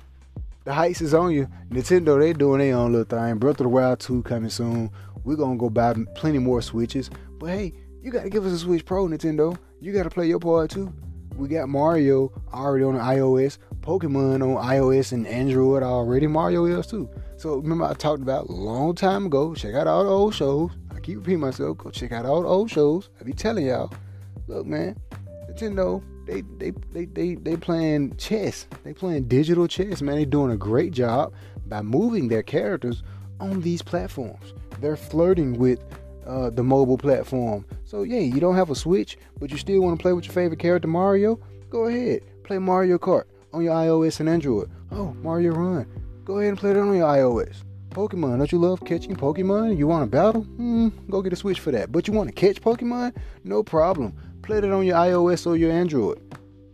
The 0.64 0.74
heights 0.74 1.00
is 1.00 1.14
on 1.14 1.32
you. 1.32 1.48
Nintendo, 1.70 2.18
they 2.18 2.32
doing 2.34 2.58
their 2.58 2.76
own 2.76 2.92
little 2.92 3.04
thing. 3.04 3.38
Breath 3.38 3.60
of 3.60 3.64
the 3.64 3.68
Wild 3.68 4.00
2 4.00 4.22
coming 4.24 4.50
soon. 4.50 4.90
We're 5.24 5.36
gonna 5.36 5.56
go 5.56 5.70
buy 5.70 5.94
plenty 6.14 6.38
more 6.38 6.60
Switches. 6.60 7.10
But 7.38 7.50
hey, 7.50 7.72
you 8.02 8.10
gotta 8.10 8.28
give 8.28 8.44
us 8.44 8.52
a 8.52 8.58
Switch 8.58 8.84
Pro, 8.84 9.06
Nintendo. 9.06 9.56
You 9.80 9.92
gotta 9.92 10.10
play 10.10 10.26
your 10.26 10.38
part 10.38 10.70
too. 10.70 10.92
We 11.36 11.48
got 11.48 11.70
Mario 11.70 12.30
already 12.52 12.84
on 12.84 12.96
iOS, 12.96 13.56
Pokemon 13.80 14.42
on 14.42 14.62
iOS 14.62 15.12
and 15.12 15.26
Android 15.26 15.82
already. 15.82 16.26
Mario 16.26 16.66
is 16.66 16.86
too. 16.86 17.08
So 17.38 17.56
remember 17.56 17.86
I 17.86 17.94
talked 17.94 18.20
about 18.20 18.48
a 18.48 18.52
long 18.52 18.94
time 18.94 19.26
ago. 19.26 19.54
Check 19.54 19.74
out 19.74 19.86
all 19.86 20.04
the 20.04 20.10
old 20.10 20.34
shows. 20.34 20.72
I 20.94 21.00
keep 21.00 21.16
repeating 21.16 21.40
myself. 21.40 21.78
Go 21.78 21.88
check 21.88 22.12
out 22.12 22.26
all 22.26 22.42
the 22.42 22.48
old 22.48 22.70
shows. 22.70 23.08
I 23.18 23.24
be 23.24 23.32
telling 23.32 23.64
y'all. 23.66 23.90
Look, 24.46 24.66
man, 24.66 25.00
Nintendo, 25.50 26.02
they 26.30 26.42
they 26.58 26.72
they 26.92 27.04
they 27.06 27.34
they 27.34 27.56
playing 27.56 28.16
chess. 28.16 28.66
They 28.84 28.92
playing 28.92 29.24
digital 29.24 29.66
chess, 29.66 30.00
man. 30.00 30.16
They 30.16 30.24
doing 30.24 30.52
a 30.52 30.56
great 30.56 30.92
job 30.92 31.32
by 31.66 31.82
moving 31.82 32.28
their 32.28 32.42
characters 32.42 33.02
on 33.40 33.60
these 33.60 33.82
platforms. 33.82 34.54
They're 34.80 34.96
flirting 34.96 35.58
with 35.58 35.82
uh, 36.26 36.50
the 36.50 36.62
mobile 36.62 36.98
platform. 36.98 37.64
So 37.84 38.02
yeah, 38.02 38.20
you 38.20 38.40
don't 38.40 38.54
have 38.54 38.70
a 38.70 38.74
Switch, 38.74 39.18
but 39.38 39.50
you 39.50 39.58
still 39.58 39.80
want 39.80 39.98
to 39.98 40.02
play 40.02 40.12
with 40.12 40.26
your 40.26 40.34
favorite 40.34 40.60
character 40.60 40.88
Mario. 40.88 41.40
Go 41.68 41.86
ahead, 41.86 42.22
play 42.44 42.58
Mario 42.58 42.98
Kart 42.98 43.24
on 43.52 43.64
your 43.64 43.74
iOS 43.74 44.20
and 44.20 44.28
Android. 44.28 44.70
Oh, 44.92 45.12
Mario 45.22 45.52
Run. 45.52 45.86
Go 46.24 46.38
ahead 46.38 46.50
and 46.50 46.58
play 46.58 46.70
it 46.70 46.76
on 46.76 46.94
your 46.94 47.08
iOS. 47.08 47.64
Pokemon, 47.90 48.38
don't 48.38 48.52
you 48.52 48.58
love 48.58 48.84
catching 48.84 49.16
Pokemon? 49.16 49.76
You 49.76 49.88
want 49.88 50.04
to 50.04 50.06
battle? 50.16 50.42
Hmm, 50.42 50.88
go 51.08 51.22
get 51.22 51.32
a 51.32 51.36
Switch 51.36 51.58
for 51.58 51.72
that. 51.72 51.90
But 51.90 52.06
you 52.06 52.14
want 52.14 52.28
to 52.28 52.34
catch 52.34 52.60
Pokemon? 52.60 53.16
No 53.42 53.64
problem. 53.64 54.14
Play 54.50 54.58
it 54.58 54.64
on 54.64 54.84
your 54.84 54.96
iOS 54.96 55.46
or 55.46 55.56
your 55.56 55.70
Android. 55.70 56.18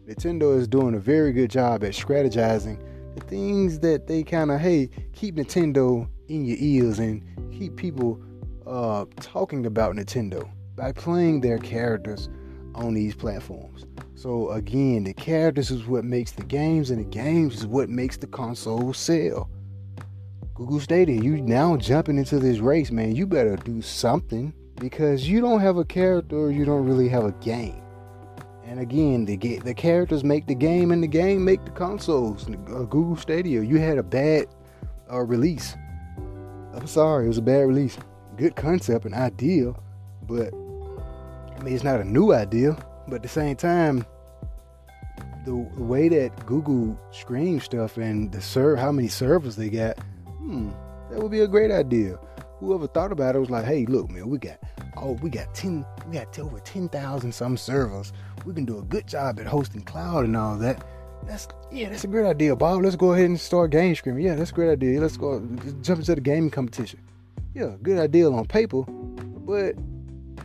Nintendo 0.09 0.57
is 0.57 0.67
doing 0.67 0.95
a 0.95 0.99
very 0.99 1.31
good 1.31 1.51
job 1.51 1.85
at 1.85 1.93
strategizing 1.93 2.83
the 3.15 3.21
things 3.27 3.81
that 3.81 4.07
they 4.07 4.23
kind 4.23 4.51
of, 4.51 4.59
hey, 4.63 4.89
keep 5.13 5.35
Nintendo 5.37 6.09
in 6.29 6.47
your 6.47 6.57
ears 6.59 6.99
and 7.01 7.23
keep 7.53 7.77
people 7.77 8.19
uh, 8.67 9.05
talking 9.21 9.67
about 9.67 9.95
Nintendo 9.95 10.51
by 10.75 10.91
playing 10.91 11.43
their 11.43 11.59
characters 11.59 12.31
on 12.75 12.95
these 12.95 13.15
platforms. 13.15 13.85
So 14.15 14.53
again, 14.53 15.05
the 15.05 15.13
characters 15.13 15.71
is 15.71 15.85
what 15.85 16.03
makes 16.03 16.33
the 16.33 16.45
games, 16.45 16.89
and 16.89 16.99
the 16.99 17.11
games 17.11 17.57
is 17.57 17.67
what 17.67 17.91
makes 17.91 18.17
the 18.17 18.27
console 18.27 18.95
sell. 18.95 19.51
Google 20.55 20.81
Stadia, 20.81 21.21
you 21.21 21.43
now 21.43 21.77
jumping 21.77 22.17
into 22.17 22.39
this 22.39 22.59
race, 22.59 22.91
man. 22.91 23.15
You 23.15 23.27
better 23.27 23.57
do 23.57 23.83
something 23.83 24.55
because 24.77 25.29
you 25.29 25.41
don't 25.41 25.61
have 25.61 25.77
a 25.77 25.85
character, 25.85 26.51
you 26.51 26.65
don't 26.65 26.85
really 26.85 27.09
have 27.09 27.25
a 27.25 27.33
game. 27.33 27.83
And 28.65 28.81
again, 28.81 29.25
the 29.25 29.37
the 29.59 29.75
characters 29.75 30.25
make 30.25 30.47
the 30.47 30.55
game, 30.55 30.91
and 30.91 31.03
the 31.03 31.09
game 31.09 31.45
make 31.45 31.65
the 31.65 31.71
consoles. 31.71 32.49
Uh, 32.49 32.83
Google 32.83 33.17
Stadia, 33.17 33.63
you 33.63 33.79
had 33.79 33.97
a 33.97 34.03
bad 34.03 34.47
uh, 35.11 35.21
release. 35.21 35.77
I'm 36.75 36.87
sorry, 36.87 37.27
it 37.27 37.29
was 37.29 37.39
a 37.39 37.43
bad 37.43 37.61
release 37.61 37.97
good 38.37 38.57
concept 38.57 39.05
and 39.05 39.15
idea, 39.15 39.75
but 40.23 40.53
I 40.53 41.63
mean, 41.63 41.75
it's 41.75 41.85
not 41.85 42.01
a 42.01 42.05
new 42.05 42.33
idea. 42.33 42.77
But 43.09 43.17
at 43.17 43.23
the 43.23 43.29
same 43.29 43.57
time, 43.57 44.05
the, 45.45 45.71
the 45.77 45.83
way 45.83 46.09
that 46.09 46.45
Google 46.45 46.99
streams 47.13 47.65
stuff 47.65 47.97
and 47.97 48.33
the 48.33 48.43
serve 48.43 48.79
how 48.79 48.93
many 48.93 49.09
servers 49.09 49.57
they 49.57 49.71
got, 49.71 49.99
hmm, 50.39 50.71
that 51.11 51.21
would 51.21 51.31
be 51.31 51.41
a 51.41 51.49
great 51.49 51.71
idea. 51.71 52.19
Whoever 52.59 52.87
thought 52.87 53.13
about 53.13 53.37
it 53.37 53.39
was 53.39 53.51
like, 53.51 53.65
hey, 53.65 53.87
look, 53.87 54.11
man, 54.11 54.29
we 54.29 54.39
got 54.39 54.59
oh, 54.97 55.13
we 55.23 55.31
got 55.31 55.55
ten, 55.55 55.85
we 56.07 56.15
got 56.15 56.39
over 56.39 56.59
ten 56.61 56.89
thousand 56.89 57.33
some 57.33 57.57
servers. 57.57 58.13
We 58.45 58.55
can 58.55 58.65
do 58.65 58.79
a 58.79 58.83
good 58.83 59.07
job 59.07 59.41
at 59.41 59.47
hosting 59.47 59.83
cloud 59.83 60.25
and 60.25 60.37
all 60.37 60.57
that. 60.59 60.85
That's 61.25 61.49
yeah, 61.71 61.89
that's 61.89 62.05
a 62.05 62.09
great 62.09 62.27
idea, 62.27 62.55
Bob. 62.57 62.83
Let's 62.83 62.97
go 62.97 63.13
ahead 63.13 63.27
and 63.27 63.39
start 63.41 63.71
game 63.71 63.95
streaming. 63.95 64.25
Yeah, 64.25 64.35
that's 64.35 64.51
a 64.51 64.55
great 64.55 64.71
idea. 64.71 65.01
Let's 65.01 65.17
go 65.17 65.41
jump 65.83 66.01
into 66.01 66.15
the 66.15 66.21
gaming 66.21 66.51
competition 66.51 67.01
yeah, 67.57 67.75
good 67.83 67.99
idea 67.99 68.31
on 68.31 68.45
paper, 68.45 68.83
but 68.83 69.75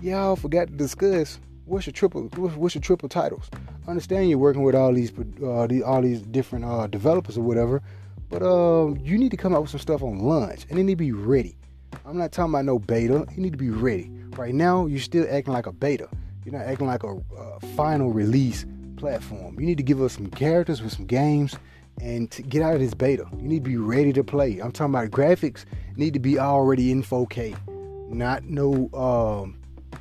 y'all 0.02 0.38
forgot 0.38 0.68
to 0.70 0.74
discuss 0.74 1.42
what's 1.66 1.86
your 1.86 1.92
triple 1.92 2.24
what's 2.38 2.74
your 2.74 2.82
triple 2.82 3.10
titles. 3.10 3.50
I 3.86 3.90
understand 3.90 4.30
you're 4.30 4.40
working 4.40 4.64
with 4.64 4.76
all 4.76 4.94
these 4.94 5.12
uh, 5.44 5.68
all 5.84 6.02
these 6.02 6.22
different 6.22 6.64
uh, 6.64 6.88
developers 6.88 7.38
or 7.38 7.42
whatever, 7.42 7.82
but 8.30 8.42
uh, 8.42 8.94
you 9.04 9.18
need 9.18 9.32
to 9.32 9.38
come 9.38 9.54
out 9.54 9.62
with 9.62 9.72
some 9.72 9.82
stuff 9.82 10.02
on 10.02 10.20
launch, 10.20 10.66
and 10.70 10.80
it 10.80 10.84
need 10.84 10.94
to 10.94 11.04
be 11.04 11.12
ready. 11.12 11.58
I'm 12.06 12.18
not 12.18 12.32
talking 12.32 12.54
about 12.54 12.66
no 12.66 12.80
beta. 12.80 13.26
You 13.36 13.42
need 13.42 13.52
to 13.52 13.58
be 13.58 13.70
ready. 13.70 14.12
Right 14.38 14.54
now, 14.54 14.86
you're 14.86 15.00
still 15.00 15.26
acting 15.30 15.54
like 15.54 15.68
a 15.68 15.72
beta. 15.72 16.10
You're 16.46 16.58
not 16.58 16.66
acting 16.66 16.88
like 16.88 17.04
a, 17.04 17.18
a 17.38 17.60
final 17.76 18.12
release 18.12 18.66
platform. 18.98 19.60
You 19.60 19.66
need 19.66 19.78
to 19.78 19.84
give 19.84 20.02
us 20.02 20.14
some 20.14 20.28
characters 20.28 20.82
with 20.82 20.94
some 20.94 21.06
games 21.06 21.56
and 22.02 22.32
to 22.32 22.42
get 22.42 22.62
out 22.62 22.76
of 22.76 22.80
this 22.80 22.94
beta. 22.94 23.26
You 23.34 23.48
need 23.48 23.64
to 23.64 23.70
be 23.70 23.78
ready 23.78 24.14
to 24.14 24.24
play. 24.24 24.60
I'm 24.60 24.72
talking 24.72 24.94
about 24.94 25.10
graphics 25.12 25.66
need 25.96 26.14
to 26.14 26.20
be 26.20 26.40
already 26.40 26.92
in 26.92 27.04
4K, 27.04 28.10
not 28.10 28.44
no 28.44 28.90
um, 28.94 29.60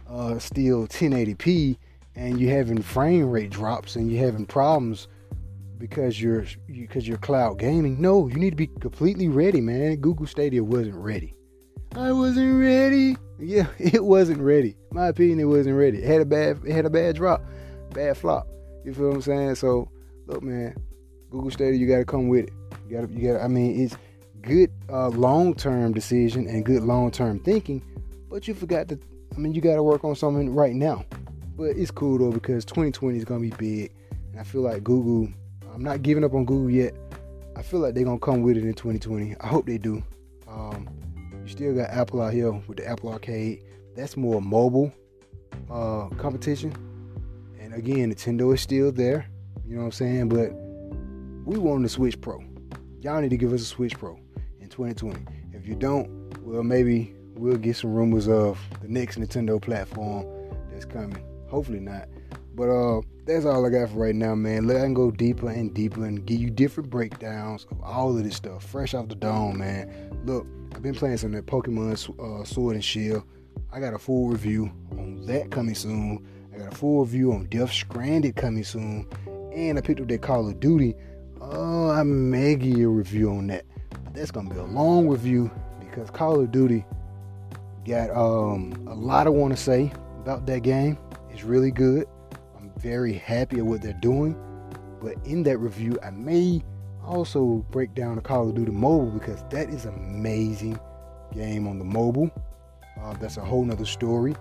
uh, 0.08 0.38
still 0.38 0.86
1080p, 0.86 1.76
and 2.14 2.40
you're 2.40 2.54
having 2.54 2.80
frame 2.82 3.30
rate 3.30 3.50
drops 3.50 3.96
and 3.96 4.10
you're 4.10 4.24
having 4.24 4.46
problems 4.46 5.08
because 5.78 6.20
you're 6.20 6.44
because 6.66 7.08
you, 7.08 7.14
are 7.14 7.18
cloud 7.18 7.58
gaming. 7.58 8.00
No, 8.00 8.28
you 8.28 8.36
need 8.36 8.50
to 8.50 8.56
be 8.56 8.66
completely 8.66 9.28
ready, 9.28 9.60
man. 9.60 9.96
Google 9.96 10.26
Stadia 10.26 10.62
wasn't 10.62 10.96
ready. 10.96 11.34
I 11.96 12.12
wasn't 12.12 12.60
ready. 12.60 13.16
Yeah, 13.38 13.66
it 13.78 14.04
wasn't 14.04 14.40
ready. 14.40 14.76
My 14.92 15.08
opinion, 15.08 15.40
it 15.40 15.44
wasn't 15.44 15.76
ready. 15.76 15.98
It 15.98 16.04
had 16.04 16.20
a 16.20 16.24
bad, 16.24 16.60
it 16.64 16.72
had 16.72 16.86
a 16.86 16.90
bad 16.90 17.16
drop, 17.16 17.42
bad 17.92 18.16
flop. 18.16 18.46
You 18.84 18.94
feel 18.94 19.08
what 19.08 19.16
I'm 19.16 19.22
saying? 19.22 19.54
So, 19.56 19.90
look, 20.26 20.42
man, 20.42 20.76
Google 21.30 21.50
Stadia, 21.50 21.78
you 21.78 21.86
got 21.86 21.98
to 21.98 22.04
come 22.04 22.28
with 22.28 22.46
it. 22.46 22.52
You 22.88 22.96
got 22.96 23.08
to, 23.08 23.14
you 23.14 23.28
gotta. 23.28 23.44
I 23.44 23.48
mean, 23.48 23.80
it's 23.80 23.96
good 24.42 24.70
uh, 24.88 25.08
long 25.08 25.54
term 25.54 25.92
decision 25.92 26.46
and 26.46 26.64
good 26.64 26.82
long 26.82 27.10
term 27.10 27.40
thinking, 27.40 27.82
but 28.28 28.46
you 28.46 28.54
forgot 28.54 28.88
to. 28.88 28.98
I 29.34 29.38
mean, 29.38 29.52
you 29.52 29.60
got 29.60 29.76
to 29.76 29.82
work 29.82 30.04
on 30.04 30.14
something 30.14 30.54
right 30.54 30.74
now. 30.74 31.04
But 31.56 31.76
it's 31.76 31.90
cool 31.90 32.16
though 32.16 32.32
because 32.32 32.64
2020 32.64 33.18
is 33.18 33.24
gonna 33.24 33.40
be 33.40 33.50
big, 33.50 33.92
and 34.30 34.40
I 34.40 34.44
feel 34.44 34.62
like 34.62 34.82
Google. 34.82 35.30
I'm 35.74 35.84
not 35.84 36.02
giving 36.02 36.24
up 36.24 36.34
on 36.34 36.46
Google 36.46 36.70
yet. 36.70 36.94
I 37.54 37.62
feel 37.62 37.80
like 37.80 37.94
they're 37.94 38.04
gonna 38.04 38.18
come 38.18 38.42
with 38.42 38.56
it 38.56 38.64
in 38.64 38.72
2020. 38.72 39.36
I 39.40 39.46
hope 39.46 39.66
they 39.66 39.76
do. 39.76 40.02
Um, 40.48 40.88
still 41.50 41.74
got 41.74 41.90
Apple 41.90 42.22
out 42.22 42.32
here 42.32 42.52
with 42.52 42.78
the 42.78 42.86
Apple 42.86 43.10
Arcade. 43.12 43.62
That's 43.96 44.16
more 44.16 44.40
mobile 44.40 44.92
uh, 45.70 46.08
competition. 46.16 46.72
And 47.58 47.74
again, 47.74 48.12
Nintendo 48.12 48.54
is 48.54 48.60
still 48.60 48.92
there. 48.92 49.26
You 49.66 49.76
know 49.76 49.82
what 49.82 49.86
I'm 49.86 49.92
saying? 49.92 50.28
But 50.28 50.52
we 51.44 51.58
want 51.58 51.82
the 51.82 51.88
Switch 51.88 52.20
Pro. 52.20 52.42
Y'all 53.00 53.20
need 53.20 53.30
to 53.30 53.36
give 53.36 53.52
us 53.52 53.62
a 53.62 53.66
Switch 53.66 53.96
Pro 53.96 54.18
in 54.60 54.68
2020. 54.68 55.20
If 55.52 55.66
you 55.66 55.74
don't, 55.74 56.08
well, 56.42 56.62
maybe 56.62 57.14
we'll 57.34 57.56
get 57.56 57.76
some 57.76 57.92
rumors 57.92 58.28
of 58.28 58.58
the 58.82 58.88
next 58.88 59.18
Nintendo 59.18 59.60
platform 59.60 60.26
that's 60.70 60.84
coming. 60.84 61.22
Hopefully 61.48 61.80
not. 61.80 62.08
But 62.54 62.68
uh, 62.68 63.00
that's 63.26 63.44
all 63.44 63.64
I 63.64 63.70
got 63.70 63.90
for 63.90 63.98
right 63.98 64.14
now, 64.14 64.34
man. 64.34 64.66
Let 64.66 64.86
me 64.86 64.94
go 64.94 65.10
deeper 65.10 65.48
and 65.48 65.72
deeper 65.72 66.04
and 66.04 66.24
give 66.26 66.40
you 66.40 66.50
different 66.50 66.90
breakdowns 66.90 67.66
of 67.70 67.80
all 67.80 68.16
of 68.16 68.24
this 68.24 68.36
stuff, 68.36 68.64
fresh 68.64 68.92
off 68.94 69.08
the 69.08 69.14
dome, 69.14 69.58
man. 69.58 70.20
Look, 70.24 70.46
I've 70.74 70.82
been 70.82 70.94
playing 70.94 71.18
some 71.18 71.32
that 71.32 71.46
Pokemon 71.46 71.92
uh, 72.20 72.44
Sword 72.44 72.74
and 72.74 72.84
Shield. 72.84 73.24
I 73.72 73.80
got 73.80 73.94
a 73.94 73.98
full 73.98 74.28
review 74.28 74.70
on 74.92 75.26
that 75.26 75.50
coming 75.50 75.74
soon. 75.74 76.26
I 76.54 76.58
got 76.58 76.72
a 76.72 76.76
full 76.76 77.04
review 77.04 77.32
on 77.32 77.46
Death 77.46 77.72
Stranded 77.72 78.36
coming 78.36 78.64
soon, 78.64 79.06
and 79.54 79.78
I 79.78 79.80
picked 79.80 80.00
up 80.00 80.08
that 80.08 80.22
Call 80.22 80.48
of 80.48 80.58
Duty. 80.60 80.94
Oh, 81.40 81.90
I 81.90 82.02
may 82.02 82.56
give 82.56 82.78
you 82.78 82.90
a 82.90 82.92
review 82.92 83.30
on 83.30 83.46
that, 83.48 83.64
but 83.90 84.14
that's 84.14 84.30
gonna 84.30 84.50
be 84.50 84.56
a 84.56 84.64
long 84.64 85.08
review 85.08 85.50
because 85.80 86.10
Call 86.10 86.40
of 86.40 86.50
Duty 86.50 86.84
got 87.84 88.10
um, 88.10 88.86
a 88.88 88.94
lot 88.94 89.26
I 89.26 89.30
want 89.30 89.56
to 89.56 89.62
say 89.62 89.92
about 90.18 90.46
that 90.46 90.62
game. 90.62 90.98
It's 91.30 91.44
really 91.44 91.70
good. 91.70 92.06
I'm 92.56 92.70
very 92.78 93.14
happy 93.14 93.58
at 93.58 93.66
what 93.66 93.82
they're 93.82 93.92
doing, 93.94 94.36
but 95.00 95.14
in 95.24 95.42
that 95.44 95.58
review, 95.58 95.98
I 96.02 96.10
may 96.10 96.62
also 97.04 97.64
break 97.70 97.94
down 97.94 98.16
the 98.16 98.22
Call 98.22 98.48
of 98.48 98.54
Duty 98.54 98.72
mobile 98.72 99.10
because 99.10 99.42
that 99.50 99.68
is 99.70 99.84
an 99.84 99.94
amazing 99.94 100.78
game 101.32 101.66
on 101.66 101.78
the 101.78 101.84
mobile. 101.84 102.30
Uh, 103.00 103.14
that's 103.14 103.36
a 103.36 103.44
whole 103.44 103.64
nother 103.64 103.84
story. 103.84 104.34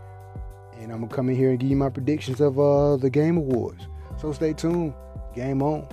And 0.80 0.92
I'm 0.92 1.02
gonna 1.02 1.14
come 1.14 1.30
in 1.30 1.36
here 1.36 1.50
and 1.50 1.60
give 1.60 1.70
you 1.70 1.76
my 1.76 1.90
predictions 1.90 2.42
of 2.42 2.60
uh, 2.60 2.98
the 2.98 3.10
Game 3.10 3.38
Awards. 3.38 3.88
So 4.18 4.32
stay 4.32 4.54
tuned. 4.54 4.94
Game 5.36 5.62
on. 5.62 5.88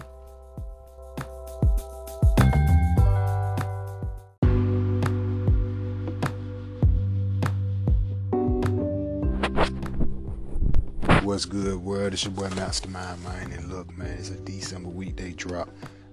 What's 11.23 11.45
good, 11.45 11.77
world? 11.83 12.13
It's 12.13 12.25
your 12.25 12.33
boy 12.33 12.49
Mastermind 12.55 13.23
Mind. 13.23 13.53
And 13.53 13.69
look, 13.69 13.95
man, 13.99 14.17
it's 14.19 14.31
a 14.31 14.37
December 14.37 14.89
weekday 14.89 15.33
drop. 15.33 15.69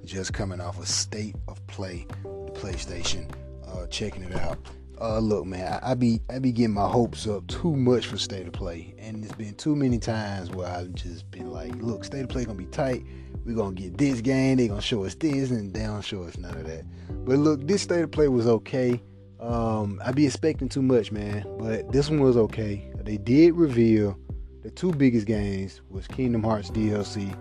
Just 0.05 0.33
coming 0.33 0.59
off 0.59 0.81
a 0.81 0.85
state 0.85 1.35
of 1.47 1.65
play, 1.67 2.05
the 2.23 2.51
PlayStation. 2.51 3.33
Uh, 3.65 3.87
checking 3.87 4.23
it 4.23 4.35
out. 4.35 4.59
Uh, 5.01 5.19
look, 5.19 5.45
man, 5.45 5.79
I, 5.81 5.91
I, 5.91 5.93
be 5.95 6.21
I 6.29 6.39
be 6.39 6.51
getting 6.51 6.73
my 6.73 6.87
hopes 6.87 7.27
up 7.27 7.47
too 7.47 7.75
much 7.75 8.05
for 8.05 8.17
state 8.17 8.47
of 8.47 8.53
play, 8.53 8.93
and 8.99 9.23
it's 9.23 9.33
been 9.33 9.55
too 9.55 9.75
many 9.75 9.97
times 9.97 10.51
where 10.51 10.67
I've 10.67 10.93
just 10.93 11.29
been 11.31 11.51
like, 11.51 11.73
look, 11.77 12.03
state 12.03 12.23
of 12.23 12.29
play 12.29 12.45
gonna 12.45 12.57
be 12.57 12.65
tight. 12.65 13.03
We're 13.45 13.55
gonna 13.55 13.75
get 13.75 13.97
this 13.97 14.21
game. 14.21 14.57
They 14.57 14.67
gonna 14.67 14.81
show 14.81 15.03
us 15.05 15.15
this, 15.15 15.51
and 15.51 15.73
they 15.73 15.83
don't 15.83 16.03
show 16.03 16.23
us 16.23 16.37
none 16.37 16.55
of 16.55 16.65
that. 16.67 16.85
But 17.25 17.39
look, 17.39 17.65
this 17.65 17.81
state 17.81 18.03
of 18.03 18.11
play 18.11 18.27
was 18.27 18.47
okay. 18.47 19.01
Um, 19.39 20.01
I 20.05 20.11
be 20.11 20.25
expecting 20.25 20.69
too 20.69 20.81
much, 20.81 21.11
man, 21.11 21.45
but 21.59 21.91
this 21.91 22.09
one 22.09 22.19
was 22.19 22.37
okay. 22.37 22.89
They 23.03 23.17
did 23.17 23.55
reveal 23.55 24.17
the 24.61 24.71
two 24.71 24.93
biggest 24.93 25.27
games 25.27 25.81
was 25.89 26.07
Kingdom 26.07 26.43
Hearts 26.43 26.71
DLC 26.71 27.35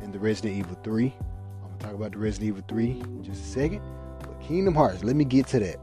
and 0.00 0.12
the 0.12 0.18
Resident 0.18 0.56
Evil 0.56 0.76
3. 0.82 1.14
Gonna 1.78 1.92
talk 1.92 1.94
about 1.94 2.12
the 2.12 2.18
Resident 2.18 2.48
Evil 2.48 2.64
3 2.68 2.90
in 2.90 3.24
just 3.24 3.42
a 3.42 3.46
second. 3.46 3.82
But 4.20 4.40
Kingdom 4.40 4.74
Hearts, 4.74 5.04
let 5.04 5.16
me 5.16 5.24
get 5.24 5.46
to 5.48 5.58
that. 5.60 5.76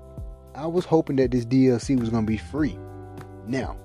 I 0.55 0.65
was 0.65 0.85
hoping 0.85 1.15
that 1.17 1.31
this 1.31 1.45
DLC 1.45 1.99
was 1.99 2.09
gonna 2.09 2.27
be 2.27 2.37
free. 2.37 2.77
Now, 3.47 3.77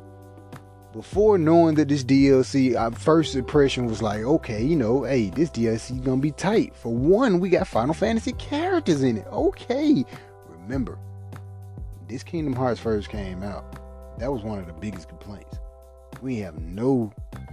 before 0.92 1.38
knowing 1.38 1.74
that 1.76 1.88
this 1.88 2.04
DLC, 2.04 2.76
our 2.76 2.90
first 2.90 3.34
impression 3.34 3.86
was 3.86 4.02
like, 4.02 4.22
okay, 4.22 4.62
you 4.62 4.76
know, 4.76 5.04
hey, 5.04 5.30
this 5.30 5.50
DLC 5.50 5.92
is 5.92 6.00
gonna 6.00 6.20
be 6.20 6.32
tight. 6.32 6.74
For 6.74 6.92
one, 6.92 7.40
we 7.40 7.48
got 7.48 7.66
Final 7.66 7.94
Fantasy 7.94 8.32
characters 8.32 9.02
in 9.02 9.18
it. 9.18 9.26
Okay. 9.26 10.04
Remember, 10.48 10.98
this 12.09 12.22
Kingdom 12.22 12.54
Hearts 12.54 12.80
first 12.80 13.09
came 13.09 13.42
out. 13.42 14.18
That 14.18 14.32
was 14.32 14.42
one 14.42 14.59
of 14.59 14.66
the 14.66 14.72
biggest 14.72 15.09
complaints. 15.09 15.59
We 16.22 16.38
have 16.38 16.59
no 16.59 17.12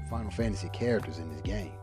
Final 0.09 0.31
Fantasy 0.31 0.69
characters 0.69 1.17
in 1.17 1.31
this 1.31 1.41
game. 1.41 1.73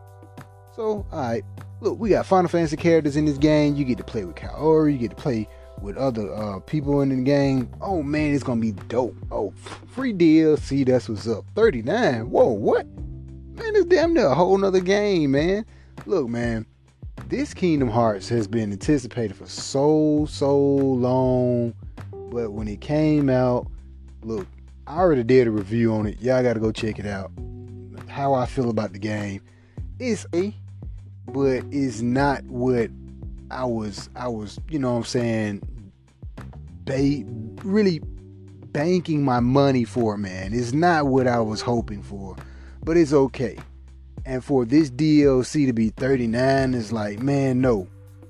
So, 0.75 1.05
alright, 1.11 1.43
look, 1.81 1.99
we 1.99 2.09
got 2.09 2.25
Final 2.25 2.49
Fantasy 2.49 2.77
characters 2.77 3.17
in 3.17 3.25
this 3.25 3.37
game. 3.37 3.75
You 3.75 3.83
get 3.83 3.97
to 3.97 4.03
play 4.03 4.23
with 4.23 4.35
Kairi, 4.35 4.93
you 4.93 4.97
get 4.97 5.09
to 5.11 5.15
play 5.15 5.47
with 5.81 5.97
other 5.97 6.33
uh, 6.33 6.59
people 6.59 7.01
in 7.01 7.09
the 7.09 7.23
game. 7.23 7.69
Oh 7.81 8.01
man, 8.03 8.33
it's 8.33 8.43
gonna 8.43 8.61
be 8.61 8.71
dope. 8.71 9.15
Oh, 9.31 9.51
free 9.87 10.13
DLC, 10.13 10.85
that's 10.85 11.09
what's 11.09 11.27
up. 11.27 11.45
39. 11.55 12.29
Whoa, 12.29 12.47
what? 12.47 12.85
Man, 12.87 13.75
it's 13.75 13.85
damn 13.85 14.13
near 14.13 14.27
a 14.27 14.35
whole 14.35 14.57
nother 14.57 14.79
game, 14.79 15.31
man. 15.31 15.65
Look, 16.05 16.29
man, 16.29 16.65
this 17.27 17.53
Kingdom 17.53 17.89
Hearts 17.89 18.29
has 18.29 18.47
been 18.47 18.71
anticipated 18.71 19.35
for 19.35 19.47
so, 19.47 20.25
so 20.29 20.57
long. 20.57 21.73
But 22.11 22.53
when 22.53 22.67
it 22.67 22.79
came 22.79 23.29
out, 23.29 23.67
look, 24.23 24.47
I 24.87 24.97
already 24.97 25.23
did 25.23 25.47
a 25.47 25.51
review 25.51 25.93
on 25.93 26.07
it. 26.07 26.21
Y'all 26.21 26.43
gotta 26.43 26.59
go 26.59 26.71
check 26.71 26.97
it 26.97 27.05
out. 27.05 27.31
How 28.07 28.33
I 28.33 28.45
feel 28.45 28.69
about 28.69 28.93
the 28.93 28.99
game. 28.99 29.41
It's 29.99 30.25
a 30.33 30.53
but 31.27 31.63
it's 31.71 32.01
not 32.01 32.43
what 32.45 32.89
I 33.49 33.65
was 33.65 34.09
I 34.15 34.27
was, 34.27 34.59
you 34.69 34.79
know 34.79 34.91
what 34.91 34.97
I'm 34.99 35.03
saying, 35.03 35.61
ba- 36.85 37.23
really 37.63 38.01
banking 38.71 39.23
my 39.23 39.39
money 39.39 39.83
for, 39.83 40.17
man. 40.17 40.53
It's 40.53 40.73
not 40.73 41.07
what 41.07 41.27
I 41.27 41.39
was 41.39 41.61
hoping 41.61 42.01
for, 42.01 42.35
but 42.83 42.97
it's 42.97 43.13
okay. 43.13 43.57
And 44.25 44.43
for 44.43 44.65
this 44.65 44.89
DLC 44.89 45.65
to 45.65 45.73
be 45.73 45.89
39 45.89 46.73
is 46.73 46.91
like, 46.91 47.19
man, 47.19 47.59
no. 47.61 47.87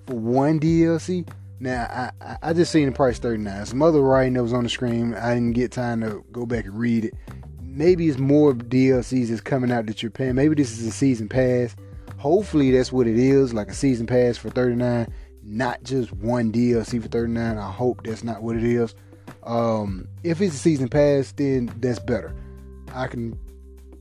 For 0.07 0.15
one 0.15 0.59
DLC, 0.59 1.27
now 1.59 2.11
I, 2.21 2.37
I 2.41 2.53
just 2.53 2.71
seen 2.71 2.87
the 2.87 2.91
price 2.91 3.19
39. 3.19 3.65
Some 3.65 3.81
other 3.81 4.01
writing 4.01 4.33
that 4.33 4.43
was 4.43 4.53
on 4.53 4.63
the 4.63 4.69
screen, 4.69 5.13
I 5.13 5.33
didn't 5.33 5.53
get 5.53 5.71
time 5.71 6.01
to 6.01 6.23
go 6.31 6.45
back 6.45 6.65
and 6.65 6.77
read 6.77 7.05
it. 7.05 7.13
Maybe 7.61 8.07
it's 8.09 8.17
more 8.17 8.53
DLCs 8.53 9.29
that's 9.29 9.41
coming 9.41 9.71
out 9.71 9.85
that 9.85 10.01
you're 10.01 10.11
paying. 10.11 10.35
Maybe 10.35 10.55
this 10.55 10.77
is 10.77 10.85
a 10.85 10.91
season 10.91 11.29
pass. 11.29 11.75
Hopefully 12.22 12.72
that's 12.72 12.91
what 12.91 13.07
it 13.07 13.17
is, 13.17 13.53
like 13.53 13.69
a 13.69 13.74
season 13.74 14.07
pass 14.07 14.38
for 14.38 14.49
39 14.49 15.11
not 15.43 15.84
just 15.84 16.11
one 16.13 16.51
DLC 16.51 17.01
for 17.01 17.07
39. 17.07 17.57
I 17.57 17.72
hope 17.72 18.03
that's 18.03 18.24
not 18.24 18.41
what 18.41 18.55
it 18.55 18.63
is. 18.63 18.93
Um, 19.43 20.07
if 20.24 20.41
it's 20.41 20.55
a 20.55 20.59
season 20.59 20.88
pass, 20.88 21.32
then 21.32 21.72
that's 21.80 21.99
better. 21.99 22.34
I 22.93 23.07
can 23.07 23.38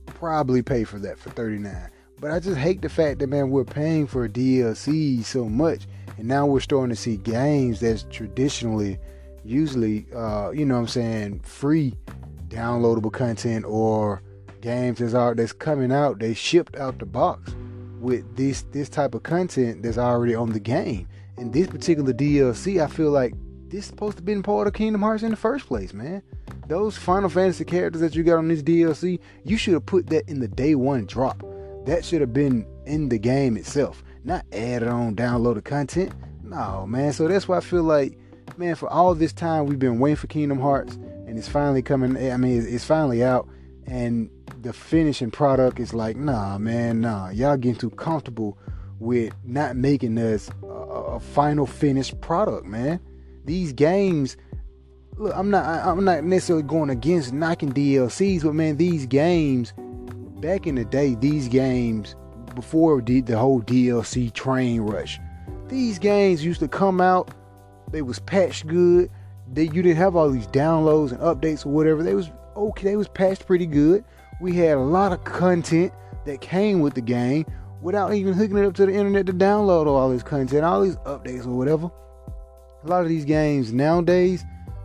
probably 0.05 0.61
pay 0.61 0.83
for 0.83 0.99
that 0.99 1.17
for 1.17 1.29
39. 1.31 1.89
But 2.19 2.31
I 2.31 2.39
just 2.39 2.57
hate 2.57 2.81
the 2.81 2.89
fact 2.89 3.19
that 3.19 3.27
man 3.27 3.49
we're 3.49 3.63
paying 3.63 4.05
for 4.05 4.29
DLC 4.29 5.23
so 5.23 5.49
much, 5.49 5.87
and 6.17 6.27
now 6.27 6.45
we're 6.45 6.59
starting 6.59 6.93
to 6.93 7.01
see 7.01 7.17
games 7.17 7.79
that's 7.79 8.05
traditionally, 8.11 8.99
usually, 9.43 10.05
uh, 10.15 10.51
you 10.51 10.65
know, 10.65 10.75
what 10.75 10.81
I'm 10.81 10.87
saying, 10.87 11.39
free 11.39 11.97
downloadable 12.49 13.11
content 13.11 13.65
or 13.65 14.21
games 14.59 14.99
that's 14.99 15.15
are 15.15 15.33
that's 15.33 15.53
coming 15.53 15.91
out. 15.91 16.19
They 16.19 16.35
shipped 16.35 16.75
out 16.75 16.99
the 16.99 17.07
box 17.07 17.55
with 18.01 18.35
this 18.35 18.63
this 18.71 18.89
type 18.89 19.15
of 19.15 19.23
content 19.23 19.83
that's 19.83 19.97
already 19.97 20.35
on 20.35 20.51
the 20.51 20.59
game. 20.59 21.07
And 21.37 21.53
this 21.53 21.67
particular 21.67 22.13
DLC, 22.13 22.83
I 22.83 22.87
feel 22.87 23.11
like 23.11 23.33
this 23.69 23.85
supposed 23.85 24.17
to 24.17 24.23
be 24.23 24.39
part 24.41 24.67
of 24.67 24.73
Kingdom 24.73 25.01
Hearts 25.01 25.23
in 25.23 25.31
the 25.31 25.37
first 25.37 25.65
place, 25.65 25.93
man. 25.93 26.21
Those 26.67 26.97
Final 26.97 27.29
Fantasy 27.29 27.63
characters 27.63 28.01
that 28.01 28.15
you 28.15 28.23
got 28.23 28.37
on 28.37 28.47
this 28.47 28.61
DLC, 28.61 29.19
you 29.43 29.57
should 29.57 29.73
have 29.73 29.85
put 29.85 30.07
that 30.07 30.27
in 30.27 30.39
the 30.39 30.47
day 30.47 30.75
one 30.75 31.05
drop. 31.05 31.43
That 31.85 32.03
should 32.05 32.21
have 32.21 32.33
been 32.33 32.65
in 32.85 33.09
the 33.09 33.17
game 33.17 33.57
itself, 33.57 34.03
not 34.23 34.45
added 34.51 34.87
on 34.87 35.15
downloaded 35.15 35.63
content. 35.63 36.13
No, 36.43 36.85
man. 36.85 37.13
So 37.13 37.27
that's 37.27 37.47
why 37.47 37.57
I 37.57 37.61
feel 37.61 37.83
like, 37.83 38.17
man, 38.57 38.75
for 38.75 38.89
all 38.89 39.15
this 39.15 39.33
time 39.33 39.65
we've 39.65 39.79
been 39.79 39.99
waiting 39.99 40.17
for 40.17 40.27
Kingdom 40.27 40.59
Hearts, 40.59 40.95
and 40.95 41.37
it's 41.37 41.47
finally 41.47 41.81
coming. 41.81 42.17
I 42.31 42.37
mean, 42.37 42.65
it's 42.67 42.85
finally 42.85 43.23
out, 43.23 43.47
and 43.87 44.29
the 44.61 44.73
finishing 44.73 45.31
product 45.31 45.79
is 45.79 45.93
like, 45.93 46.15
nah, 46.15 46.57
man, 46.57 47.01
nah. 47.01 47.29
Y'all 47.29 47.57
getting 47.57 47.79
too 47.79 47.89
comfortable 47.91 48.57
with 48.99 49.33
not 49.43 49.75
making 49.75 50.17
us 50.17 50.49
a, 50.63 50.67
a 50.67 51.19
final 51.19 51.65
finished 51.65 52.19
product, 52.21 52.65
man. 52.65 52.99
These 53.45 53.73
games, 53.73 54.37
look, 55.17 55.33
I'm 55.35 55.49
not 55.49 55.65
I'm 55.65 56.05
not 56.05 56.23
necessarily 56.23 56.63
going 56.63 56.89
against 56.89 57.33
knocking 57.33 57.73
DLCs, 57.73 58.43
but 58.43 58.53
man, 58.53 58.77
these 58.77 59.07
games 59.07 59.73
back 60.39 60.67
in 60.67 60.75
the 60.75 60.85
day, 60.85 61.15
these 61.15 61.47
games 61.47 62.15
before 62.55 63.01
the, 63.01 63.21
the 63.21 63.37
whole 63.37 63.61
DLC 63.61 64.31
train 64.31 64.81
rush, 64.81 65.19
these 65.67 65.97
games 65.97 66.45
used 66.45 66.59
to 66.59 66.67
come 66.67 67.01
out. 67.01 67.31
They 67.91 68.03
was 68.03 68.19
patched 68.19 68.67
good. 68.67 69.09
They 69.51 69.63
you 69.63 69.81
didn't 69.81 69.97
have 69.97 70.15
all 70.15 70.29
these 70.29 70.47
downloads 70.47 71.11
and 71.11 71.19
updates 71.19 71.65
or 71.65 71.69
whatever. 71.69 72.03
They 72.03 72.13
was 72.13 72.29
okay. 72.55 72.83
They 72.89 72.95
was 72.95 73.07
patched 73.07 73.45
pretty 73.45 73.65
good. 73.65 74.03
We 74.39 74.53
had 74.53 74.77
a 74.77 74.81
lot 74.81 75.11
of 75.11 75.23
content 75.23 75.93
that 76.25 76.41
came 76.41 76.79
with 76.79 76.93
the 76.93 77.01
game 77.01 77.45
without 77.81 78.13
even 78.13 78.33
hooking 78.33 78.57
it 78.57 78.65
up 78.65 78.73
to 78.75 78.85
the 78.85 78.93
internet 78.93 79.25
to 79.25 79.33
download 79.33 79.87
all 79.87 80.09
this 80.09 80.23
content, 80.23 80.63
all 80.63 80.81
these 80.81 80.95
updates 80.97 81.45
or 81.45 81.51
whatever. 81.51 81.91
A 82.83 82.87
lot 82.87 83.03
of 83.03 83.09
these 83.09 83.25
games 83.25 83.71
nowadays, 83.71 84.43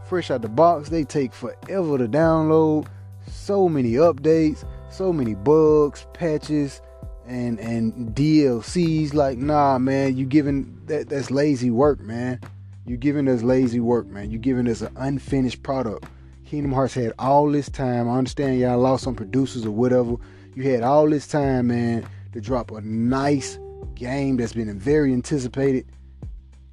fresh 0.08 0.30
out 0.30 0.42
the 0.42 0.48
box, 0.48 0.88
they 0.88 1.04
take 1.04 1.32
forever 1.32 1.98
to 1.98 2.08
download. 2.08 2.86
So 3.26 3.68
many 3.68 3.92
updates, 3.92 4.64
so 4.90 5.12
many 5.12 5.34
bugs, 5.34 6.06
patches, 6.12 6.80
and 7.26 7.58
and 7.58 8.14
DLCs. 8.14 9.14
Like, 9.14 9.38
nah, 9.38 9.78
man, 9.78 10.16
you 10.16 10.26
giving 10.26 10.80
that 10.86 11.08
that's 11.08 11.30
lazy 11.30 11.70
work, 11.70 12.00
man. 12.00 12.40
You 12.86 12.96
giving 12.96 13.28
us 13.28 13.42
lazy 13.42 13.80
work, 13.80 14.06
man. 14.06 14.30
You 14.30 14.38
giving 14.38 14.68
us 14.68 14.80
an 14.80 14.92
unfinished 14.96 15.62
product. 15.62 16.06
Kingdom 16.46 16.72
Hearts 16.72 16.94
had 16.94 17.12
all 17.18 17.50
this 17.50 17.68
time. 17.68 18.08
I 18.08 18.16
understand 18.16 18.60
y'all 18.60 18.78
lost 18.78 19.04
some 19.04 19.16
producers 19.16 19.66
or 19.66 19.72
whatever. 19.72 20.16
You 20.54 20.62
had 20.62 20.82
all 20.82 21.10
this 21.10 21.26
time, 21.26 21.66
man, 21.66 22.06
to 22.32 22.40
drop 22.40 22.70
a 22.70 22.80
nice 22.80 23.58
game 23.94 24.36
that's 24.36 24.52
been 24.52 24.78
very 24.78 25.12
anticipated. 25.12 25.86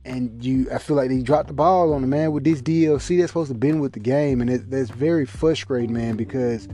And 0.06 0.44
you, 0.44 0.68
I 0.72 0.78
feel 0.78 0.96
like 0.96 1.10
they 1.10 1.22
dropped 1.22 1.48
the 1.48 1.54
ball 1.54 1.94
on 1.94 2.04
it, 2.04 2.08
man. 2.08 2.32
With 2.32 2.44
this 2.44 2.62
DLC, 2.62 3.18
that's 3.18 3.32
supposed 3.32 3.50
to 3.50 3.56
been 3.56 3.80
with 3.80 3.94
the 3.94 4.00
game, 4.00 4.42
and 4.42 4.50
it, 4.50 4.70
that's 4.70 4.90
very 4.90 5.26
frustrating, 5.26 5.94
man. 5.94 6.18
Because 6.18 6.68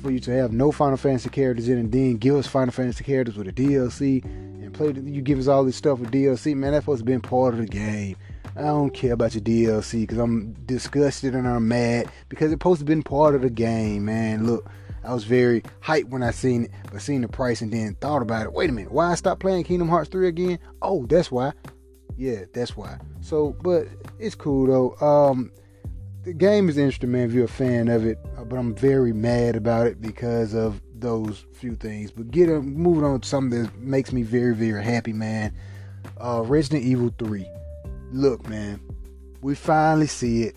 for 0.00 0.10
you 0.10 0.20
to 0.20 0.30
have 0.30 0.52
no 0.52 0.72
Final 0.72 0.96
Fantasy 0.96 1.28
characters 1.28 1.68
in, 1.68 1.76
and 1.76 1.92
then 1.92 2.16
give 2.16 2.36
us 2.36 2.46
Final 2.46 2.72
Fantasy 2.72 3.04
characters 3.04 3.36
with 3.36 3.48
a 3.48 3.52
DLC, 3.52 4.24
and 4.24 4.72
play, 4.72 4.92
you 4.92 5.20
give 5.20 5.38
us 5.38 5.48
all 5.48 5.64
this 5.64 5.76
stuff 5.76 5.98
with 5.98 6.10
DLC, 6.10 6.54
man. 6.54 6.72
That's 6.72 6.84
supposed 6.84 7.00
to 7.00 7.04
been 7.04 7.20
part 7.20 7.54
of 7.54 7.60
the 7.60 7.66
game. 7.66 8.16
I 8.58 8.62
don't 8.62 8.90
care 8.90 9.12
about 9.12 9.34
your 9.34 9.42
DLC 9.42 10.00
because 10.00 10.18
I'm 10.18 10.52
disgusted 10.66 11.36
and 11.36 11.46
I'm 11.46 11.68
mad 11.68 12.10
because 12.28 12.46
it's 12.46 12.54
supposed 12.54 12.80
to 12.80 12.84
been 12.84 13.04
part 13.04 13.36
of 13.36 13.42
the 13.42 13.50
game, 13.50 14.06
man. 14.06 14.46
Look, 14.48 14.68
I 15.04 15.14
was 15.14 15.22
very 15.22 15.62
hyped 15.80 16.08
when 16.08 16.24
I 16.24 16.32
seen 16.32 16.64
it, 16.64 16.72
but 16.90 17.00
seeing 17.00 17.20
the 17.20 17.28
price 17.28 17.60
and 17.60 17.72
then 17.72 17.94
thought 18.00 18.20
about 18.20 18.46
it. 18.46 18.52
Wait 18.52 18.68
a 18.68 18.72
minute, 18.72 18.90
why 18.90 19.12
I 19.12 19.14
stopped 19.14 19.40
playing 19.40 19.62
Kingdom 19.62 19.88
Hearts 19.88 20.10
3 20.10 20.26
again? 20.26 20.58
Oh, 20.82 21.06
that's 21.06 21.30
why. 21.30 21.52
Yeah, 22.16 22.46
that's 22.52 22.76
why. 22.76 22.98
So, 23.20 23.54
but 23.62 23.86
it's 24.18 24.34
cool 24.34 24.66
though. 24.66 25.06
Um, 25.06 25.52
the 26.24 26.32
game 26.32 26.68
is 26.68 26.78
interesting, 26.78 27.12
man. 27.12 27.28
If 27.28 27.34
you're 27.34 27.44
a 27.44 27.48
fan 27.48 27.86
of 27.86 28.04
it, 28.04 28.18
uh, 28.36 28.42
but 28.42 28.58
I'm 28.58 28.74
very 28.74 29.12
mad 29.12 29.54
about 29.54 29.86
it 29.86 30.00
because 30.00 30.52
of 30.52 30.80
those 30.96 31.46
few 31.52 31.76
things. 31.76 32.10
But 32.10 32.32
get 32.32 32.48
moving 32.48 33.04
on 33.04 33.20
to 33.20 33.28
something 33.28 33.62
that 33.62 33.78
makes 33.78 34.12
me 34.12 34.22
very, 34.24 34.56
very 34.56 34.82
happy, 34.82 35.12
man. 35.12 35.54
Uh, 36.20 36.42
Resident 36.44 36.82
Evil 36.82 37.14
3. 37.20 37.46
Look, 38.12 38.48
man, 38.48 38.80
we 39.42 39.54
finally 39.54 40.06
see 40.06 40.44
it. 40.44 40.56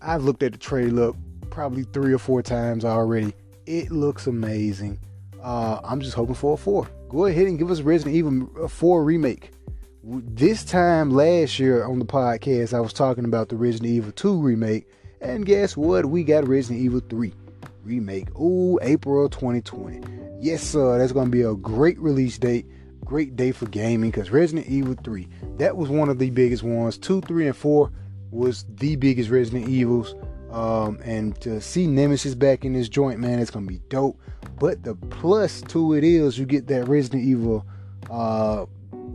I've 0.00 0.22
looked 0.22 0.42
at 0.42 0.52
the 0.52 0.58
trailer 0.58 1.12
probably 1.50 1.84
three 1.84 2.12
or 2.12 2.18
four 2.18 2.42
times 2.42 2.84
already. 2.84 3.34
It 3.66 3.90
looks 3.90 4.26
amazing. 4.26 4.98
Uh, 5.42 5.80
I'm 5.82 6.00
just 6.00 6.14
hoping 6.14 6.34
for 6.34 6.54
a 6.54 6.56
four. 6.56 6.88
Go 7.08 7.26
ahead 7.26 7.46
and 7.46 7.58
give 7.58 7.70
us 7.70 7.80
Resident 7.80 8.14
Evil 8.16 8.68
4 8.68 9.04
remake. 9.04 9.52
This 10.04 10.64
time 10.64 11.10
last 11.10 11.58
year 11.58 11.84
on 11.84 11.98
the 11.98 12.04
podcast, 12.04 12.72
I 12.72 12.80
was 12.80 12.92
talking 12.92 13.24
about 13.24 13.48
the 13.48 13.56
Resident 13.56 13.90
Evil 13.90 14.12
2 14.12 14.40
remake, 14.40 14.88
and 15.20 15.44
guess 15.44 15.76
what? 15.76 16.06
We 16.06 16.24
got 16.24 16.46
Resident 16.46 16.84
Evil 16.84 17.00
3 17.08 17.32
remake. 17.82 18.28
Ooh, 18.38 18.78
April 18.82 19.28
2020. 19.28 20.02
Yes, 20.40 20.62
sir. 20.62 20.98
That's 20.98 21.12
going 21.12 21.26
to 21.26 21.30
be 21.30 21.42
a 21.42 21.54
great 21.54 21.98
release 21.98 22.38
date. 22.38 22.66
Great 23.06 23.36
day 23.36 23.52
for 23.52 23.66
gaming 23.66 24.10
because 24.10 24.30
Resident 24.30 24.66
Evil 24.66 24.96
3, 25.02 25.26
that 25.56 25.76
was 25.76 25.88
one 25.88 26.10
of 26.10 26.18
the 26.18 26.28
biggest 26.30 26.62
ones. 26.62 26.98
2, 26.98 27.22
3, 27.22 27.46
and 27.46 27.56
4 27.56 27.90
was 28.30 28.66
the 28.74 28.96
biggest 28.96 29.30
Resident 29.30 29.68
Evils. 29.68 30.14
Um, 30.50 30.98
and 31.02 31.40
to 31.40 31.60
see 31.60 31.86
Nemesis 31.86 32.34
back 32.34 32.64
in 32.64 32.74
this 32.74 32.88
joint, 32.88 33.18
man, 33.18 33.38
it's 33.38 33.50
gonna 33.50 33.66
be 33.66 33.80
dope. 33.88 34.20
But 34.58 34.82
the 34.82 34.94
plus 34.94 35.62
to 35.62 35.94
it 35.94 36.04
is 36.04 36.38
you 36.38 36.44
get 36.44 36.66
that 36.66 36.88
Resident 36.88 37.24
Evil 37.24 37.64
uh, 38.10 38.66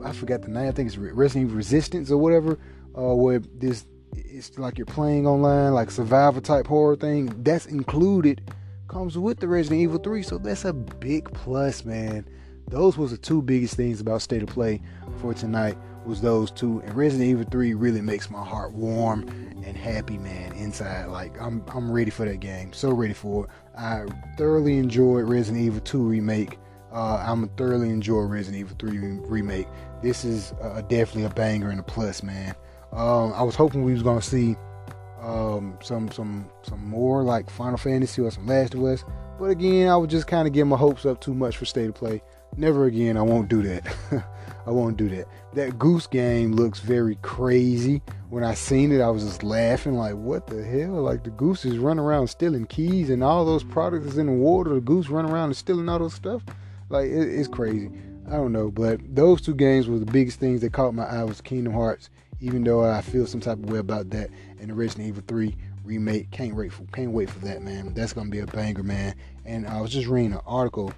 I 0.04 0.12
forgot 0.14 0.42
the 0.42 0.50
name. 0.50 0.68
I 0.68 0.72
think 0.72 0.88
it's 0.88 0.98
Resident 0.98 1.48
Evil 1.48 1.58
Resistance 1.58 2.12
or 2.12 2.18
whatever. 2.18 2.58
Uh, 2.98 3.16
where 3.16 3.39
this 3.39 3.86
it's 4.16 4.58
like 4.58 4.78
you're 4.78 4.86
playing 4.86 5.26
online, 5.26 5.74
like 5.74 5.92
survival 5.92 6.42
type 6.42 6.68
horror 6.68 6.96
thing. 6.96 7.32
That's 7.44 7.66
included, 7.66 8.54
comes 8.88 9.18
with 9.18 9.39
the 9.39 9.48
Resident 9.48 9.82
Evil 9.82 10.00
3. 10.00 10.24
So 10.24 10.38
that's 10.38 10.66
a 10.66 10.74
big 10.74 11.32
plus, 11.34 11.86
man. 11.86 12.26
Those 12.68 12.97
was 12.97 13.12
the 13.12 13.18
two 13.18 13.41
biggest 13.41 13.76
things 13.76 14.01
about 14.01 14.22
State 14.22 14.43
of 14.43 14.49
Play 14.49 14.82
for 15.20 15.34
tonight. 15.34 15.78
Was 16.05 16.20
those 16.20 16.49
two, 16.49 16.80
and 16.80 16.95
Resident 16.95 17.30
Evil 17.30 17.45
3 17.51 17.76
really 17.76 18.01
makes 18.01 18.32
my 18.32 18.43
heart 18.43 18.74
warm 18.74 19.22
and 19.64 19.78
happy, 19.78 20.18
man. 20.18 20.51
Inside, 20.53 21.05
like 21.05 21.39
I'm, 21.39 21.64
I'm 21.68 21.91
ready 21.91 22.09
for 22.09 22.26
that 22.26 22.39
game. 22.39 22.74
So 22.74 22.91
ready 22.91 23.14
for 23.14 23.45
it. 23.45 23.51
I 23.78 24.05
thoroughly 24.36 24.80
enjoyed 24.80 25.30
Resident 25.30 25.64
Evil 25.64 25.80
2 25.82 25.99
remake. 26.01 26.57
Uh, 26.91 27.24
I'm 27.26 27.47
thoroughly 27.49 27.89
enjoy 27.89 28.22
Resident 28.22 28.62
Evil 28.62 28.76
3 28.80 28.97
remake. 29.28 29.68
This 30.01 30.26
is 30.26 30.53
uh, 30.62 30.82
definitely 30.82 31.26
a 31.26 31.30
banger 31.30 31.70
and 31.70 31.80
a 31.80 31.84
plus, 31.84 32.24
man. 32.24 32.55
Um, 32.91 33.34
I 33.34 33.43
was 33.43 33.55
hoping 33.55 33.84
we 33.84 33.93
was 33.93 34.03
gonna 34.03 34.22
see 34.22 34.57
um, 35.22 35.78
some 35.82 36.12
some 36.12 36.49
some 36.64 36.86
more 36.86 37.24
like 37.24 37.49
Final 37.49 37.78
Fantasy 37.78 38.22
or 38.22 38.32
some 38.32 38.47
Last 38.47 38.74
of 38.74 38.84
Us, 38.84 39.05
but 39.39 39.45
again, 39.45 39.88
I 39.88 39.95
was 39.95 40.09
just 40.09 40.28
kind 40.28 40.47
of 40.47 40.53
getting 40.53 40.70
my 40.70 40.78
hopes 40.78 41.05
up 41.05 41.22
too 41.22 41.34
much 41.34 41.57
for 41.57 41.66
State 41.66 41.89
of 41.89 41.95
Play. 41.95 42.22
Never 42.58 42.86
again. 42.86 43.18
I 43.18 43.22
won't 43.22 43.47
do 43.47 43.62
that. 43.64 43.95
I 44.66 44.72
won't 44.72 44.97
do 44.97 45.10
that. 45.10 45.28
That 45.54 45.80
Goose 45.80 46.08
game 46.08 46.54
looks 46.54 46.80
very 46.80 47.16
crazy. 47.22 48.02
When 48.30 48.43
I 48.43 48.54
seen 48.54 48.91
it, 48.91 49.02
I 49.02 49.10
was 49.10 49.24
just 49.24 49.43
laughing 49.43 49.95
like, 49.95 50.16
"What 50.16 50.47
the 50.47 50.64
hell?" 50.64 51.02
Like 51.02 51.24
the 51.24 51.32
goose 51.32 51.66
is 51.66 51.78
running 51.78 52.04
around 52.04 52.28
stealing 52.28 52.66
keys 52.66 53.10
and 53.10 53.24
all 53.24 53.43
those 53.43 53.64
products 53.64 54.06
is 54.06 54.18
in 54.18 54.28
the 54.28 54.32
water. 54.32 54.74
The 54.74 54.82
goose 54.82 55.10
running 55.10 55.32
around 55.32 55.45
and 55.45 55.58
stealing 55.58 55.89
all 55.89 55.99
those 55.99 56.14
stuff. 56.14 56.43
Like 56.89 57.08
it, 57.08 57.28
it's 57.28 57.47
crazy. 57.47 57.89
I 58.28 58.36
don't 58.36 58.54
know, 58.54 58.72
but 58.72 58.99
those 59.14 59.41
two 59.41 59.56
games 59.56 59.88
were 59.88 59.99
the 59.99 60.06
biggest 60.06 60.39
things 60.39 60.62
that 60.62 60.72
caught 60.72 60.93
my 60.93 61.04
eye 61.04 61.24
was 61.24 61.41
Kingdom 61.41 61.74
Hearts. 61.74 62.10
Even 62.39 62.64
though 62.64 62.84
I 62.89 63.02
feel 63.02 63.28
some 63.28 63.41
type 63.41 63.58
of 63.58 63.70
way 63.70 63.80
about 63.80 64.10
that, 64.12 64.30
and 64.60 64.70
the 64.70 64.74
Resident 64.74 65.10
Evil 65.10 65.24
3 65.28 65.56
remake, 65.84 66.32
can't 66.32 66.56
wait 66.56 66.72
for 66.72 66.84
can't 66.93 67.12
wait 67.12 67.30
for 67.30 67.39
that, 67.39 67.62
man. 67.62 67.93
That's 67.93 68.14
gonna 68.14 68.30
be 68.30 68.39
a 68.39 68.47
banger, 68.47 68.84
man. 68.84 69.16
And 69.45 69.68
I 69.68 69.82
was 69.82 69.91
just 69.91 70.08
reading 70.08 70.34
an 70.34 70.41
article 70.45 70.93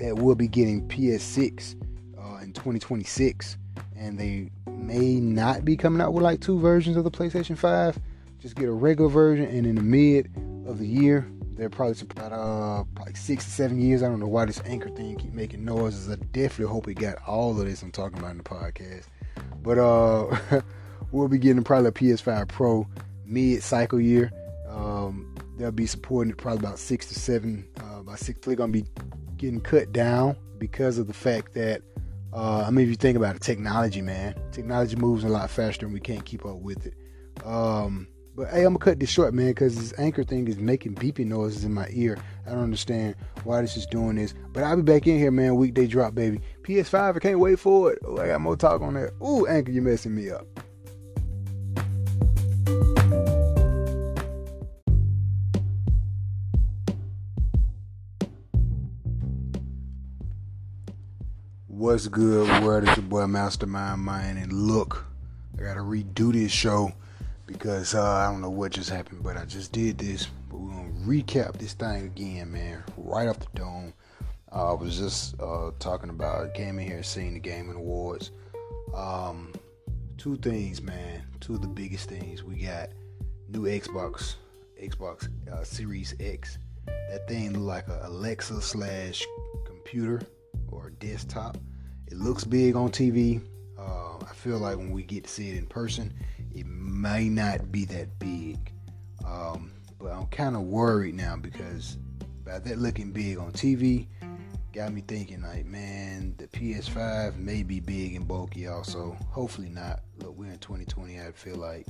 that 0.00 0.16
will 0.16 0.34
be 0.34 0.48
getting 0.48 0.86
PS6 0.88 1.76
uh, 2.18 2.38
in 2.42 2.52
2026, 2.52 3.56
and 3.96 4.18
they 4.18 4.50
may 4.66 5.20
not 5.20 5.64
be 5.64 5.76
coming 5.76 6.00
out 6.00 6.12
with 6.12 6.24
like 6.24 6.40
two 6.40 6.58
versions 6.58 6.96
of 6.96 7.04
the 7.04 7.10
PlayStation 7.10 7.56
5. 7.56 7.98
Just 8.40 8.56
get 8.56 8.68
a 8.68 8.72
regular 8.72 9.10
version, 9.10 9.44
and 9.44 9.66
in 9.66 9.76
the 9.76 9.82
mid 9.82 10.30
of 10.66 10.78
the 10.78 10.86
year, 10.86 11.30
they're 11.54 11.68
probably 11.68 11.94
about 12.10 12.32
uh 12.32 12.84
like 13.00 13.16
six 13.16 13.44
to 13.44 13.50
seven 13.50 13.78
years. 13.78 14.02
I 14.02 14.08
don't 14.08 14.18
know 14.18 14.26
why 14.26 14.46
this 14.46 14.62
anchor 14.64 14.88
thing 14.88 15.16
keep 15.16 15.34
making 15.34 15.62
noises. 15.62 16.08
I 16.08 16.14
definitely 16.32 16.72
hope 16.72 16.86
we 16.86 16.94
got 16.94 17.18
all 17.26 17.50
of 17.50 17.66
this 17.66 17.82
I'm 17.82 17.92
talking 17.92 18.18
about 18.18 18.30
in 18.30 18.38
the 18.38 18.44
podcast. 18.44 19.04
But 19.62 19.76
uh 19.76 20.62
we'll 21.12 21.28
be 21.28 21.36
getting 21.36 21.62
probably 21.62 21.88
a 21.88 21.92
PS5 21.92 22.48
Pro 22.48 22.86
mid 23.26 23.62
cycle 23.62 24.00
year. 24.00 24.32
Um, 24.70 25.34
they'll 25.58 25.70
be 25.70 25.86
supporting 25.86 26.30
it 26.30 26.38
probably 26.38 26.60
about 26.60 26.78
six 26.78 27.06
to 27.08 27.14
seven. 27.18 27.68
Uh, 27.78 28.00
about 28.00 28.18
six, 28.18 28.40
they're 28.40 28.56
gonna 28.56 28.72
be 28.72 28.86
getting 29.40 29.60
cut 29.60 29.90
down 29.90 30.36
because 30.58 30.98
of 30.98 31.06
the 31.06 31.14
fact 31.14 31.54
that 31.54 31.82
uh, 32.32 32.64
I 32.66 32.70
mean, 32.70 32.84
if 32.84 32.90
you 32.90 32.96
think 32.96 33.16
about 33.16 33.34
it, 33.34 33.42
technology, 33.42 34.02
man, 34.02 34.36
technology 34.52 34.94
moves 34.94 35.24
a 35.24 35.28
lot 35.28 35.50
faster, 35.50 35.84
and 35.84 35.92
we 35.92 35.98
can't 35.98 36.24
keep 36.24 36.46
up 36.46 36.58
with 36.58 36.86
it. 36.86 36.94
Um, 37.44 38.06
but 38.36 38.50
hey, 38.50 38.58
I'm 38.58 38.74
gonna 38.74 38.78
cut 38.78 39.00
this 39.00 39.10
short, 39.10 39.34
man, 39.34 39.48
because 39.48 39.76
this 39.76 39.98
anchor 39.98 40.22
thing 40.22 40.46
is 40.46 40.58
making 40.58 40.94
beeping 40.94 41.26
noises 41.26 41.64
in 41.64 41.74
my 41.74 41.88
ear. 41.90 42.18
I 42.46 42.50
don't 42.50 42.62
understand 42.62 43.16
why 43.42 43.60
this 43.62 43.76
is 43.76 43.84
doing 43.86 44.14
this. 44.14 44.34
But 44.52 44.62
I'll 44.62 44.76
be 44.76 44.82
back 44.82 45.08
in 45.08 45.18
here, 45.18 45.32
man. 45.32 45.56
Weekday 45.56 45.88
drop, 45.88 46.14
baby. 46.14 46.40
PS5, 46.62 47.16
I 47.16 47.18
can't 47.18 47.40
wait 47.40 47.58
for 47.58 47.92
it. 47.92 47.98
Oh, 48.04 48.18
I 48.18 48.28
got 48.28 48.40
more 48.40 48.56
talk 48.56 48.80
on 48.80 48.94
that. 48.94 49.12
Ooh, 49.20 49.48
anchor, 49.48 49.72
you 49.72 49.82
messing 49.82 50.14
me 50.14 50.30
up. 50.30 50.46
What's 61.90 62.06
good, 62.06 62.62
world? 62.62 62.84
It's 62.84 62.96
your 62.96 63.04
boy 63.04 63.26
Mastermind 63.26 64.00
Mind, 64.02 64.38
and 64.38 64.52
look, 64.52 65.06
I 65.58 65.62
gotta 65.62 65.80
redo 65.80 66.32
this 66.32 66.52
show 66.52 66.92
because 67.46 67.96
uh, 67.96 68.00
I 68.00 68.30
don't 68.30 68.40
know 68.40 68.48
what 68.48 68.70
just 68.70 68.90
happened, 68.90 69.24
but 69.24 69.36
I 69.36 69.44
just 69.44 69.72
did 69.72 69.98
this. 69.98 70.28
But 70.48 70.60
we're 70.60 70.70
gonna 70.70 70.92
recap 71.04 71.58
this 71.58 71.72
thing 71.72 72.04
again, 72.04 72.52
man, 72.52 72.84
right 72.96 73.26
off 73.26 73.40
the 73.40 73.48
dome. 73.56 73.92
Uh, 74.52 74.70
I 74.70 74.74
was 74.74 74.98
just 74.98 75.34
uh, 75.40 75.72
talking 75.80 76.10
about 76.10 76.54
gaming 76.54 76.86
here, 76.86 77.02
seeing 77.02 77.34
the 77.34 77.40
gaming 77.40 77.74
awards. 77.74 78.30
Um, 78.94 79.52
two 80.16 80.36
things, 80.36 80.80
man. 80.80 81.24
Two 81.40 81.56
of 81.56 81.60
the 81.60 81.66
biggest 81.66 82.08
things 82.08 82.44
we 82.44 82.54
got: 82.62 82.90
new 83.48 83.62
Xbox, 83.62 84.36
Xbox 84.80 85.28
uh, 85.52 85.64
Series 85.64 86.14
X. 86.20 86.56
That 86.86 87.26
thing 87.26 87.52
look 87.54 87.62
like 87.62 87.88
a 87.88 88.06
Alexa 88.06 88.62
slash 88.62 89.26
computer 89.66 90.22
or 90.70 90.90
desktop. 90.90 91.58
It 92.10 92.18
looks 92.18 92.44
big 92.44 92.74
on 92.74 92.90
TV. 92.90 93.40
Uh, 93.78 94.16
I 94.18 94.34
feel 94.34 94.58
like 94.58 94.76
when 94.76 94.90
we 94.90 95.04
get 95.04 95.24
to 95.24 95.30
see 95.30 95.50
it 95.50 95.56
in 95.56 95.66
person, 95.66 96.12
it 96.52 96.66
may 96.66 97.28
not 97.28 97.70
be 97.70 97.84
that 97.86 98.18
big. 98.18 98.72
Um, 99.24 99.70
but 99.98 100.12
I'm 100.12 100.26
kind 100.26 100.56
of 100.56 100.62
worried 100.62 101.14
now 101.14 101.36
because 101.36 101.98
by 102.44 102.58
that 102.58 102.78
looking 102.78 103.12
big 103.12 103.38
on 103.38 103.52
TV, 103.52 104.08
got 104.72 104.92
me 104.92 105.02
thinking 105.06 105.42
like, 105.42 105.66
man, 105.66 106.34
the 106.36 106.48
PS5 106.48 107.36
may 107.36 107.62
be 107.62 107.78
big 107.78 108.16
and 108.16 108.26
bulky 108.26 108.66
also. 108.66 109.16
Hopefully 109.30 109.68
not. 109.68 110.00
Look, 110.18 110.36
we're 110.36 110.50
in 110.50 110.58
2020. 110.58 111.20
I 111.20 111.30
feel 111.30 111.56
like 111.56 111.86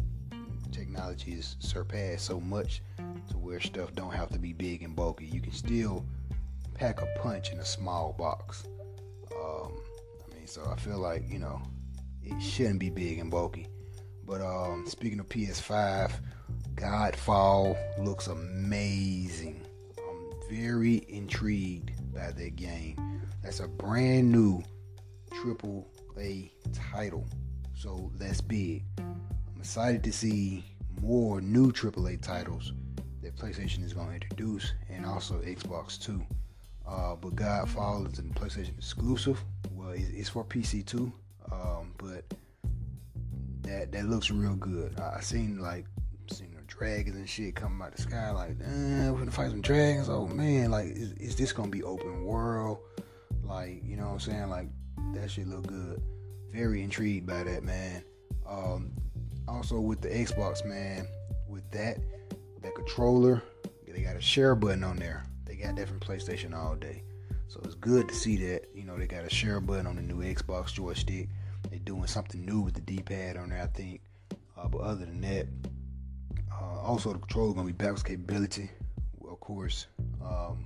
technology 0.70 1.32
has 1.32 1.56
surpassed 1.60 2.26
so 2.26 2.40
much 2.40 2.82
to 3.30 3.38
where 3.38 3.60
stuff 3.60 3.94
don't 3.94 4.12
have 4.12 4.28
to 4.30 4.38
be 4.38 4.52
big 4.52 4.82
and 4.82 4.94
bulky. 4.94 5.24
You 5.26 5.40
can 5.40 5.52
still 5.52 6.04
pack 6.74 7.00
a 7.00 7.06
punch 7.18 7.52
in 7.52 7.58
a 7.58 7.64
small 7.64 8.14
box. 8.18 8.64
So 10.50 10.68
I 10.68 10.74
feel 10.74 10.98
like 10.98 11.30
you 11.30 11.38
know 11.38 11.62
it 12.24 12.40
shouldn't 12.42 12.80
be 12.80 12.90
big 12.90 13.18
and 13.18 13.30
bulky. 13.30 13.68
But 14.24 14.40
um, 14.40 14.84
speaking 14.86 15.20
of 15.20 15.28
PS5, 15.28 16.12
Godfall 16.74 17.76
looks 18.04 18.26
amazing. 18.26 19.64
I'm 19.98 20.48
very 20.50 21.04
intrigued 21.08 21.92
by 22.12 22.32
that 22.32 22.56
game. 22.56 23.22
That's 23.42 23.60
a 23.60 23.68
brand 23.68 24.30
new 24.30 24.62
triple 25.32 25.88
A 26.18 26.52
title, 26.72 27.26
so 27.74 28.10
that's 28.16 28.40
big. 28.40 28.84
I'm 28.98 29.60
excited 29.60 30.02
to 30.04 30.12
see 30.12 30.64
more 31.00 31.40
new 31.40 31.70
AAA 31.70 32.22
titles 32.22 32.72
that 33.22 33.36
PlayStation 33.36 33.84
is 33.84 33.92
going 33.92 34.08
to 34.08 34.14
introduce, 34.14 34.72
and 34.88 35.06
also 35.06 35.40
Xbox 35.42 36.00
too. 36.00 36.20
Uh, 36.86 37.14
but 37.14 37.36
Godfall 37.36 38.12
is 38.12 38.18
a 38.18 38.22
PlayStation 38.22 38.76
exclusive. 38.76 39.42
Well, 39.90 39.98
it's 39.98 40.28
for 40.28 40.44
PC 40.44 40.86
too, 40.86 41.12
um, 41.50 41.92
but 41.98 42.22
that 43.62 43.90
that 43.90 44.04
looks 44.04 44.30
real 44.30 44.54
good. 44.54 45.00
I 45.00 45.20
seen 45.20 45.58
like 45.58 45.84
seen 46.30 46.54
the 46.54 46.62
dragons 46.68 47.16
and 47.16 47.28
shit 47.28 47.56
coming 47.56 47.82
out 47.82 47.96
the 47.96 48.00
sky. 48.00 48.30
Like, 48.30 48.50
eh, 48.50 49.10
we're 49.10 49.18
gonna 49.18 49.32
fight 49.32 49.50
some 49.50 49.62
dragons. 49.62 50.08
Oh 50.08 50.28
man, 50.28 50.70
like, 50.70 50.86
is, 50.86 51.12
is 51.14 51.34
this 51.34 51.52
gonna 51.52 51.70
be 51.70 51.82
open 51.82 52.24
world? 52.24 52.78
Like, 53.42 53.82
you 53.84 53.96
know 53.96 54.04
what 54.04 54.12
I'm 54.12 54.20
saying? 54.20 54.48
Like, 54.48 54.68
that 55.14 55.28
shit 55.28 55.48
look 55.48 55.66
good. 55.66 56.00
Very 56.52 56.84
intrigued 56.84 57.26
by 57.26 57.42
that, 57.42 57.64
man. 57.64 58.04
Um, 58.48 58.92
also 59.48 59.80
with 59.80 60.02
the 60.02 60.08
Xbox, 60.08 60.64
man, 60.64 61.08
with 61.48 61.68
that 61.72 61.98
that 62.62 62.76
controller, 62.76 63.42
they 63.88 64.02
got 64.02 64.14
a 64.14 64.20
share 64.20 64.54
button 64.54 64.84
on 64.84 64.98
there. 64.98 65.24
They 65.46 65.56
got 65.56 65.74
that 65.74 65.88
from 65.88 65.98
PlayStation 65.98 66.54
all 66.54 66.76
day. 66.76 67.02
So 67.50 67.60
it's 67.64 67.74
good 67.74 68.08
to 68.08 68.14
see 68.14 68.36
that, 68.46 68.68
you 68.76 68.84
know, 68.84 68.96
they 68.96 69.08
got 69.08 69.24
a 69.24 69.28
share 69.28 69.58
button 69.58 69.88
on 69.88 69.96
the 69.96 70.02
new 70.02 70.18
Xbox 70.18 70.72
joystick. 70.72 71.28
They're 71.68 71.80
doing 71.80 72.06
something 72.06 72.44
new 72.44 72.60
with 72.60 72.74
the 72.74 72.80
D-pad 72.80 73.36
on 73.36 73.48
there, 73.48 73.60
I 73.60 73.66
think. 73.66 74.02
Uh, 74.56 74.68
but 74.68 74.82
other 74.82 75.04
than 75.04 75.20
that, 75.22 75.48
uh, 76.52 76.80
also 76.80 77.12
the 77.12 77.18
controller 77.18 77.52
gonna 77.54 77.66
be 77.66 77.72
backwards 77.72 78.04
capability, 78.04 78.70
of 79.28 79.40
course. 79.40 79.88
Um, 80.24 80.64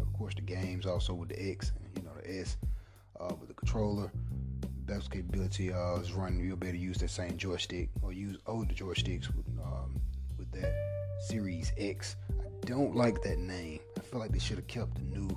of 0.00 0.12
course, 0.12 0.36
the 0.36 0.42
games 0.42 0.86
also 0.86 1.14
with 1.14 1.30
the 1.30 1.50
X, 1.50 1.72
and, 1.84 1.98
you 1.98 2.04
know, 2.04 2.14
the 2.14 2.40
S. 2.40 2.58
Uh, 3.18 3.34
with 3.40 3.48
the 3.48 3.54
controller, 3.54 4.12
backwards 4.86 5.08
capability 5.08 5.72
uh, 5.72 5.96
is 5.96 6.12
running. 6.12 6.44
You'll 6.44 6.58
be 6.58 6.68
able 6.68 6.78
to 6.78 6.84
use 6.84 6.98
that 6.98 7.10
same 7.10 7.36
joystick 7.36 7.88
or 8.02 8.12
use 8.12 8.36
older 8.46 8.72
joysticks 8.72 9.26
with 9.34 9.48
um, 9.60 10.00
with 10.38 10.48
that 10.52 10.72
Series 11.26 11.72
X. 11.76 12.14
I 12.38 12.66
don't 12.66 12.94
like 12.94 13.20
that 13.22 13.40
name. 13.40 13.80
I 13.96 14.00
feel 14.02 14.20
like 14.20 14.30
they 14.30 14.38
should 14.38 14.58
have 14.58 14.68
kept 14.68 14.94
the 14.94 15.02
new 15.02 15.28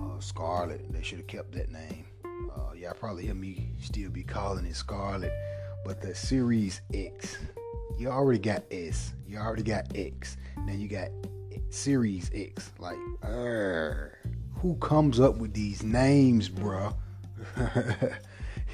uh, 0.00 0.20
Scarlett. 0.20 0.92
They 0.92 1.02
should 1.02 1.18
have 1.18 1.26
kept 1.26 1.52
that 1.52 1.70
name. 1.70 2.06
Uh, 2.24 2.72
y'all 2.74 2.94
probably 2.94 3.24
hear 3.24 3.34
me 3.34 3.70
still 3.80 4.10
be 4.10 4.22
calling 4.22 4.64
it 4.66 4.74
Scarlet, 4.74 5.32
but 5.84 6.00
the 6.00 6.14
Series 6.14 6.80
X. 6.92 7.36
You 7.98 8.08
already 8.08 8.38
got 8.38 8.64
S. 8.70 9.14
You 9.26 9.38
already 9.38 9.62
got 9.62 9.86
X. 9.94 10.36
Now 10.64 10.72
you 10.72 10.88
got 10.88 11.08
Series 11.70 12.30
X. 12.34 12.70
Like, 12.78 12.98
uh, 13.22 13.94
who 14.54 14.76
comes 14.80 15.20
up 15.20 15.36
with 15.38 15.54
these 15.54 15.82
names, 15.82 16.48
bruh? 16.48 16.94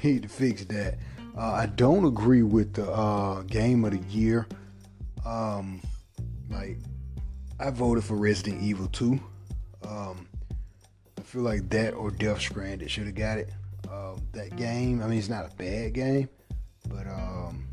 Need 0.03 0.23
to 0.23 0.29
fix 0.29 0.65
that. 0.65 0.97
Uh, 1.37 1.51
I 1.51 1.65
don't 1.65 2.05
agree 2.05 2.43
with 2.43 2.73
the 2.73 2.91
uh, 2.91 3.41
game 3.43 3.85
of 3.85 3.91
the 3.91 4.09
year. 4.09 4.47
Um, 5.25 5.81
like, 6.49 6.77
I 7.59 7.69
voted 7.69 8.03
for 8.03 8.15
Resident 8.15 8.61
Evil 8.61 8.87
2. 8.87 9.19
Um, 9.87 10.27
I 10.32 10.32
feel 11.33 11.41
like 11.41 11.67
that 11.67 11.95
or 11.95 12.11
Death 12.11 12.39
Stranding 12.39 12.87
should 12.87 13.07
have 13.07 13.15
got 13.15 13.39
it. 13.39 13.49
Uh, 13.91 14.13
that 14.33 14.55
game, 14.55 15.01
I 15.01 15.07
mean, 15.07 15.17
it's 15.17 15.29
not 15.29 15.51
a 15.51 15.55
bad 15.55 15.93
game, 15.93 16.29
but 16.87 17.07
um, 17.07 17.65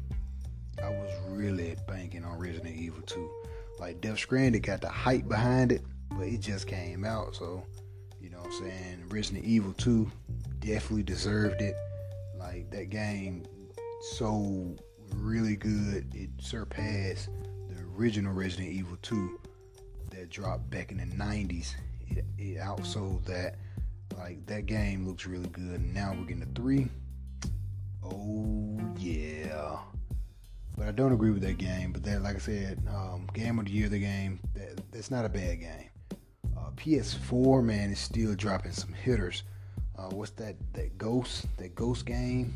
I 0.82 0.88
was 0.88 1.12
really 1.28 1.76
banking 1.86 2.24
on 2.24 2.38
Resident 2.38 2.74
Evil 2.74 3.02
2. 3.02 3.30
Like 3.78 4.00
Death 4.00 4.16
Stranding 4.16 4.62
got 4.62 4.80
the 4.80 4.88
hype 4.88 5.28
behind 5.28 5.72
it, 5.72 5.82
but 6.12 6.26
it 6.26 6.40
just 6.40 6.68
came 6.68 7.04
out, 7.04 7.36
so 7.36 7.62
you 8.18 8.30
know 8.30 8.38
what 8.38 8.46
I'm 8.46 8.52
saying. 8.60 9.04
Resident 9.10 9.44
Evil 9.44 9.74
2 9.74 10.10
definitely 10.60 11.02
deserved 11.02 11.60
it. 11.60 11.74
Like 12.38 12.70
that 12.70 12.88
game, 12.88 13.44
so 14.16 14.74
really 15.16 15.56
good. 15.56 16.06
It 16.14 16.30
surpassed 16.40 17.28
the 17.68 17.76
original 17.94 18.32
Resident 18.32 18.70
Evil 18.70 18.96
2 19.02 19.38
that 20.12 20.30
dropped 20.30 20.70
back 20.70 20.92
in 20.92 20.96
the 20.96 21.04
90s. 21.04 21.74
It, 22.10 22.24
it 22.38 22.58
outsold 22.58 23.24
that. 23.26 23.56
Like 24.16 24.44
that 24.46 24.66
game 24.66 25.06
looks 25.06 25.26
really 25.26 25.48
good. 25.48 25.82
Now 25.94 26.14
we're 26.16 26.26
getting 26.26 26.42
a 26.42 26.58
three. 26.58 26.88
Oh 28.04 28.78
yeah. 28.98 29.78
But 30.76 30.88
I 30.88 30.92
don't 30.92 31.12
agree 31.12 31.30
with 31.30 31.42
that 31.42 31.58
game. 31.58 31.92
But 31.92 32.02
that, 32.04 32.22
like 32.22 32.36
I 32.36 32.38
said, 32.38 32.82
um, 32.88 33.28
game 33.34 33.58
of 33.58 33.66
the 33.66 33.70
year, 33.70 33.88
the 33.88 33.98
game 33.98 34.40
that 34.54 34.80
that's 34.92 35.10
not 35.10 35.24
a 35.24 35.28
bad 35.28 35.60
game. 35.60 35.90
Uh, 36.56 36.70
PS4 36.76 37.62
man 37.64 37.90
is 37.90 37.98
still 37.98 38.34
dropping 38.34 38.72
some 38.72 38.92
hitters. 38.92 39.42
Uh, 39.98 40.08
what's 40.10 40.32
that? 40.32 40.56
That 40.72 40.96
Ghost, 40.96 41.46
that 41.58 41.74
Ghost 41.74 42.06
game, 42.06 42.54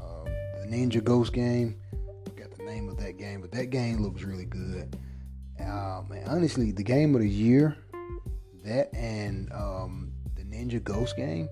uh, 0.00 0.24
the 0.60 0.66
Ninja 0.66 1.02
Ghost 1.02 1.32
game. 1.32 1.76
Got 2.36 2.56
the 2.56 2.64
name 2.64 2.88
of 2.88 2.96
that 2.98 3.18
game, 3.18 3.40
but 3.40 3.52
that 3.52 3.70
game 3.70 4.02
looks 4.02 4.22
really 4.22 4.44
good. 4.44 4.96
Uh, 5.60 6.02
man, 6.08 6.24
honestly, 6.26 6.72
the 6.72 6.82
game 6.82 7.14
of 7.14 7.20
the 7.20 7.28
year, 7.28 7.76
that 8.64 8.94
and 8.94 9.52
um, 9.52 10.12
the 10.36 10.42
Ninja 10.42 10.82
Ghost 10.82 11.16
game. 11.16 11.48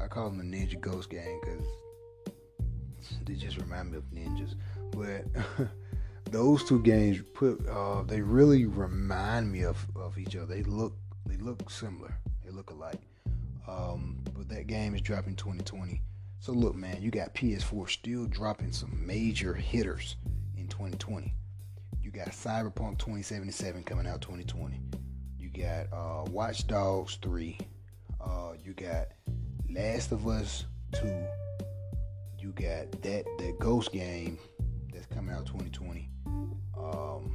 I 0.00 0.08
call 0.08 0.30
them 0.30 0.38
the 0.38 0.56
Ninja 0.56 0.80
Ghost 0.80 1.10
game 1.10 1.40
because 1.42 1.66
they 3.24 3.34
just 3.34 3.58
remind 3.58 3.92
me 3.92 3.98
of 3.98 4.04
ninjas. 4.10 4.54
But 4.90 5.68
those 6.30 6.64
two 6.64 6.80
games 6.82 7.20
put 7.34 7.66
uh, 7.68 8.02
they 8.02 8.20
really 8.20 8.66
remind 8.66 9.50
me 9.50 9.64
of, 9.64 9.84
of 9.96 10.18
each 10.18 10.36
other. 10.36 10.46
They 10.46 10.62
look 10.64 10.94
they 11.26 11.36
look 11.36 11.70
similar. 11.70 12.14
They 12.44 12.50
look 12.50 12.70
alike. 12.70 13.00
Um, 13.68 14.18
but 14.34 14.48
that 14.48 14.66
game 14.66 14.94
is 14.94 15.00
dropping 15.00 15.36
2020. 15.36 16.02
So 16.40 16.52
look, 16.52 16.74
man, 16.74 17.00
you 17.00 17.10
got 17.10 17.34
PS4 17.34 17.88
still 17.88 18.26
dropping 18.26 18.72
some 18.72 19.06
major 19.06 19.54
hitters 19.54 20.16
in 20.56 20.66
2020. 20.66 21.32
You 22.02 22.10
got 22.10 22.28
Cyberpunk 22.28 22.98
2077 22.98 23.84
coming 23.84 24.08
out 24.08 24.20
2020. 24.20 24.80
Got 25.54 25.92
uh, 25.92 26.24
Watch 26.30 26.66
Dogs 26.66 27.18
3. 27.20 27.58
Uh, 28.20 28.52
you 28.64 28.72
got 28.72 29.08
Last 29.70 30.12
of 30.12 30.26
Us 30.26 30.64
2. 30.92 31.06
You 32.38 32.52
got 32.52 32.90
that 33.02 33.24
that 33.38 33.56
Ghost 33.60 33.92
game 33.92 34.38
that's 34.92 35.06
coming 35.06 35.34
out 35.34 35.46
2020. 35.46 36.08
Um, 36.76 37.34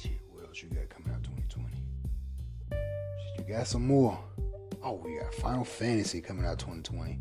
shit, 0.00 0.12
what 0.32 0.46
else 0.46 0.62
you 0.62 0.70
got 0.70 0.88
coming 0.88 1.12
out 1.12 1.22
2020? 1.22 1.68
Shit, 2.70 3.46
you 3.46 3.54
got 3.54 3.66
some 3.66 3.86
more. 3.86 4.18
Oh, 4.82 5.00
we 5.04 5.18
got 5.18 5.34
Final 5.34 5.64
Fantasy 5.64 6.20
coming 6.20 6.46
out 6.46 6.58
2020. 6.58 7.18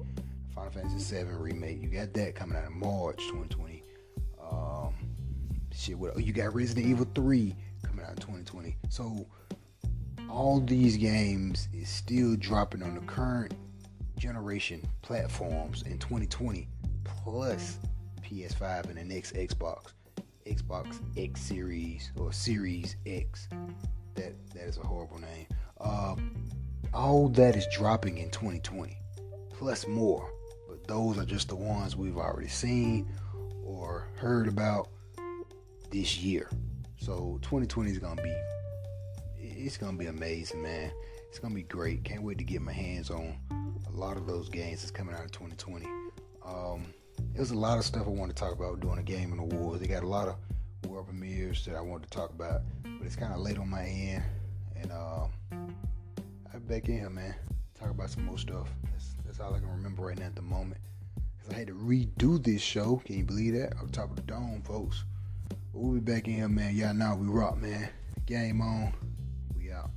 Final 0.55 0.71
Fantasy 0.71 0.99
7 0.99 1.37
remake. 1.37 1.81
You 1.81 1.89
got 1.89 2.13
that 2.13 2.35
coming 2.35 2.57
out 2.57 2.67
in 2.67 2.79
March 2.79 3.17
2020. 3.27 3.83
Um, 4.41 4.93
shit, 5.73 5.97
what? 5.97 6.13
Oh, 6.15 6.19
you 6.19 6.31
got 6.31 6.55
Resident 6.55 6.85
Evil 6.87 7.07
3 7.13 7.55
coming 7.93 8.05
out 8.05 8.11
in 8.11 8.17
2020. 8.17 8.75
So 8.89 9.25
all 10.29 10.59
these 10.59 10.97
games 10.97 11.67
is 11.73 11.89
still 11.89 12.35
dropping 12.35 12.81
on 12.81 12.95
the 12.95 13.01
current 13.01 13.53
generation 14.17 14.81
platforms 15.01 15.83
in 15.83 15.99
2020 15.99 16.67
plus 17.03 17.77
PS5 18.23 18.85
and 18.89 18.97
the 18.97 19.03
next 19.03 19.35
Xbox, 19.35 19.91
Xbox 20.47 20.99
X 21.17 21.41
Series 21.41 22.11
or 22.17 22.31
Series 22.33 22.95
X. 23.05 23.47
That 24.15 24.33
that 24.53 24.63
is 24.63 24.77
a 24.77 24.81
horrible 24.81 25.19
name. 25.19 25.47
Um, 25.81 26.49
all 26.93 27.29
that 27.29 27.55
is 27.55 27.67
dropping 27.71 28.19
in 28.19 28.29
2020, 28.29 28.97
plus 29.51 29.87
more. 29.87 30.31
But 30.67 30.87
those 30.87 31.17
are 31.17 31.25
just 31.25 31.49
the 31.49 31.55
ones 31.55 31.95
we've 31.95 32.17
already 32.17 32.47
seen 32.47 33.07
or 33.65 34.07
heard 34.15 34.47
about 34.47 34.89
this 35.91 36.17
year. 36.17 36.49
So 37.03 37.37
2020 37.41 37.91
is 37.91 37.99
gonna 37.99 38.21
be 38.21 38.33
it's 39.41 39.75
gonna 39.75 39.97
be 39.97 40.05
amazing, 40.05 40.61
man. 40.61 40.89
It's 41.27 41.37
gonna 41.37 41.53
be 41.53 41.63
great. 41.63 42.05
Can't 42.05 42.23
wait 42.23 42.37
to 42.37 42.45
get 42.45 42.61
my 42.61 42.71
hands 42.71 43.11
on 43.11 43.35
a 43.51 43.91
lot 43.91 44.15
of 44.15 44.25
those 44.25 44.47
games 44.47 44.79
that's 44.79 44.91
coming 44.91 45.13
out 45.13 45.23
in 45.23 45.27
2020. 45.27 45.85
Um, 46.45 46.85
there's 47.33 47.51
a 47.51 47.57
lot 47.59 47.77
of 47.77 47.83
stuff 47.83 48.07
I 48.07 48.09
want 48.09 48.33
to 48.33 48.41
talk 48.41 48.53
about 48.53 48.79
doing 48.79 48.99
a 48.99 49.03
game 49.03 49.33
in 49.33 49.39
awards. 49.39 49.81
They 49.81 49.87
got 49.87 50.03
a 50.03 50.07
lot 50.07 50.29
of 50.29 50.37
world 50.89 51.07
premieres 51.07 51.65
that 51.65 51.75
I 51.75 51.81
wanted 51.81 52.09
to 52.09 52.17
talk 52.17 52.29
about, 52.29 52.61
but 52.83 53.05
it's 53.05 53.17
kind 53.17 53.33
of 53.33 53.41
late 53.41 53.57
on 53.57 53.69
my 53.69 53.83
end, 53.83 54.23
and 54.77 54.89
uh, 54.93 55.25
be 56.53 56.59
back 56.69 56.87
in 56.87 56.99
here, 56.99 57.09
man. 57.09 57.35
Talk 57.77 57.89
about 57.89 58.11
some 58.11 58.23
more 58.23 58.37
stuff. 58.37 58.69
That's, 58.93 59.15
that's 59.25 59.39
all 59.41 59.53
I 59.53 59.59
can 59.59 59.69
remember 59.69 60.03
right 60.03 60.17
now 60.17 60.27
at 60.27 60.37
the 60.37 60.41
moment. 60.41 60.79
Cause 61.41 61.53
I 61.53 61.57
had 61.57 61.67
to 61.67 61.73
redo 61.73 62.41
this 62.41 62.61
show. 62.61 63.01
Can 63.03 63.17
you 63.17 63.25
believe 63.25 63.55
that? 63.55 63.73
Up 63.73 63.91
top 63.91 64.09
of 64.09 64.15
the 64.15 64.21
dome, 64.21 64.61
folks. 64.65 65.03
We'll 65.75 65.93
be 65.93 66.01
back 66.01 66.27
in 66.27 66.35
here, 66.35 66.47
man. 66.47 66.75
Y'all 66.75 66.93
know 66.93 67.15
we 67.15 67.25
rock, 67.25 67.59
man. 67.59 67.89
Game 68.27 68.61
on. 68.61 68.93
We 69.57 69.71
out. 69.71 69.89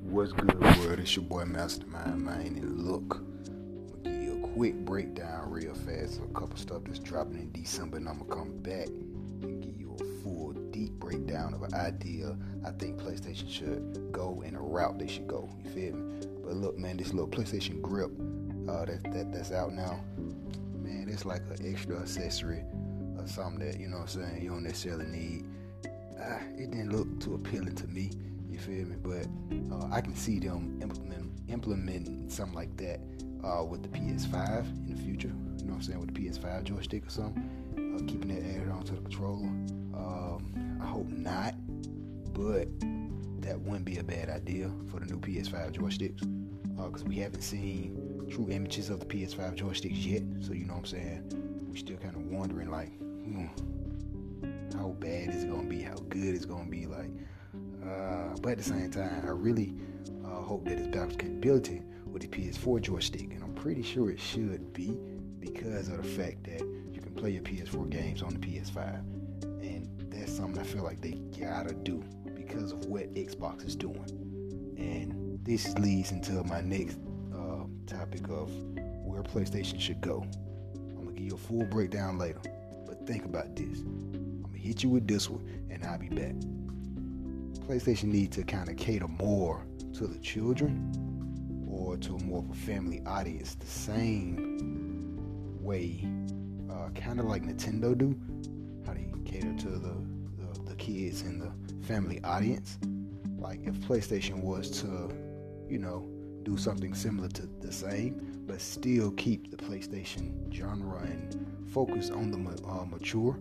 What's 0.00 0.32
good, 0.32 0.58
world? 0.58 0.98
It's 0.98 1.14
your 1.14 1.26
boy 1.26 1.44
Mastermind, 1.44 2.24
man. 2.24 2.40
And 2.40 2.80
look, 2.80 3.16
I'm 3.18 4.02
gonna 4.02 4.16
give 4.16 4.22
you 4.22 4.44
a 4.44 4.48
quick 4.54 4.76
breakdown 4.86 5.50
real 5.50 5.74
fast 5.74 6.20
of 6.20 6.24
a 6.24 6.32
couple 6.32 6.56
stuff 6.56 6.84
that's 6.86 7.00
dropping 7.00 7.34
in 7.36 7.52
December, 7.52 7.98
and 7.98 8.08
I'm 8.08 8.20
gonna 8.20 8.34
come 8.34 8.56
back 8.62 8.86
and 9.42 9.62
give 9.62 9.78
you 9.78 9.94
a 9.94 10.22
full 10.22 10.54
deep 10.70 10.92
breakdown 10.92 11.52
of 11.52 11.64
an 11.64 11.74
idea 11.74 12.34
I 12.68 12.72
think 12.72 13.00
PlayStation 13.00 13.50
should 13.50 14.12
go 14.12 14.42
in 14.46 14.54
a 14.54 14.60
route 14.60 14.98
they 14.98 15.06
should 15.08 15.26
go. 15.26 15.48
You 15.64 15.70
feel 15.70 15.94
me? 15.94 16.26
But 16.44 16.56
look, 16.56 16.76
man, 16.76 16.98
this 16.98 17.14
little 17.14 17.28
PlayStation 17.28 17.80
Grip 17.80 18.10
uh, 18.68 18.84
that, 18.84 19.02
that 19.12 19.32
that's 19.32 19.52
out 19.52 19.72
now, 19.72 20.00
man, 20.82 21.08
it's 21.08 21.24
like 21.24 21.40
an 21.58 21.72
extra 21.72 21.98
accessory 21.98 22.62
or 23.16 23.26
something 23.26 23.66
that 23.66 23.80
you 23.80 23.88
know 23.88 23.98
what 23.98 24.14
I'm 24.14 24.22
saying 24.22 24.42
you 24.42 24.50
don't 24.50 24.64
necessarily 24.64 25.06
need. 25.06 25.46
Uh, 26.20 26.40
it 26.58 26.70
didn't 26.70 26.92
look 26.92 27.20
too 27.20 27.34
appealing 27.34 27.74
to 27.76 27.86
me. 27.86 28.10
You 28.50 28.58
feel 28.58 28.84
me? 28.84 28.96
But 29.02 29.26
uh, 29.74 29.88
I 29.90 30.02
can 30.02 30.14
see 30.14 30.38
them 30.38 30.78
implement, 30.82 31.30
implementing 31.48 32.28
something 32.28 32.54
like 32.54 32.76
that 32.76 33.00
uh, 33.44 33.64
with 33.64 33.82
the 33.82 33.88
PS5 33.88 34.66
in 34.88 34.94
the 34.94 35.02
future. 35.02 35.28
You 35.28 35.64
know 35.64 35.72
what 35.72 35.74
I'm 35.76 35.82
saying? 35.82 36.00
With 36.00 36.14
the 36.14 36.20
PS5 36.20 36.64
joystick 36.64 37.06
or 37.06 37.10
something. 37.10 37.48
Uh, 37.76 38.04
keeping 38.06 38.28
that 38.28 38.44
added 38.44 38.68
onto 38.70 38.94
the 38.94 39.00
controller. 39.00 39.46
Um, 39.94 40.78
I 40.80 40.86
hope 40.86 41.08
not, 41.08 41.54
but 42.38 42.68
that 43.40 43.60
wouldn't 43.60 43.84
be 43.84 43.98
a 43.98 44.04
bad 44.04 44.30
idea 44.30 44.70
for 44.88 45.00
the 45.00 45.06
new 45.06 45.18
PS5 45.18 45.72
joysticks. 45.72 46.20
Because 46.76 47.02
uh, 47.02 47.06
we 47.06 47.16
haven't 47.16 47.42
seen 47.42 48.28
true 48.30 48.48
images 48.48 48.90
of 48.90 49.00
the 49.00 49.06
PS5 49.06 49.56
joysticks 49.56 50.06
yet. 50.06 50.22
So, 50.40 50.52
you 50.52 50.64
know 50.64 50.74
what 50.74 50.80
I'm 50.80 50.86
saying? 50.86 51.66
We're 51.68 51.76
still 51.76 51.96
kind 51.96 52.14
of 52.14 52.22
wondering, 52.26 52.70
like, 52.70 52.96
hmm, 52.96 53.46
how 54.76 54.90
bad 55.00 55.30
is 55.30 55.42
it 55.42 55.50
going 55.50 55.68
to 55.68 55.68
be? 55.68 55.82
How 55.82 55.96
good 56.08 56.36
it's 56.36 56.44
going 56.44 56.66
to 56.66 56.70
be? 56.70 56.86
Like, 56.86 57.10
uh, 57.84 58.36
but 58.40 58.52
at 58.52 58.58
the 58.58 58.64
same 58.64 58.90
time, 58.92 59.24
I 59.24 59.30
really 59.30 59.74
uh, 60.24 60.42
hope 60.42 60.64
that 60.66 60.78
it's 60.78 60.86
backwards 60.86 61.16
capability 61.16 61.82
with 62.06 62.22
the 62.22 62.28
PS4 62.28 62.80
joystick, 62.80 63.32
and 63.32 63.42
I'm 63.42 63.54
pretty 63.54 63.82
sure 63.82 64.10
it 64.10 64.20
should 64.20 64.72
be 64.72 64.96
because 65.40 65.88
of 65.88 65.96
the 65.96 66.08
fact 66.08 66.44
that 66.44 66.60
you 66.92 67.00
can 67.00 67.12
play 67.14 67.30
your 67.30 67.42
PS4 67.42 67.90
games 67.90 68.22
on 68.22 68.30
the 68.30 68.38
PS5, 68.38 69.00
and 69.42 69.88
that's 70.10 70.32
something 70.32 70.60
I 70.60 70.64
feel 70.64 70.84
like 70.84 71.00
they 71.00 71.20
gotta 71.38 71.74
do 71.74 72.04
because 72.48 72.72
of 72.72 72.86
what 72.86 73.12
Xbox 73.14 73.66
is 73.66 73.76
doing. 73.76 74.04
And 74.76 75.38
this 75.44 75.76
leads 75.78 76.12
into 76.12 76.32
my 76.44 76.60
next 76.60 76.98
uh, 77.34 77.64
topic 77.86 78.28
of 78.28 78.50
where 79.04 79.22
PlayStation 79.22 79.80
should 79.80 80.00
go. 80.00 80.26
I'm 80.74 81.04
gonna 81.04 81.12
give 81.12 81.26
you 81.26 81.34
a 81.34 81.38
full 81.38 81.64
breakdown 81.64 82.18
later, 82.18 82.40
but 82.86 83.06
think 83.06 83.24
about 83.24 83.54
this. 83.54 83.80
I'm 83.80 84.42
gonna 84.42 84.58
hit 84.58 84.82
you 84.82 84.88
with 84.88 85.06
this 85.06 85.28
one, 85.28 85.44
and 85.70 85.84
I'll 85.84 85.98
be 85.98 86.08
back. 86.08 86.34
PlayStation 87.66 88.04
needs 88.04 88.36
to 88.36 88.44
kind 88.44 88.68
of 88.68 88.76
cater 88.76 89.08
more 89.08 89.66
to 89.94 90.06
the 90.06 90.18
children 90.20 91.66
or 91.70 91.98
to 91.98 92.14
a 92.16 92.18
more 92.22 92.38
of 92.38 92.50
a 92.50 92.54
family 92.54 93.02
audience 93.06 93.54
the 93.56 93.66
same 93.66 95.18
way, 95.60 96.06
uh, 96.70 96.88
kind 96.94 97.20
of 97.20 97.26
like 97.26 97.42
Nintendo 97.42 97.96
do. 97.96 98.18
How 98.86 98.94
they 98.94 99.06
cater 99.26 99.52
to 99.52 99.68
the, 99.68 99.94
the, 100.38 100.70
the 100.70 100.74
kids 100.76 101.20
and 101.22 101.42
the 101.42 101.52
family 101.88 102.20
audience. 102.22 102.78
Like 103.38 103.60
if 103.64 103.74
PlayStation 103.76 104.42
was 104.42 104.70
to, 104.82 105.10
you 105.70 105.78
know, 105.78 106.06
do 106.42 106.58
something 106.58 106.94
similar 106.94 107.28
to 107.28 107.48
the 107.60 107.72
same, 107.72 108.44
but 108.46 108.60
still 108.60 109.10
keep 109.12 109.50
the 109.50 109.56
PlayStation 109.56 110.52
genre 110.52 111.00
and 111.00 111.46
focus 111.72 112.10
on 112.10 112.30
the 112.30 112.68
uh, 112.68 112.84
mature. 112.84 113.38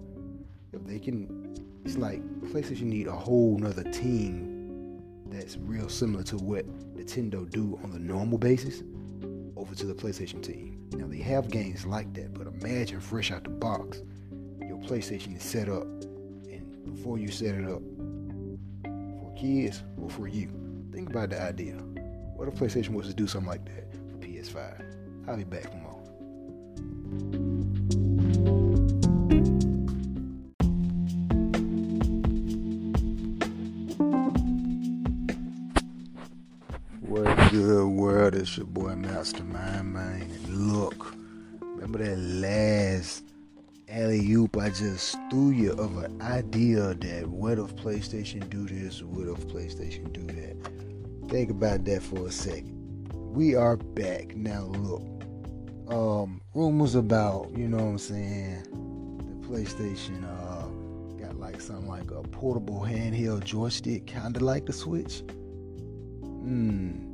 If 0.72 0.86
they 0.86 0.98
can 0.98 1.56
it's 1.84 1.98
like 1.98 2.22
PlayStation 2.52 2.84
need 2.84 3.08
a 3.08 3.12
whole 3.12 3.58
nother 3.58 3.84
team 3.84 5.02
that's 5.30 5.58
real 5.58 5.90
similar 5.90 6.24
to 6.24 6.38
what 6.38 6.66
Nintendo 6.96 7.50
do 7.50 7.78
on 7.84 7.92
the 7.92 8.00
normal 8.00 8.38
basis 8.38 8.82
over 9.58 9.76
to 9.76 9.86
the 9.86 9.94
PlayStation 9.94 10.42
team. 10.42 10.88
Now 10.94 11.08
they 11.08 11.18
have 11.20 11.50
games 11.50 11.86
like 11.86 12.14
that, 12.14 12.34
but 12.34 12.48
imagine 12.48 13.02
fresh 13.02 13.32
out 13.32 13.44
the 13.44 13.50
box, 13.50 14.02
your 14.62 14.78
PlayStation 14.78 15.36
is 15.36 15.44
set 15.44 15.68
up, 15.68 15.84
and 15.84 16.84
before 16.86 17.18
you 17.18 17.30
set 17.30 17.56
it 17.56 17.66
up 17.66 17.82
kids 19.38 19.84
or 20.02 20.10
for 20.10 20.28
you, 20.28 20.50
think 20.92 21.10
about 21.10 21.30
the 21.30 21.42
idea. 21.42 21.76
What 22.36 22.48
if 22.48 22.56
PlayStation 22.56 22.90
was 22.90 23.08
to 23.08 23.14
do 23.14 23.28
something 23.28 23.48
like 23.48 23.66
that 23.66 23.94
for 24.10 24.18
PS5? 24.18 25.28
I'll 25.28 25.38
be 25.38 25.44
back 25.44 25.72
for 25.72 25.78
more. 25.78 25.94
good 37.50 37.88
world? 37.88 38.36
It's 38.36 38.58
your 38.58 38.66
boy 38.66 38.96
Mastermind, 38.96 39.94
man. 39.94 40.30
Look, 40.50 41.16
remember 41.62 42.00
that 42.00 42.18
last 42.18 43.24
alley 43.90 44.32
oop 44.34 44.58
I 44.58 44.70
just 44.70 45.18
threw 45.30 45.52
you 45.52 45.72
of 45.74 45.98
an 45.98 46.22
idea 46.22 46.94
that 46.94 47.28
what 47.28 47.60
if 47.60 47.76
PlayStation 47.76 48.50
do 48.50 48.68
this? 48.68 49.02
What 49.02 49.28
if 49.28 49.48
PlayStation 49.48 50.12
do 50.12 50.26
that? 50.34 51.30
Think 51.30 51.52
about 51.52 51.86
that 51.86 52.04
for 52.04 52.28
a 52.28 52.32
second. 52.32 53.12
We 53.14 53.56
are 53.56 53.78
back 53.78 54.36
now. 54.36 54.64
Look, 54.66 55.04
um, 55.88 56.42
rumors 56.54 56.96
about 56.96 57.52
you 57.56 57.68
know 57.68 57.78
what 57.78 57.84
I'm 57.84 57.98
saying. 57.98 58.64
The 59.42 59.48
PlayStation 59.48 60.24
uh 60.24 60.68
got 61.24 61.38
like 61.38 61.62
something 61.62 61.88
like 61.88 62.12
a 62.12 62.24
portable 62.24 62.82
handheld 62.82 63.44
joystick, 63.44 64.08
kind 64.08 64.36
of 64.36 64.42
like 64.42 64.66
the 64.66 64.74
Switch. 64.74 65.22
Hmm 66.22 67.08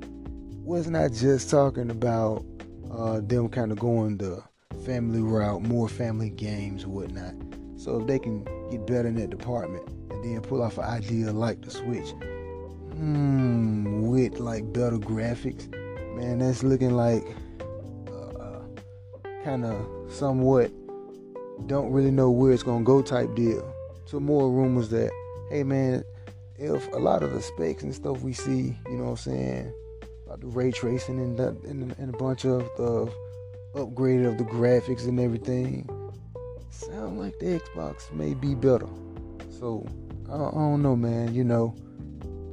was 0.64 0.90
not 0.90 1.04
I 1.04 1.08
just 1.10 1.50
talking 1.50 1.90
about 1.90 2.46
uh, 2.90 3.20
them 3.22 3.50
kind 3.50 3.72
of 3.72 3.80
going 3.80 4.18
the 4.18 4.42
family 4.74 5.22
route, 5.22 5.62
more 5.62 5.88
family 5.88 6.30
games, 6.30 6.86
whatnot. 6.86 7.36
So 7.78 8.02
if 8.02 8.08
they 8.08 8.20
can 8.20 8.44
get 8.70 8.86
better 8.88 9.08
in 9.08 9.16
that 9.16 9.30
department 9.30 9.88
and 10.10 10.24
then 10.24 10.42
pull 10.42 10.62
off 10.62 10.78
an 10.78 10.86
idea 10.86 11.32
like 11.32 11.62
the 11.62 11.72
Switch, 11.72 12.12
hmm, 12.96 14.08
with 14.08 14.40
like 14.40 14.72
better 14.74 14.98
graphics, 14.98 15.72
man, 16.16 16.40
that's 16.40 16.64
looking 16.64 16.96
like 16.96 17.26
uh, 18.40 18.60
kind 19.44 19.66
of 19.66 19.86
somewhat 20.12 20.72
don't 21.68 21.92
really 21.92 22.12
know 22.12 22.30
where 22.30 22.52
it's 22.52 22.64
gonna 22.64 22.84
go 22.84 23.02
type 23.02 23.34
deal. 23.36 23.74
So 24.06 24.20
more 24.20 24.50
rumors 24.50 24.90
that, 24.90 25.12
hey 25.50 25.64
man, 25.64 26.04
if 26.58 26.88
a 26.94 26.98
lot 26.98 27.24
of 27.24 27.34
the 27.34 27.42
specs 27.42 27.84
and 27.84 27.94
stuff 27.94 28.22
we 28.22 28.34
see, 28.34 28.78
you 28.88 28.98
know 28.98 29.06
what 29.06 29.10
I'm 29.12 29.18
saying, 29.18 29.74
about 30.26 30.42
the 30.42 30.48
ray 30.48 30.72
tracing 30.72 31.20
and, 31.20 31.38
the, 31.38 31.50
and, 31.68 31.96
and 31.98 32.14
a 32.14 32.18
bunch 32.18 32.46
of 32.46 32.70
the 32.78 33.12
upgrade 33.76 34.26
of 34.26 34.38
the 34.38 34.44
graphics 34.44 35.08
and 35.08 35.20
everything. 35.20 35.88
Sound 36.70 37.20
like 37.20 37.38
the 37.40 37.60
Xbox 37.60 38.12
may 38.12 38.34
be 38.34 38.56
better. 38.56 38.88
So 39.60 39.86
I, 40.30 40.38
don't 40.38 40.82
know, 40.82 40.96
man. 40.96 41.34
You 41.34 41.44
know, 41.44 41.76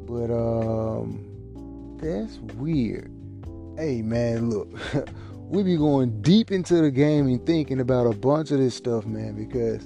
but 0.07 0.31
um, 0.33 1.99
that's 2.01 2.39
weird. 2.57 3.11
Hey, 3.77 4.03
man, 4.03 4.51
look. 4.51 4.69
we 5.35 5.63
be 5.63 5.77
going 5.77 6.23
deep 6.23 6.53
into 6.53 6.81
the 6.81 6.91
game 6.91 7.27
and 7.27 7.45
thinking 7.45 7.81
about 7.81 8.07
a 8.07 8.17
bunch 8.17 8.51
of 8.51 8.59
this 8.59 8.75
stuff, 8.75 9.07
man, 9.07 9.35
because 9.35 9.83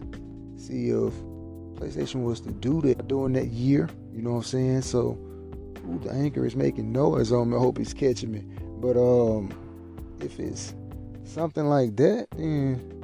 see 0.56 0.88
if 0.88 1.12
PlayStation 1.76 2.22
was 2.22 2.40
to 2.40 2.50
do 2.50 2.80
that 2.82 3.08
during 3.08 3.32
that 3.34 3.46
year, 3.46 3.88
you 4.12 4.22
know 4.22 4.32
what 4.32 4.36
I'm 4.38 4.42
saying? 4.44 4.82
So 4.82 5.18
Ooh, 5.88 5.98
the 5.98 6.10
anchor 6.10 6.46
is 6.46 6.56
making 6.56 6.92
noise 6.92 7.32
on 7.32 7.50
me. 7.50 7.56
I 7.56 7.60
hope 7.60 7.78
he's 7.78 7.92
catching 7.92 8.32
me. 8.32 8.44
But 8.80 8.96
um, 8.96 9.52
if 10.20 10.38
it's 10.40 10.74
something 11.24 11.66
like 11.66 11.96
that, 11.96 12.28
then 12.36 12.94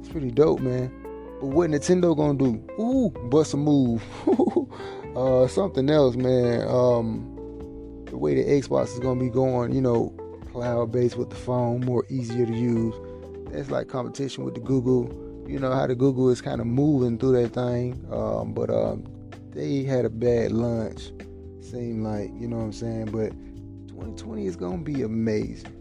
it's 0.00 0.08
pretty 0.08 0.30
dope, 0.30 0.60
man. 0.60 0.92
But 1.40 1.48
what 1.48 1.70
Nintendo 1.70 2.16
gonna 2.16 2.38
do? 2.38 2.62
Ooh, 2.80 3.10
bust 3.28 3.54
a 3.54 3.56
move. 3.56 4.02
uh, 5.16 5.46
something 5.48 5.88
else, 5.90 6.16
man. 6.16 6.66
Um, 6.68 8.04
the 8.06 8.16
way 8.16 8.34
the 8.34 8.44
Xbox 8.44 8.92
is 8.92 8.98
gonna 8.98 9.20
be 9.20 9.28
going, 9.28 9.72
you 9.72 9.80
know, 9.80 10.14
cloud-based 10.52 11.16
with 11.16 11.30
the 11.30 11.36
phone, 11.36 11.84
more 11.84 12.04
easier 12.08 12.46
to 12.46 12.54
use. 12.54 12.94
That's 13.52 13.70
like 13.70 13.88
competition 13.88 14.44
with 14.44 14.54
the 14.54 14.60
Google. 14.60 15.14
You 15.48 15.58
know 15.58 15.72
how 15.72 15.86
the 15.86 15.94
Google 15.94 16.28
is 16.28 16.40
kind 16.40 16.60
of 16.60 16.66
moving 16.66 17.18
through 17.18 17.42
that 17.42 17.54
thing. 17.54 18.04
Um, 18.10 18.52
but 18.52 18.70
um, 18.70 19.04
they 19.50 19.82
had 19.84 20.04
a 20.04 20.10
bad 20.10 20.52
lunch. 20.52 21.12
Seemed 21.60 22.02
like, 22.04 22.30
you 22.38 22.48
know 22.48 22.56
what 22.56 22.64
I'm 22.64 22.72
saying? 22.72 23.06
But 23.06 23.30
2020 23.88 24.46
is 24.46 24.56
gonna 24.56 24.78
be 24.78 25.02
amazing. 25.02 25.77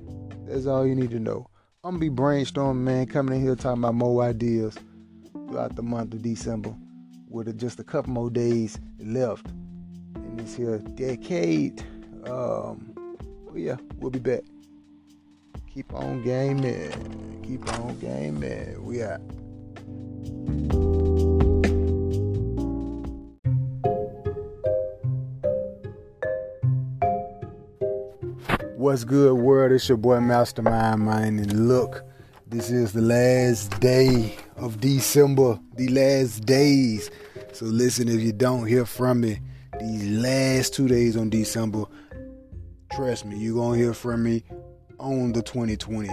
That's 0.48 0.66
all 0.66 0.86
you 0.88 0.96
need 0.96 1.12
to 1.12 1.20
know. 1.20 1.48
I'm 1.84 2.00
gonna 2.00 2.00
be 2.00 2.10
brainstorming, 2.10 2.78
man, 2.78 3.06
coming 3.08 3.36
in 3.36 3.42
here 3.42 3.56
talking 3.56 3.84
about 3.84 3.96
more 3.96 4.24
ideas 4.24 4.78
throughout 5.48 5.76
the 5.76 5.84
month 5.84 6.14
of 6.14 6.22
December 6.22 6.74
with 7.30 7.58
just 7.58 7.80
a 7.80 7.84
couple 7.84 8.14
more 8.14 8.30
days 8.30 8.80
left 9.00 9.48
in 10.16 10.38
this 10.38 10.56
here 10.56 10.80
decade. 10.96 11.84
Um, 12.26 12.94
but 13.46 13.58
yeah, 13.58 13.78
we'll 13.98 14.12
be 14.12 14.20
back. 14.20 14.44
Keep 15.74 15.94
on 15.94 16.24
gaming. 16.24 17.44
Keep 17.46 17.72
on 17.80 17.98
gaming. 18.00 18.84
We 18.84 19.04
out. 19.04 19.22
What's 28.88 29.04
good, 29.04 29.34
world? 29.34 29.74
It's 29.74 29.90
your 29.90 29.98
boy 29.98 30.22
Mastermind, 30.22 31.04
man. 31.04 31.40
And 31.40 31.68
look, 31.68 32.06
this 32.48 32.70
is 32.72 32.94
the 32.94 33.02
last 33.02 33.78
day 33.82 34.38
of 34.56 34.80
December, 34.80 35.60
the 35.76 35.90
last 35.90 36.46
days. 36.46 37.12
So 37.52 37.66
listen, 37.66 38.08
if 38.08 38.22
you 38.22 38.32
don't 38.32 38.66
hear 38.66 38.86
from 38.86 39.20
me 39.20 39.42
these 39.78 40.08
last 40.08 40.74
two 40.74 40.88
days 40.88 41.18
on 41.18 41.30
December, 41.30 41.84
trust 42.94 43.26
me, 43.26 43.38
you're 43.38 43.58
gonna 43.58 43.78
hear 43.78 43.94
from 43.94 44.24
me 44.24 44.46
on 45.00 45.34
the 45.34 45.42
2020. 45.42 46.08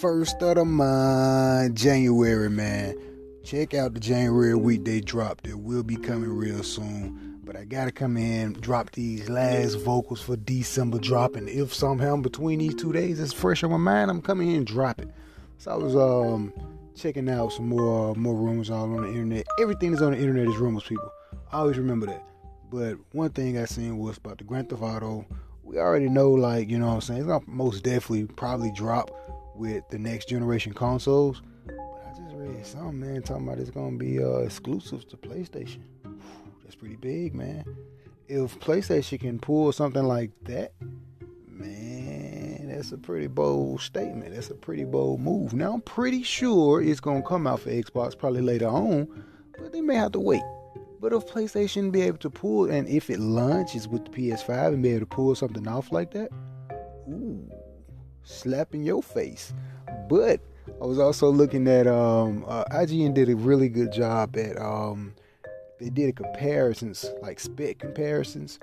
First 0.00 0.42
of 0.42 0.56
the 0.56 0.64
month, 0.64 1.76
January, 1.76 2.50
man. 2.50 2.96
Check 3.44 3.72
out 3.72 3.94
the 3.94 4.00
January 4.00 4.56
weekday 4.56 5.00
drop 5.00 5.42
that 5.42 5.56
will 5.56 5.84
be 5.84 5.94
coming 5.94 6.32
real 6.32 6.64
soon. 6.64 7.35
But 7.46 7.54
I 7.56 7.64
gotta 7.64 7.92
come 7.92 8.16
in, 8.16 8.54
drop 8.54 8.90
these 8.90 9.28
last 9.28 9.74
vocals 9.74 10.20
for 10.20 10.36
December 10.36 10.98
dropping. 10.98 11.46
If 11.46 11.72
somehow 11.72 12.16
between 12.16 12.58
these 12.58 12.74
two 12.74 12.92
days 12.92 13.20
it's 13.20 13.32
fresh 13.32 13.62
on 13.62 13.70
my 13.70 13.76
mind, 13.76 14.10
I'm 14.10 14.20
coming 14.20 14.50
in 14.50 14.56
and 14.56 14.66
drop 14.66 15.00
it. 15.00 15.08
So 15.58 15.70
I 15.70 15.76
was 15.76 15.94
um 15.94 16.52
checking 16.96 17.30
out 17.30 17.52
some 17.52 17.68
more 17.68 18.16
more 18.16 18.34
rumors 18.34 18.68
all 18.68 18.92
on 18.92 19.02
the 19.02 19.08
internet. 19.10 19.46
Everything 19.60 19.92
that's 19.92 20.02
on 20.02 20.10
the 20.10 20.18
internet 20.18 20.48
is 20.48 20.56
rumors, 20.56 20.82
people. 20.82 21.08
I 21.52 21.58
always 21.58 21.78
remember 21.78 22.06
that. 22.06 22.24
But 22.68 22.98
one 23.12 23.30
thing 23.30 23.58
I 23.58 23.64
seen 23.66 23.96
was 23.96 24.16
about 24.16 24.38
the 24.38 24.44
Grand 24.44 24.68
Theft 24.68 24.82
Auto. 24.82 25.24
We 25.62 25.78
already 25.78 26.08
know, 26.08 26.32
like 26.32 26.68
you 26.68 26.80
know, 26.80 26.88
what 26.88 26.94
I'm 26.94 27.00
saying 27.00 27.20
it's 27.20 27.28
gonna 27.28 27.44
most 27.46 27.84
definitely 27.84 28.24
probably 28.24 28.72
drop 28.72 29.12
with 29.54 29.88
the 29.90 30.00
next 30.00 30.28
generation 30.28 30.72
consoles. 30.72 31.42
But 31.64 31.76
I 31.76 32.10
just 32.10 32.34
read 32.34 32.66
something, 32.66 32.98
man, 32.98 33.22
talking 33.22 33.46
about 33.46 33.60
it's 33.60 33.70
gonna 33.70 33.96
be 33.96 34.20
uh, 34.20 34.38
exclusive 34.38 35.06
to 35.10 35.16
PlayStation. 35.16 35.82
That's 36.66 36.74
pretty 36.74 36.96
big, 36.96 37.32
man. 37.32 37.64
If 38.26 38.58
PlayStation 38.58 39.20
can 39.20 39.38
pull 39.38 39.70
something 39.70 40.02
like 40.02 40.32
that, 40.46 40.72
man, 41.46 42.70
that's 42.70 42.90
a 42.90 42.98
pretty 42.98 43.28
bold 43.28 43.80
statement. 43.80 44.34
That's 44.34 44.50
a 44.50 44.56
pretty 44.56 44.82
bold 44.82 45.20
move. 45.20 45.54
Now, 45.54 45.74
I'm 45.74 45.80
pretty 45.80 46.24
sure 46.24 46.82
it's 46.82 46.98
to 46.98 47.22
come 47.22 47.46
out 47.46 47.60
for 47.60 47.70
Xbox 47.70 48.18
probably 48.18 48.40
later 48.40 48.66
on, 48.66 49.06
but 49.56 49.72
they 49.72 49.80
may 49.80 49.94
have 49.94 50.10
to 50.12 50.18
wait. 50.18 50.42
But 51.00 51.12
if 51.12 51.28
PlayStation 51.28 51.92
be 51.92 52.02
able 52.02 52.18
to 52.18 52.30
pull, 52.30 52.68
and 52.68 52.88
if 52.88 53.10
it 53.10 53.20
launches 53.20 53.86
with 53.86 54.04
the 54.06 54.10
PS5 54.10 54.74
and 54.74 54.82
be 54.82 54.88
able 54.88 55.00
to 55.00 55.06
pull 55.06 55.36
something 55.36 55.68
off 55.68 55.92
like 55.92 56.10
that, 56.14 56.32
ooh, 57.08 57.48
slap 58.24 58.74
in 58.74 58.82
your 58.82 59.04
face. 59.04 59.54
But 60.08 60.40
I 60.82 60.84
was 60.84 60.98
also 60.98 61.30
looking 61.30 61.68
at 61.68 61.86
um, 61.86 62.44
uh, 62.48 62.64
IGN 62.72 63.14
did 63.14 63.28
a 63.28 63.36
really 63.36 63.68
good 63.68 63.92
job 63.92 64.36
at 64.36 64.60
um, 64.60 65.14
they 65.78 65.90
did 65.90 66.08
a 66.08 66.12
comparisons, 66.12 67.10
like 67.22 67.38
spec 67.38 67.78
comparisons. 67.78 68.58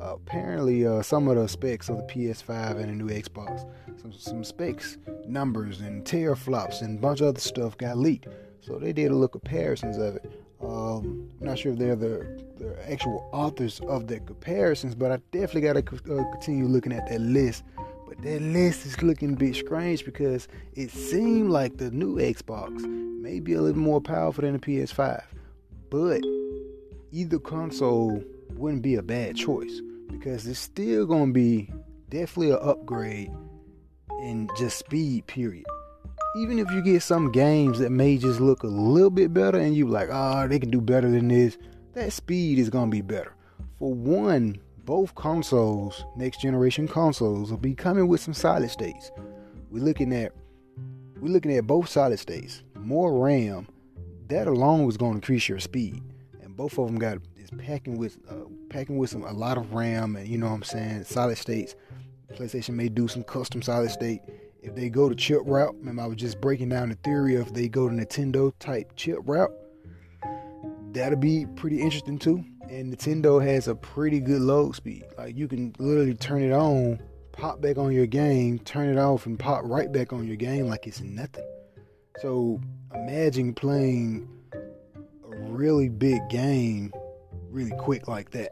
Uh, 0.00 0.14
apparently, 0.14 0.86
uh, 0.86 1.02
some 1.02 1.28
of 1.28 1.36
the 1.36 1.46
specs 1.46 1.88
of 1.88 1.96
the 1.98 2.02
PS5 2.04 2.76
and 2.80 2.88
the 2.88 3.04
new 3.04 3.08
Xbox, 3.08 3.68
some, 4.00 4.12
some 4.12 4.44
specs, 4.44 4.98
numbers, 5.26 5.80
and 5.80 6.04
teraflops, 6.04 6.82
and 6.82 6.98
a 6.98 7.00
bunch 7.00 7.20
of 7.20 7.28
other 7.28 7.40
stuff 7.40 7.76
got 7.78 7.96
leaked. 7.96 8.26
So 8.60 8.78
they 8.78 8.92
did 8.92 9.10
a 9.10 9.14
little 9.14 9.28
comparisons 9.28 9.98
of 9.98 10.16
it. 10.16 10.40
Um, 10.62 11.28
I'm 11.40 11.46
not 11.46 11.58
sure 11.58 11.72
if 11.72 11.78
they're 11.78 11.96
the, 11.96 12.42
the 12.56 12.90
actual 12.90 13.28
authors 13.32 13.80
of 13.80 14.06
the 14.06 14.20
comparisons, 14.20 14.94
but 14.94 15.12
I 15.12 15.18
definitely 15.30 15.60
got 15.60 15.74
to 15.74 16.18
uh, 16.18 16.30
continue 16.32 16.66
looking 16.66 16.92
at 16.92 17.06
that 17.08 17.20
list. 17.20 17.64
But 18.08 18.22
that 18.22 18.40
list 18.40 18.86
is 18.86 19.02
looking 19.02 19.34
a 19.34 19.36
bit 19.36 19.54
strange 19.54 20.04
because 20.04 20.48
it 20.74 20.90
seemed 20.90 21.50
like 21.50 21.76
the 21.76 21.90
new 21.90 22.16
Xbox 22.16 22.80
may 22.80 23.40
be 23.40 23.52
a 23.52 23.60
little 23.60 23.80
more 23.80 24.00
powerful 24.00 24.42
than 24.42 24.54
the 24.54 24.58
PS5. 24.58 25.22
But 25.94 26.24
either 27.12 27.38
console 27.38 28.20
wouldn't 28.56 28.82
be 28.82 28.96
a 28.96 29.02
bad 29.02 29.36
choice 29.36 29.80
because 30.10 30.44
it's 30.44 30.58
still 30.58 31.06
going 31.06 31.28
to 31.28 31.32
be 31.32 31.70
definitely 32.08 32.50
an 32.50 32.58
upgrade 32.62 33.30
in 34.20 34.48
just 34.58 34.76
speed, 34.76 35.28
period. 35.28 35.64
Even 36.38 36.58
if 36.58 36.68
you 36.72 36.82
get 36.82 37.04
some 37.04 37.30
games 37.30 37.78
that 37.78 37.90
may 37.90 38.18
just 38.18 38.40
look 38.40 38.64
a 38.64 38.66
little 38.66 39.08
bit 39.08 39.32
better 39.32 39.56
and 39.56 39.76
you're 39.76 39.86
like, 39.86 40.08
oh, 40.10 40.48
they 40.48 40.58
can 40.58 40.70
do 40.70 40.80
better 40.80 41.08
than 41.08 41.28
this, 41.28 41.56
that 41.92 42.12
speed 42.12 42.58
is 42.58 42.70
going 42.70 42.90
to 42.90 42.96
be 42.96 43.00
better. 43.00 43.32
For 43.78 43.94
one, 43.94 44.58
both 44.84 45.14
consoles, 45.14 46.04
next 46.16 46.40
generation 46.40 46.88
consoles, 46.88 47.52
will 47.52 47.58
be 47.58 47.76
coming 47.76 48.08
with 48.08 48.20
some 48.20 48.34
solid 48.34 48.70
states. 48.70 49.12
We're 49.70 49.84
looking 49.84 50.12
at 50.12 50.32
we're 51.20 51.30
looking 51.30 51.56
at 51.56 51.68
both 51.68 51.88
solid 51.88 52.18
states, 52.18 52.64
more 52.74 53.16
RAM. 53.16 53.68
That 54.28 54.46
alone 54.46 54.84
was 54.84 54.96
going 54.96 55.12
to 55.12 55.16
increase 55.16 55.48
your 55.48 55.60
speed 55.60 56.02
And 56.42 56.56
both 56.56 56.78
of 56.78 56.86
them 56.86 56.98
got 56.98 57.18
is 57.36 57.50
packing 57.58 57.98
with 57.98 58.18
uh, 58.28 58.48
packing 58.70 58.96
with 58.96 59.10
some 59.10 59.22
a 59.24 59.32
lot 59.32 59.58
of 59.58 59.72
RAM 59.74 60.16
and 60.16 60.26
you 60.26 60.38
know 60.38 60.46
what 60.46 60.54
I'm 60.54 60.62
saying 60.62 61.04
solid 61.04 61.36
states. 61.36 61.74
PlayStation 62.32 62.70
may 62.70 62.88
do 62.88 63.06
some 63.06 63.22
custom 63.22 63.62
solid 63.62 63.90
state. 63.90 64.20
If 64.62 64.74
they 64.74 64.88
go 64.88 65.08
to 65.08 65.14
chip 65.14 65.42
route, 65.44 65.74
remember 65.78 66.02
I 66.02 66.06
was 66.06 66.16
just 66.16 66.40
breaking 66.40 66.70
down 66.70 66.88
the 66.88 66.94
theory 66.96 67.36
of 67.36 67.52
they 67.52 67.68
go 67.68 67.88
to 67.88 67.94
Nintendo 67.94 68.52
type 68.58 68.92
chip 68.96 69.18
route. 69.24 69.52
That'll 70.92 71.18
be 71.18 71.46
pretty 71.54 71.80
interesting 71.80 72.18
too. 72.18 72.44
And 72.70 72.96
Nintendo 72.96 73.44
has 73.44 73.68
a 73.68 73.74
pretty 73.74 74.20
good 74.20 74.40
load 74.40 74.74
speed. 74.74 75.04
Like 75.18 75.36
you 75.36 75.48
can 75.48 75.74
literally 75.78 76.14
turn 76.14 76.42
it 76.42 76.52
on, 76.52 76.98
pop 77.32 77.60
back 77.60 77.76
on 77.76 77.92
your 77.92 78.06
game, 78.06 78.58
turn 78.60 78.88
it 78.88 78.98
off, 78.98 79.26
and 79.26 79.38
pop 79.38 79.62
right 79.64 79.92
back 79.92 80.12
on 80.12 80.26
your 80.26 80.36
game 80.36 80.66
like 80.66 80.86
it's 80.86 81.02
nothing. 81.02 81.44
So 82.20 82.60
imagine 82.94 83.54
playing 83.54 84.28
a 84.52 85.36
really 85.50 85.88
big 85.88 86.28
game 86.28 86.92
really 87.50 87.76
quick 87.78 88.08
like 88.08 88.30
that. 88.32 88.50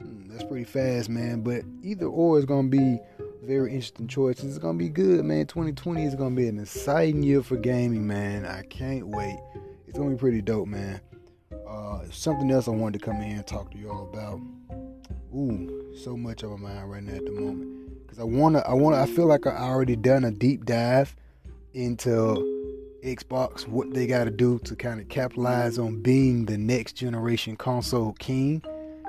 Hmm, 0.00 0.28
that's 0.28 0.44
pretty 0.44 0.64
fast, 0.64 1.08
man. 1.08 1.42
But 1.42 1.62
either 1.82 2.06
or 2.06 2.38
is 2.38 2.44
gonna 2.44 2.68
be 2.68 2.98
very 3.42 3.70
interesting 3.70 4.08
choices. 4.08 4.44
It's 4.44 4.58
gonna 4.58 4.78
be 4.78 4.88
good, 4.88 5.24
man. 5.24 5.46
2020 5.46 6.04
is 6.04 6.14
gonna 6.14 6.34
be 6.34 6.48
an 6.48 6.58
exciting 6.58 7.22
year 7.22 7.42
for 7.42 7.56
gaming, 7.56 8.06
man. 8.06 8.46
I 8.46 8.62
can't 8.62 9.08
wait. 9.08 9.38
It's 9.86 9.98
gonna 9.98 10.10
be 10.10 10.16
pretty 10.16 10.42
dope, 10.42 10.68
man. 10.68 11.00
Uh, 11.68 12.00
something 12.10 12.50
else 12.50 12.68
I 12.68 12.72
wanted 12.72 13.00
to 13.00 13.04
come 13.04 13.16
in 13.16 13.36
and 13.36 13.46
talk 13.46 13.70
to 13.72 13.78
y'all 13.78 14.08
about. 14.08 14.40
Ooh, 15.34 15.94
so 15.96 16.16
much 16.16 16.44
on 16.44 16.62
my 16.62 16.72
mind 16.72 16.90
right 16.90 17.02
now 17.02 17.14
at 17.14 17.24
the 17.24 17.32
moment. 17.32 18.08
Cause 18.08 18.18
I 18.18 18.24
wanna, 18.24 18.60
I 18.60 18.74
wanna, 18.74 19.02
I 19.02 19.06
feel 19.06 19.26
like 19.26 19.46
I 19.46 19.56
already 19.56 19.96
done 19.96 20.24
a 20.24 20.30
deep 20.30 20.64
dive 20.64 21.16
into 21.74 22.54
Xbox 23.04 23.68
what 23.68 23.92
they 23.92 24.06
got 24.06 24.24
to 24.24 24.30
do 24.30 24.58
to 24.60 24.74
kind 24.74 25.00
of 25.00 25.08
capitalize 25.08 25.78
on 25.78 26.00
being 26.00 26.46
the 26.46 26.56
next 26.56 26.94
generation 26.94 27.56
console 27.56 28.14
king. 28.14 28.62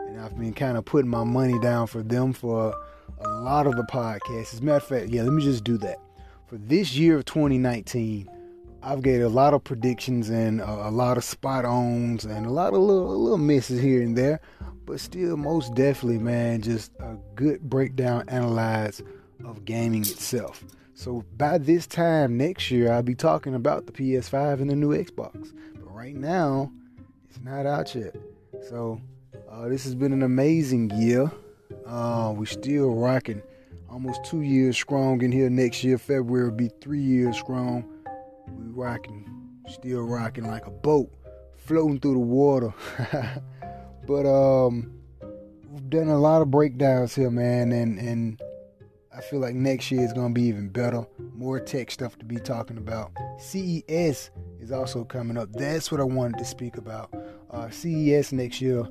And 0.07 0.19
I've 0.19 0.37
been 0.37 0.53
kind 0.53 0.77
of 0.77 0.85
putting 0.85 1.09
my 1.09 1.23
money 1.23 1.57
down 1.59 1.87
for 1.87 2.03
them 2.03 2.33
for 2.33 2.75
a 3.19 3.29
lot 3.29 3.67
of 3.67 3.75
the 3.75 3.83
podcasts. 3.83 4.53
As 4.53 4.59
a 4.59 4.63
matter 4.63 4.77
of 4.77 4.83
fact, 4.83 5.09
yeah, 5.09 5.23
let 5.23 5.33
me 5.33 5.43
just 5.43 5.63
do 5.63 5.77
that. 5.77 5.97
For 6.47 6.57
this 6.57 6.95
year 6.95 7.17
of 7.17 7.25
2019, 7.25 8.29
I've 8.83 9.01
got 9.01 9.21
a 9.21 9.29
lot 9.29 9.53
of 9.53 9.63
predictions 9.63 10.29
and 10.29 10.61
a, 10.61 10.89
a 10.89 10.91
lot 10.91 11.17
of 11.17 11.23
spot 11.23 11.65
ons 11.65 12.25
and 12.25 12.45
a 12.45 12.51
lot 12.51 12.73
of 12.73 12.79
little, 12.81 13.17
little 13.17 13.37
misses 13.37 13.81
here 13.81 14.03
and 14.03 14.15
there. 14.15 14.39
But 14.85 14.99
still, 14.99 15.37
most 15.37 15.73
definitely, 15.73 16.19
man, 16.19 16.61
just 16.61 16.91
a 16.99 17.15
good 17.33 17.61
breakdown, 17.61 18.25
analyze 18.27 19.01
of 19.43 19.65
gaming 19.65 20.01
itself. 20.01 20.63
So 20.97 21.25
by 21.35 21.57
this 21.57 21.85
time 21.85 22.37
next 22.37 22.71
year, 22.71 22.91
I'll 22.91 23.03
be 23.03 23.15
talking 23.15 23.53
about 23.53 23.85
the 23.85 23.91
PS5 23.91 24.61
and 24.61 24.69
the 24.69 24.75
new 24.77 24.91
Xbox. 24.91 25.53
But 25.73 25.93
right 25.93 26.15
now, 26.15 26.71
it's 27.29 27.39
not 27.41 27.65
out 27.65 27.93
yet. 27.93 28.15
So 28.69 29.01
uh, 29.51 29.67
this 29.67 29.83
has 29.83 29.93
been 29.93 30.13
an 30.13 30.23
amazing 30.23 30.91
year. 30.91 31.29
Uh, 31.85 32.33
we're 32.35 32.45
still 32.45 32.95
rocking. 32.95 33.41
Almost 33.89 34.23
two 34.23 34.41
years 34.41 34.77
strong 34.77 35.21
in 35.21 35.33
here. 35.33 35.49
Next 35.49 35.83
year, 35.83 35.97
February, 35.97 36.49
will 36.49 36.55
be 36.55 36.69
three 36.79 37.01
years 37.01 37.37
strong. 37.37 37.83
We 38.47 38.65
rocking, 38.69 39.29
still 39.67 40.01
rocking 40.01 40.45
like 40.45 40.65
a 40.65 40.71
boat 40.71 41.11
floating 41.55 41.99
through 41.99 42.13
the 42.13 42.19
water. 42.19 42.73
but 44.07 44.25
um, 44.25 44.93
we've 45.69 45.89
done 45.89 46.07
a 46.07 46.17
lot 46.17 46.41
of 46.41 46.49
breakdowns 46.49 47.13
here, 47.15 47.29
man, 47.29 47.73
and 47.73 47.99
and 47.99 48.41
I 49.15 49.21
feel 49.21 49.39
like 49.39 49.55
next 49.55 49.91
year 49.91 50.01
is 50.01 50.11
going 50.11 50.33
to 50.33 50.33
be 50.33 50.47
even 50.47 50.67
better. 50.67 51.05
More 51.33 51.59
tech 51.59 51.89
stuff 51.89 52.17
to 52.19 52.25
be 52.25 52.35
talking 52.37 52.77
about. 52.77 53.11
CES 53.39 54.29
is 54.59 54.71
also 54.73 55.05
coming 55.05 55.37
up. 55.37 55.49
That's 55.53 55.89
what 55.89 56.01
I 56.01 56.03
wanted 56.03 56.37
to 56.39 56.45
speak 56.45 56.77
about. 56.77 57.13
Uh, 57.49 57.69
CES 57.69 58.33
next 58.33 58.59
year. 58.59 58.81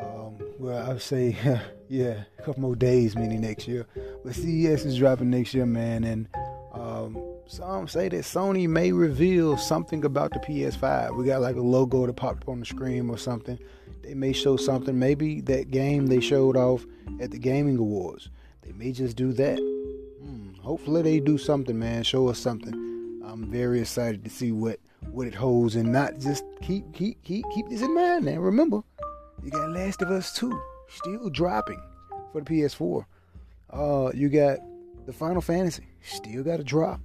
Um, 0.00 0.38
well, 0.58 0.84
I 0.84 0.88
would 0.94 1.02
say, 1.02 1.36
yeah, 1.88 2.24
a 2.38 2.42
couple 2.42 2.62
more 2.62 2.74
days, 2.74 3.14
meaning 3.14 3.40
next 3.40 3.68
year. 3.68 3.86
But 4.24 4.34
CES 4.34 4.84
is 4.84 4.96
dropping 4.96 5.30
next 5.30 5.54
year, 5.54 5.66
man. 5.66 6.02
And 6.02 6.28
um, 6.72 7.22
some 7.46 7.86
say 7.86 8.08
that 8.08 8.22
Sony 8.22 8.68
may 8.68 8.90
reveal 8.90 9.56
something 9.56 10.04
about 10.04 10.32
the 10.32 10.40
PS5. 10.40 11.16
We 11.16 11.24
got 11.24 11.40
like 11.40 11.56
a 11.56 11.60
logo 11.60 12.06
that 12.06 12.14
popped 12.14 12.42
up 12.42 12.48
on 12.48 12.60
the 12.60 12.66
screen 12.66 13.08
or 13.08 13.18
something. 13.18 13.60
They 14.02 14.14
may 14.14 14.32
show 14.32 14.56
something. 14.56 14.98
Maybe 14.98 15.40
that 15.42 15.70
game 15.70 16.08
they 16.08 16.18
showed 16.18 16.56
off 16.56 16.84
at 17.20 17.30
the 17.30 17.38
Gaming 17.38 17.78
Awards. 17.78 18.28
They 18.62 18.72
may 18.72 18.92
just 18.92 19.16
do 19.16 19.32
that. 19.34 19.58
Hmm, 19.58 20.54
hopefully 20.60 21.02
they 21.02 21.20
do 21.20 21.36
something, 21.38 21.78
man. 21.78 22.02
Show 22.02 22.28
us 22.28 22.38
something. 22.38 23.20
I'm 23.24 23.50
very 23.50 23.80
excited 23.80 24.24
to 24.24 24.30
see 24.30 24.52
what 24.52 24.78
what 25.10 25.26
it 25.26 25.34
holds, 25.34 25.74
and 25.74 25.90
not 25.92 26.18
just 26.18 26.44
keep 26.60 26.92
keep 26.92 27.22
keep 27.24 27.44
keep 27.52 27.68
this 27.68 27.82
in 27.82 27.94
mind. 27.94 28.24
Now 28.24 28.38
remember, 28.38 28.82
you 29.42 29.50
got 29.50 29.70
Last 29.70 30.02
of 30.02 30.10
Us 30.10 30.32
2 30.34 30.62
still 30.88 31.30
dropping 31.30 31.80
for 32.32 32.40
the 32.40 32.50
PS4. 32.50 33.04
Uh, 33.70 34.12
you 34.14 34.28
got 34.28 34.58
the 35.06 35.12
Final 35.12 35.40
Fantasy, 35.40 35.86
still 36.02 36.44
got 36.44 36.58
to 36.58 36.64
drop. 36.64 37.00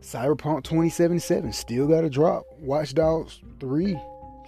Cyberpunk 0.00 0.64
2077 0.64 1.52
still 1.52 1.86
got 1.86 2.00
to 2.00 2.10
drop. 2.10 2.44
Watch 2.58 2.94
Dogs 2.94 3.40
3 3.60 3.98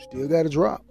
still 0.01 0.29
got 0.29 0.45
to 0.45 0.49
drop. 0.49 0.85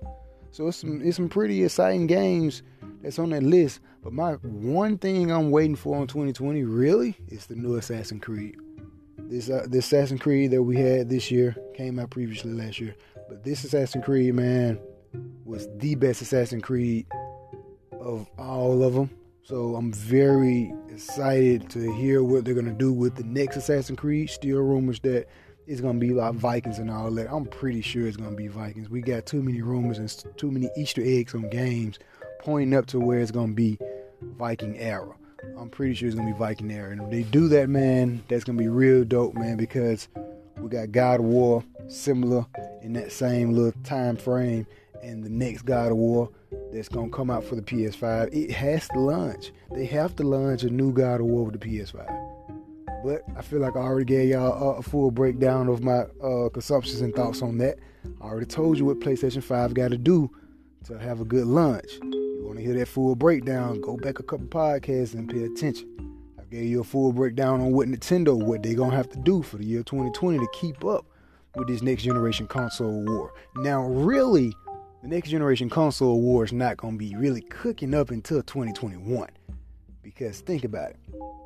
So 0.51 0.67
it's 0.67 0.77
some 0.77 1.01
it's 1.03 1.17
some 1.17 1.29
pretty 1.29 1.63
exciting 1.63 2.07
games 2.07 2.63
that's 3.05 3.19
on 3.19 3.29
that 3.29 3.43
list. 3.43 3.79
But 4.03 4.13
my 4.13 4.33
one 4.33 4.97
thing 4.97 5.31
I'm 5.31 5.51
waiting 5.51 5.75
for 5.75 5.95
in 6.01 6.07
2020 6.07 6.63
really 6.63 7.15
is 7.27 7.45
the 7.45 7.55
new 7.55 7.75
Assassin's 7.75 8.23
Creed. 8.23 8.57
This 9.17 9.49
uh, 9.49 9.65
this 9.69 9.85
Assassin's 9.85 10.21
Creed 10.21 10.51
that 10.51 10.63
we 10.63 10.77
had 10.77 11.09
this 11.09 11.31
year 11.31 11.55
came 11.75 11.99
out 11.99 12.09
previously 12.09 12.51
last 12.51 12.79
year, 12.79 12.95
but 13.29 13.43
this 13.43 13.63
Assassin's 13.63 14.03
Creed 14.03 14.33
man 14.33 14.79
was 15.45 15.67
the 15.77 15.95
best 15.95 16.21
Assassin's 16.21 16.63
Creed 16.63 17.05
of 17.93 18.27
all 18.37 18.83
of 18.83 18.93
them. 18.93 19.09
So 19.43 19.75
I'm 19.75 19.93
very 19.93 20.73
excited 20.89 21.69
to 21.71 21.93
hear 21.93 22.23
what 22.23 22.43
they're 22.43 22.55
gonna 22.55 22.73
do 22.73 22.91
with 22.91 23.15
the 23.15 23.23
next 23.23 23.55
Assassin's 23.55 23.99
Creed. 23.99 24.29
Still 24.31 24.59
rumors 24.59 24.99
that 25.01 25.27
it's 25.67 25.81
gonna 25.81 25.99
be 25.99 26.11
like 26.11 26.33
Vikings 26.33 26.79
and 26.79 26.89
all 26.89 27.11
that. 27.11 27.31
I'm 27.31 27.45
pretty 27.45 27.81
sure 27.81 28.07
it's 28.07 28.17
gonna 28.17 28.35
be 28.35 28.47
Vikings. 28.47 28.89
We 28.89 29.01
got 29.01 29.25
too 29.27 29.43
many 29.43 29.61
rumors 29.61 29.99
and 29.99 30.37
too 30.37 30.51
many 30.51 30.69
Easter 30.75 31.01
eggs 31.03 31.35
on 31.35 31.49
games 31.49 31.99
pointing 32.45 32.77
up 32.77 32.85
to 32.85 32.99
where 32.99 33.19
it's 33.19 33.31
gonna 33.31 33.53
be 33.53 33.77
Viking 34.37 34.77
era. 34.77 35.15
I'm 35.57 35.69
pretty 35.69 35.95
sure 35.95 36.07
it's 36.07 36.15
gonna 36.15 36.31
be 36.31 36.37
Viking 36.37 36.71
era. 36.71 36.91
And 36.91 37.01
if 37.01 37.09
they 37.09 37.23
do 37.23 37.47
that, 37.47 37.69
man, 37.69 38.23
that's 38.27 38.43
gonna 38.43 38.59
be 38.59 38.67
real 38.67 39.03
dope, 39.03 39.33
man, 39.33 39.57
because 39.57 40.07
we 40.57 40.69
got 40.69 40.91
God 40.91 41.21
of 41.21 41.25
War 41.25 41.63
similar 41.87 42.45
in 42.83 42.93
that 42.93 43.11
same 43.11 43.53
little 43.53 43.73
time 43.83 44.15
frame, 44.15 44.67
and 45.01 45.23
the 45.23 45.29
next 45.29 45.63
God 45.63 45.91
of 45.91 45.97
War 45.97 46.29
that's 46.71 46.87
gonna 46.87 47.09
come 47.09 47.31
out 47.31 47.43
for 47.43 47.55
the 47.55 47.63
PS5. 47.63 48.29
It 48.31 48.51
has 48.51 48.87
to 48.89 48.99
launch. 48.99 49.51
They 49.71 49.85
have 49.87 50.15
to 50.17 50.23
launch 50.23 50.61
a 50.61 50.69
new 50.69 50.93
God 50.93 51.21
of 51.21 51.25
War 51.25 51.45
with 51.45 51.59
the 51.59 51.67
PS5. 51.67 52.05
But 53.03 53.23
I 53.35 53.41
feel 53.41 53.59
like 53.59 53.75
I 53.75 53.79
already 53.79 54.05
gave 54.05 54.29
y'all 54.29 54.77
a, 54.77 54.83
full 54.83 55.09
breakdown 55.09 55.67
of 55.67 55.83
my 55.83 56.05
uh, 56.23 56.49
consumptions 56.49 57.01
and 57.01 57.13
thoughts 57.13 57.41
on 57.41 57.57
that. 57.57 57.79
I 58.21 58.25
already 58.25 58.45
told 58.45 58.77
you 58.77 58.85
what 58.85 58.99
PlayStation 58.99 59.41
5 59.41 59.73
got 59.73 59.89
to 59.89 59.97
do 59.97 60.29
to 60.85 60.99
have 60.99 61.21
a 61.21 61.25
good 61.25 61.45
launch. 61.47 61.99
Want 62.45 62.59
to 62.59 62.63
hear 62.63 62.75
that 62.75 62.87
full 62.87 63.15
breakdown? 63.15 63.81
Go 63.81 63.97
back 63.97 64.19
a 64.19 64.23
couple 64.23 64.45
podcasts 64.45 65.15
and 65.15 65.27
pay 65.27 65.45
attention. 65.45 65.89
I 66.39 66.43
gave 66.43 66.65
you 66.65 66.81
a 66.81 66.83
full 66.83 67.11
breakdown 67.11 67.59
on 67.59 67.71
what 67.71 67.87
Nintendo, 67.87 68.37
what 68.37 68.61
they're 68.61 68.75
gonna 68.75 68.95
have 68.95 69.09
to 69.09 69.17
do 69.17 69.41
for 69.41 69.57
the 69.57 69.65
year 69.65 69.81
2020 69.81 70.37
to 70.37 70.47
keep 70.53 70.85
up 70.85 71.07
with 71.55 71.67
this 71.67 71.81
next 71.81 72.03
generation 72.03 72.45
console 72.45 73.03
war. 73.03 73.33
Now, 73.55 73.87
really, 73.87 74.53
the 75.01 75.07
next 75.07 75.29
generation 75.31 75.71
console 75.71 76.21
war 76.21 76.45
is 76.45 76.53
not 76.53 76.77
gonna 76.77 76.97
be 76.97 77.15
really 77.15 77.41
cooking 77.41 77.95
up 77.95 78.11
until 78.11 78.43
2021. 78.43 79.27
Because 80.03 80.41
think 80.41 80.63
about 80.63 80.91
it. 80.91 80.97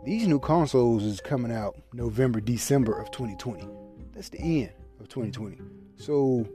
These 0.04 0.28
new 0.28 0.40
consoles 0.40 1.06
is 1.06 1.22
coming 1.22 1.52
out 1.52 1.78
November, 1.94 2.42
December 2.42 2.92
of 2.92 3.10
2020. 3.12 3.66
That's 4.14 4.28
the 4.28 4.40
end 4.42 4.72
of 5.00 5.08
2020. 5.08 5.60
So 5.96 6.46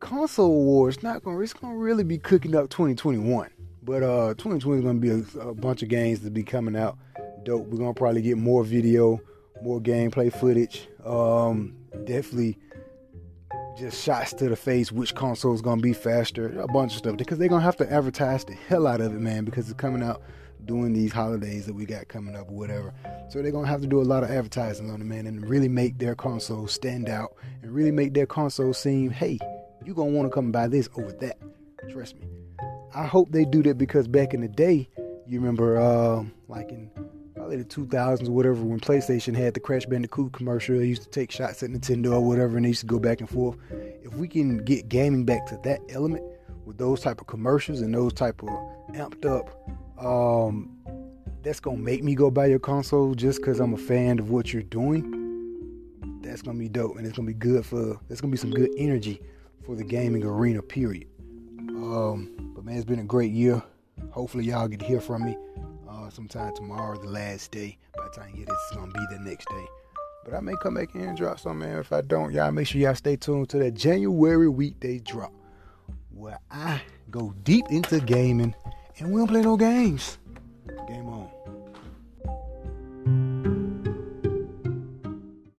console 0.00 0.64
war 0.64 0.88
is 0.88 1.02
not 1.02 1.22
gonna 1.22 1.38
it's 1.40 1.52
gonna 1.52 1.76
really 1.76 2.04
be 2.04 2.18
cooking 2.18 2.54
up 2.54 2.70
2021. 2.70 3.50
But 3.82 4.02
uh 4.02 4.34
2020 4.34 4.78
is 4.78 4.84
gonna 4.84 4.98
be 4.98 5.10
a, 5.10 5.48
a 5.48 5.54
bunch 5.54 5.82
of 5.82 5.88
games 5.88 6.20
to 6.20 6.30
be 6.30 6.42
coming 6.42 6.76
out. 6.76 6.98
Dope. 7.44 7.66
We're 7.66 7.78
gonna 7.78 7.94
probably 7.94 8.22
get 8.22 8.38
more 8.38 8.64
video, 8.64 9.20
more 9.62 9.80
gameplay 9.80 10.32
footage. 10.32 10.88
Um 11.04 11.74
definitely 12.04 12.58
just 13.78 14.02
shots 14.02 14.32
to 14.34 14.48
the 14.48 14.56
face, 14.56 14.92
which 14.92 15.14
console 15.14 15.54
is 15.54 15.62
gonna 15.62 15.80
be 15.80 15.92
faster, 15.92 16.60
a 16.60 16.68
bunch 16.68 16.92
of 16.92 16.98
stuff 16.98 17.16
because 17.16 17.38
they're 17.38 17.48
gonna 17.48 17.64
have 17.64 17.76
to 17.76 17.92
advertise 17.92 18.44
the 18.44 18.54
hell 18.54 18.86
out 18.86 19.00
of 19.00 19.14
it, 19.14 19.20
man, 19.20 19.44
because 19.44 19.70
it's 19.70 19.78
coming 19.78 20.02
out 20.02 20.22
during 20.64 20.92
these 20.92 21.12
holidays 21.12 21.66
that 21.66 21.74
we 21.74 21.84
got 21.84 22.08
coming 22.08 22.36
up 22.36 22.48
or 22.48 22.54
whatever. 22.54 22.92
So 23.30 23.42
they're 23.42 23.52
gonna 23.52 23.66
have 23.68 23.80
to 23.80 23.86
do 23.86 24.00
a 24.00 24.04
lot 24.04 24.22
of 24.22 24.30
advertising 24.30 24.90
on 24.90 25.00
it, 25.00 25.04
man, 25.04 25.26
and 25.26 25.48
really 25.48 25.68
make 25.68 25.98
their 25.98 26.14
console 26.14 26.66
stand 26.68 27.08
out 27.08 27.34
and 27.62 27.72
really 27.72 27.90
make 27.90 28.14
their 28.14 28.26
console 28.26 28.72
seem, 28.72 29.10
hey, 29.10 29.38
you 29.86 29.94
gonna 29.94 30.10
want 30.10 30.30
to 30.30 30.34
come 30.34 30.52
buy 30.52 30.68
this 30.68 30.88
over 30.96 31.12
that. 31.12 31.38
Trust 31.90 32.18
me. 32.18 32.26
I 32.94 33.06
hope 33.06 33.30
they 33.32 33.44
do 33.44 33.62
that 33.64 33.78
because 33.78 34.06
back 34.06 34.34
in 34.34 34.40
the 34.40 34.48
day, 34.48 34.88
you 35.26 35.40
remember, 35.40 35.80
uh, 35.80 36.24
like 36.48 36.70
in 36.70 36.90
probably 37.34 37.56
the 37.56 37.64
2000s 37.64 38.28
or 38.28 38.32
whatever, 38.32 38.62
when 38.62 38.78
PlayStation 38.80 39.34
had 39.34 39.54
the 39.54 39.60
Crash 39.60 39.86
Bandicoot 39.86 40.32
commercial, 40.32 40.78
they 40.78 40.86
used 40.86 41.02
to 41.02 41.08
take 41.08 41.30
shots 41.30 41.62
at 41.62 41.70
Nintendo 41.70 42.12
or 42.12 42.20
whatever, 42.20 42.56
and 42.56 42.64
they 42.64 42.68
used 42.68 42.82
to 42.82 42.86
go 42.86 42.98
back 42.98 43.20
and 43.20 43.30
forth. 43.30 43.56
If 44.02 44.14
we 44.14 44.28
can 44.28 44.58
get 44.58 44.88
gaming 44.88 45.24
back 45.24 45.46
to 45.46 45.58
that 45.64 45.80
element 45.88 46.22
with 46.64 46.76
those 46.76 47.00
type 47.00 47.20
of 47.20 47.26
commercials 47.26 47.80
and 47.80 47.94
those 47.94 48.12
type 48.12 48.42
of 48.42 48.48
amped 48.94 49.24
up 49.24 49.50
um, 50.04 50.76
that's 51.42 51.60
gonna 51.60 51.78
make 51.78 52.04
me 52.04 52.14
go 52.14 52.30
buy 52.30 52.46
your 52.46 52.58
console 52.58 53.14
just 53.14 53.40
because 53.40 53.58
I'm 53.58 53.74
a 53.74 53.78
fan 53.78 54.18
of 54.18 54.30
what 54.30 54.52
you're 54.52 54.62
doing. 54.62 55.18
That's 56.22 56.42
gonna 56.42 56.58
be 56.58 56.68
dope, 56.68 56.96
and 56.98 57.06
it's 57.06 57.16
gonna 57.16 57.26
be 57.26 57.34
good 57.34 57.64
for. 57.64 57.98
There's 58.06 58.20
gonna 58.20 58.30
be 58.30 58.36
some 58.36 58.50
good 58.50 58.70
energy 58.76 59.20
for 59.64 59.76
the 59.76 59.84
gaming 59.84 60.22
arena. 60.24 60.62
Period. 60.62 61.06
Um, 61.58 62.52
but 62.54 62.64
man, 62.64 62.76
it's 62.76 62.84
been 62.84 62.98
a 62.98 63.04
great 63.04 63.32
year. 63.32 63.62
Hopefully, 64.10 64.44
y'all 64.44 64.68
get 64.68 64.80
to 64.80 64.86
hear 64.86 65.00
from 65.00 65.24
me 65.24 65.36
uh, 65.88 66.10
sometime 66.10 66.54
tomorrow, 66.54 66.98
the 66.98 67.08
last 67.08 67.50
day. 67.50 67.78
By 67.96 68.04
the 68.04 68.10
time 68.10 68.30
you 68.30 68.36
hear 68.38 68.46
this, 68.46 68.56
it's 68.68 68.76
gonna 68.76 68.92
be 68.92 69.06
the 69.10 69.20
next 69.20 69.48
day. 69.48 69.66
But 70.24 70.34
I 70.34 70.40
may 70.40 70.54
come 70.62 70.74
back 70.74 70.94
in 70.94 71.02
and 71.02 71.16
drop 71.16 71.40
some, 71.40 71.58
man. 71.58 71.78
If 71.78 71.92
I 71.92 72.00
don't, 72.00 72.32
y'all 72.32 72.52
make 72.52 72.66
sure 72.66 72.80
y'all 72.80 72.94
stay 72.94 73.16
tuned 73.16 73.48
to 73.50 73.58
that 73.58 73.72
January 73.72 74.48
weekday 74.48 74.98
drop 74.98 75.32
where 76.10 76.38
I 76.50 76.80
go 77.10 77.34
deep 77.42 77.64
into 77.70 78.00
gaming 78.00 78.54
and 78.98 79.10
we 79.10 79.18
don't 79.20 79.28
play 79.28 79.42
no 79.42 79.56
games. 79.56 80.18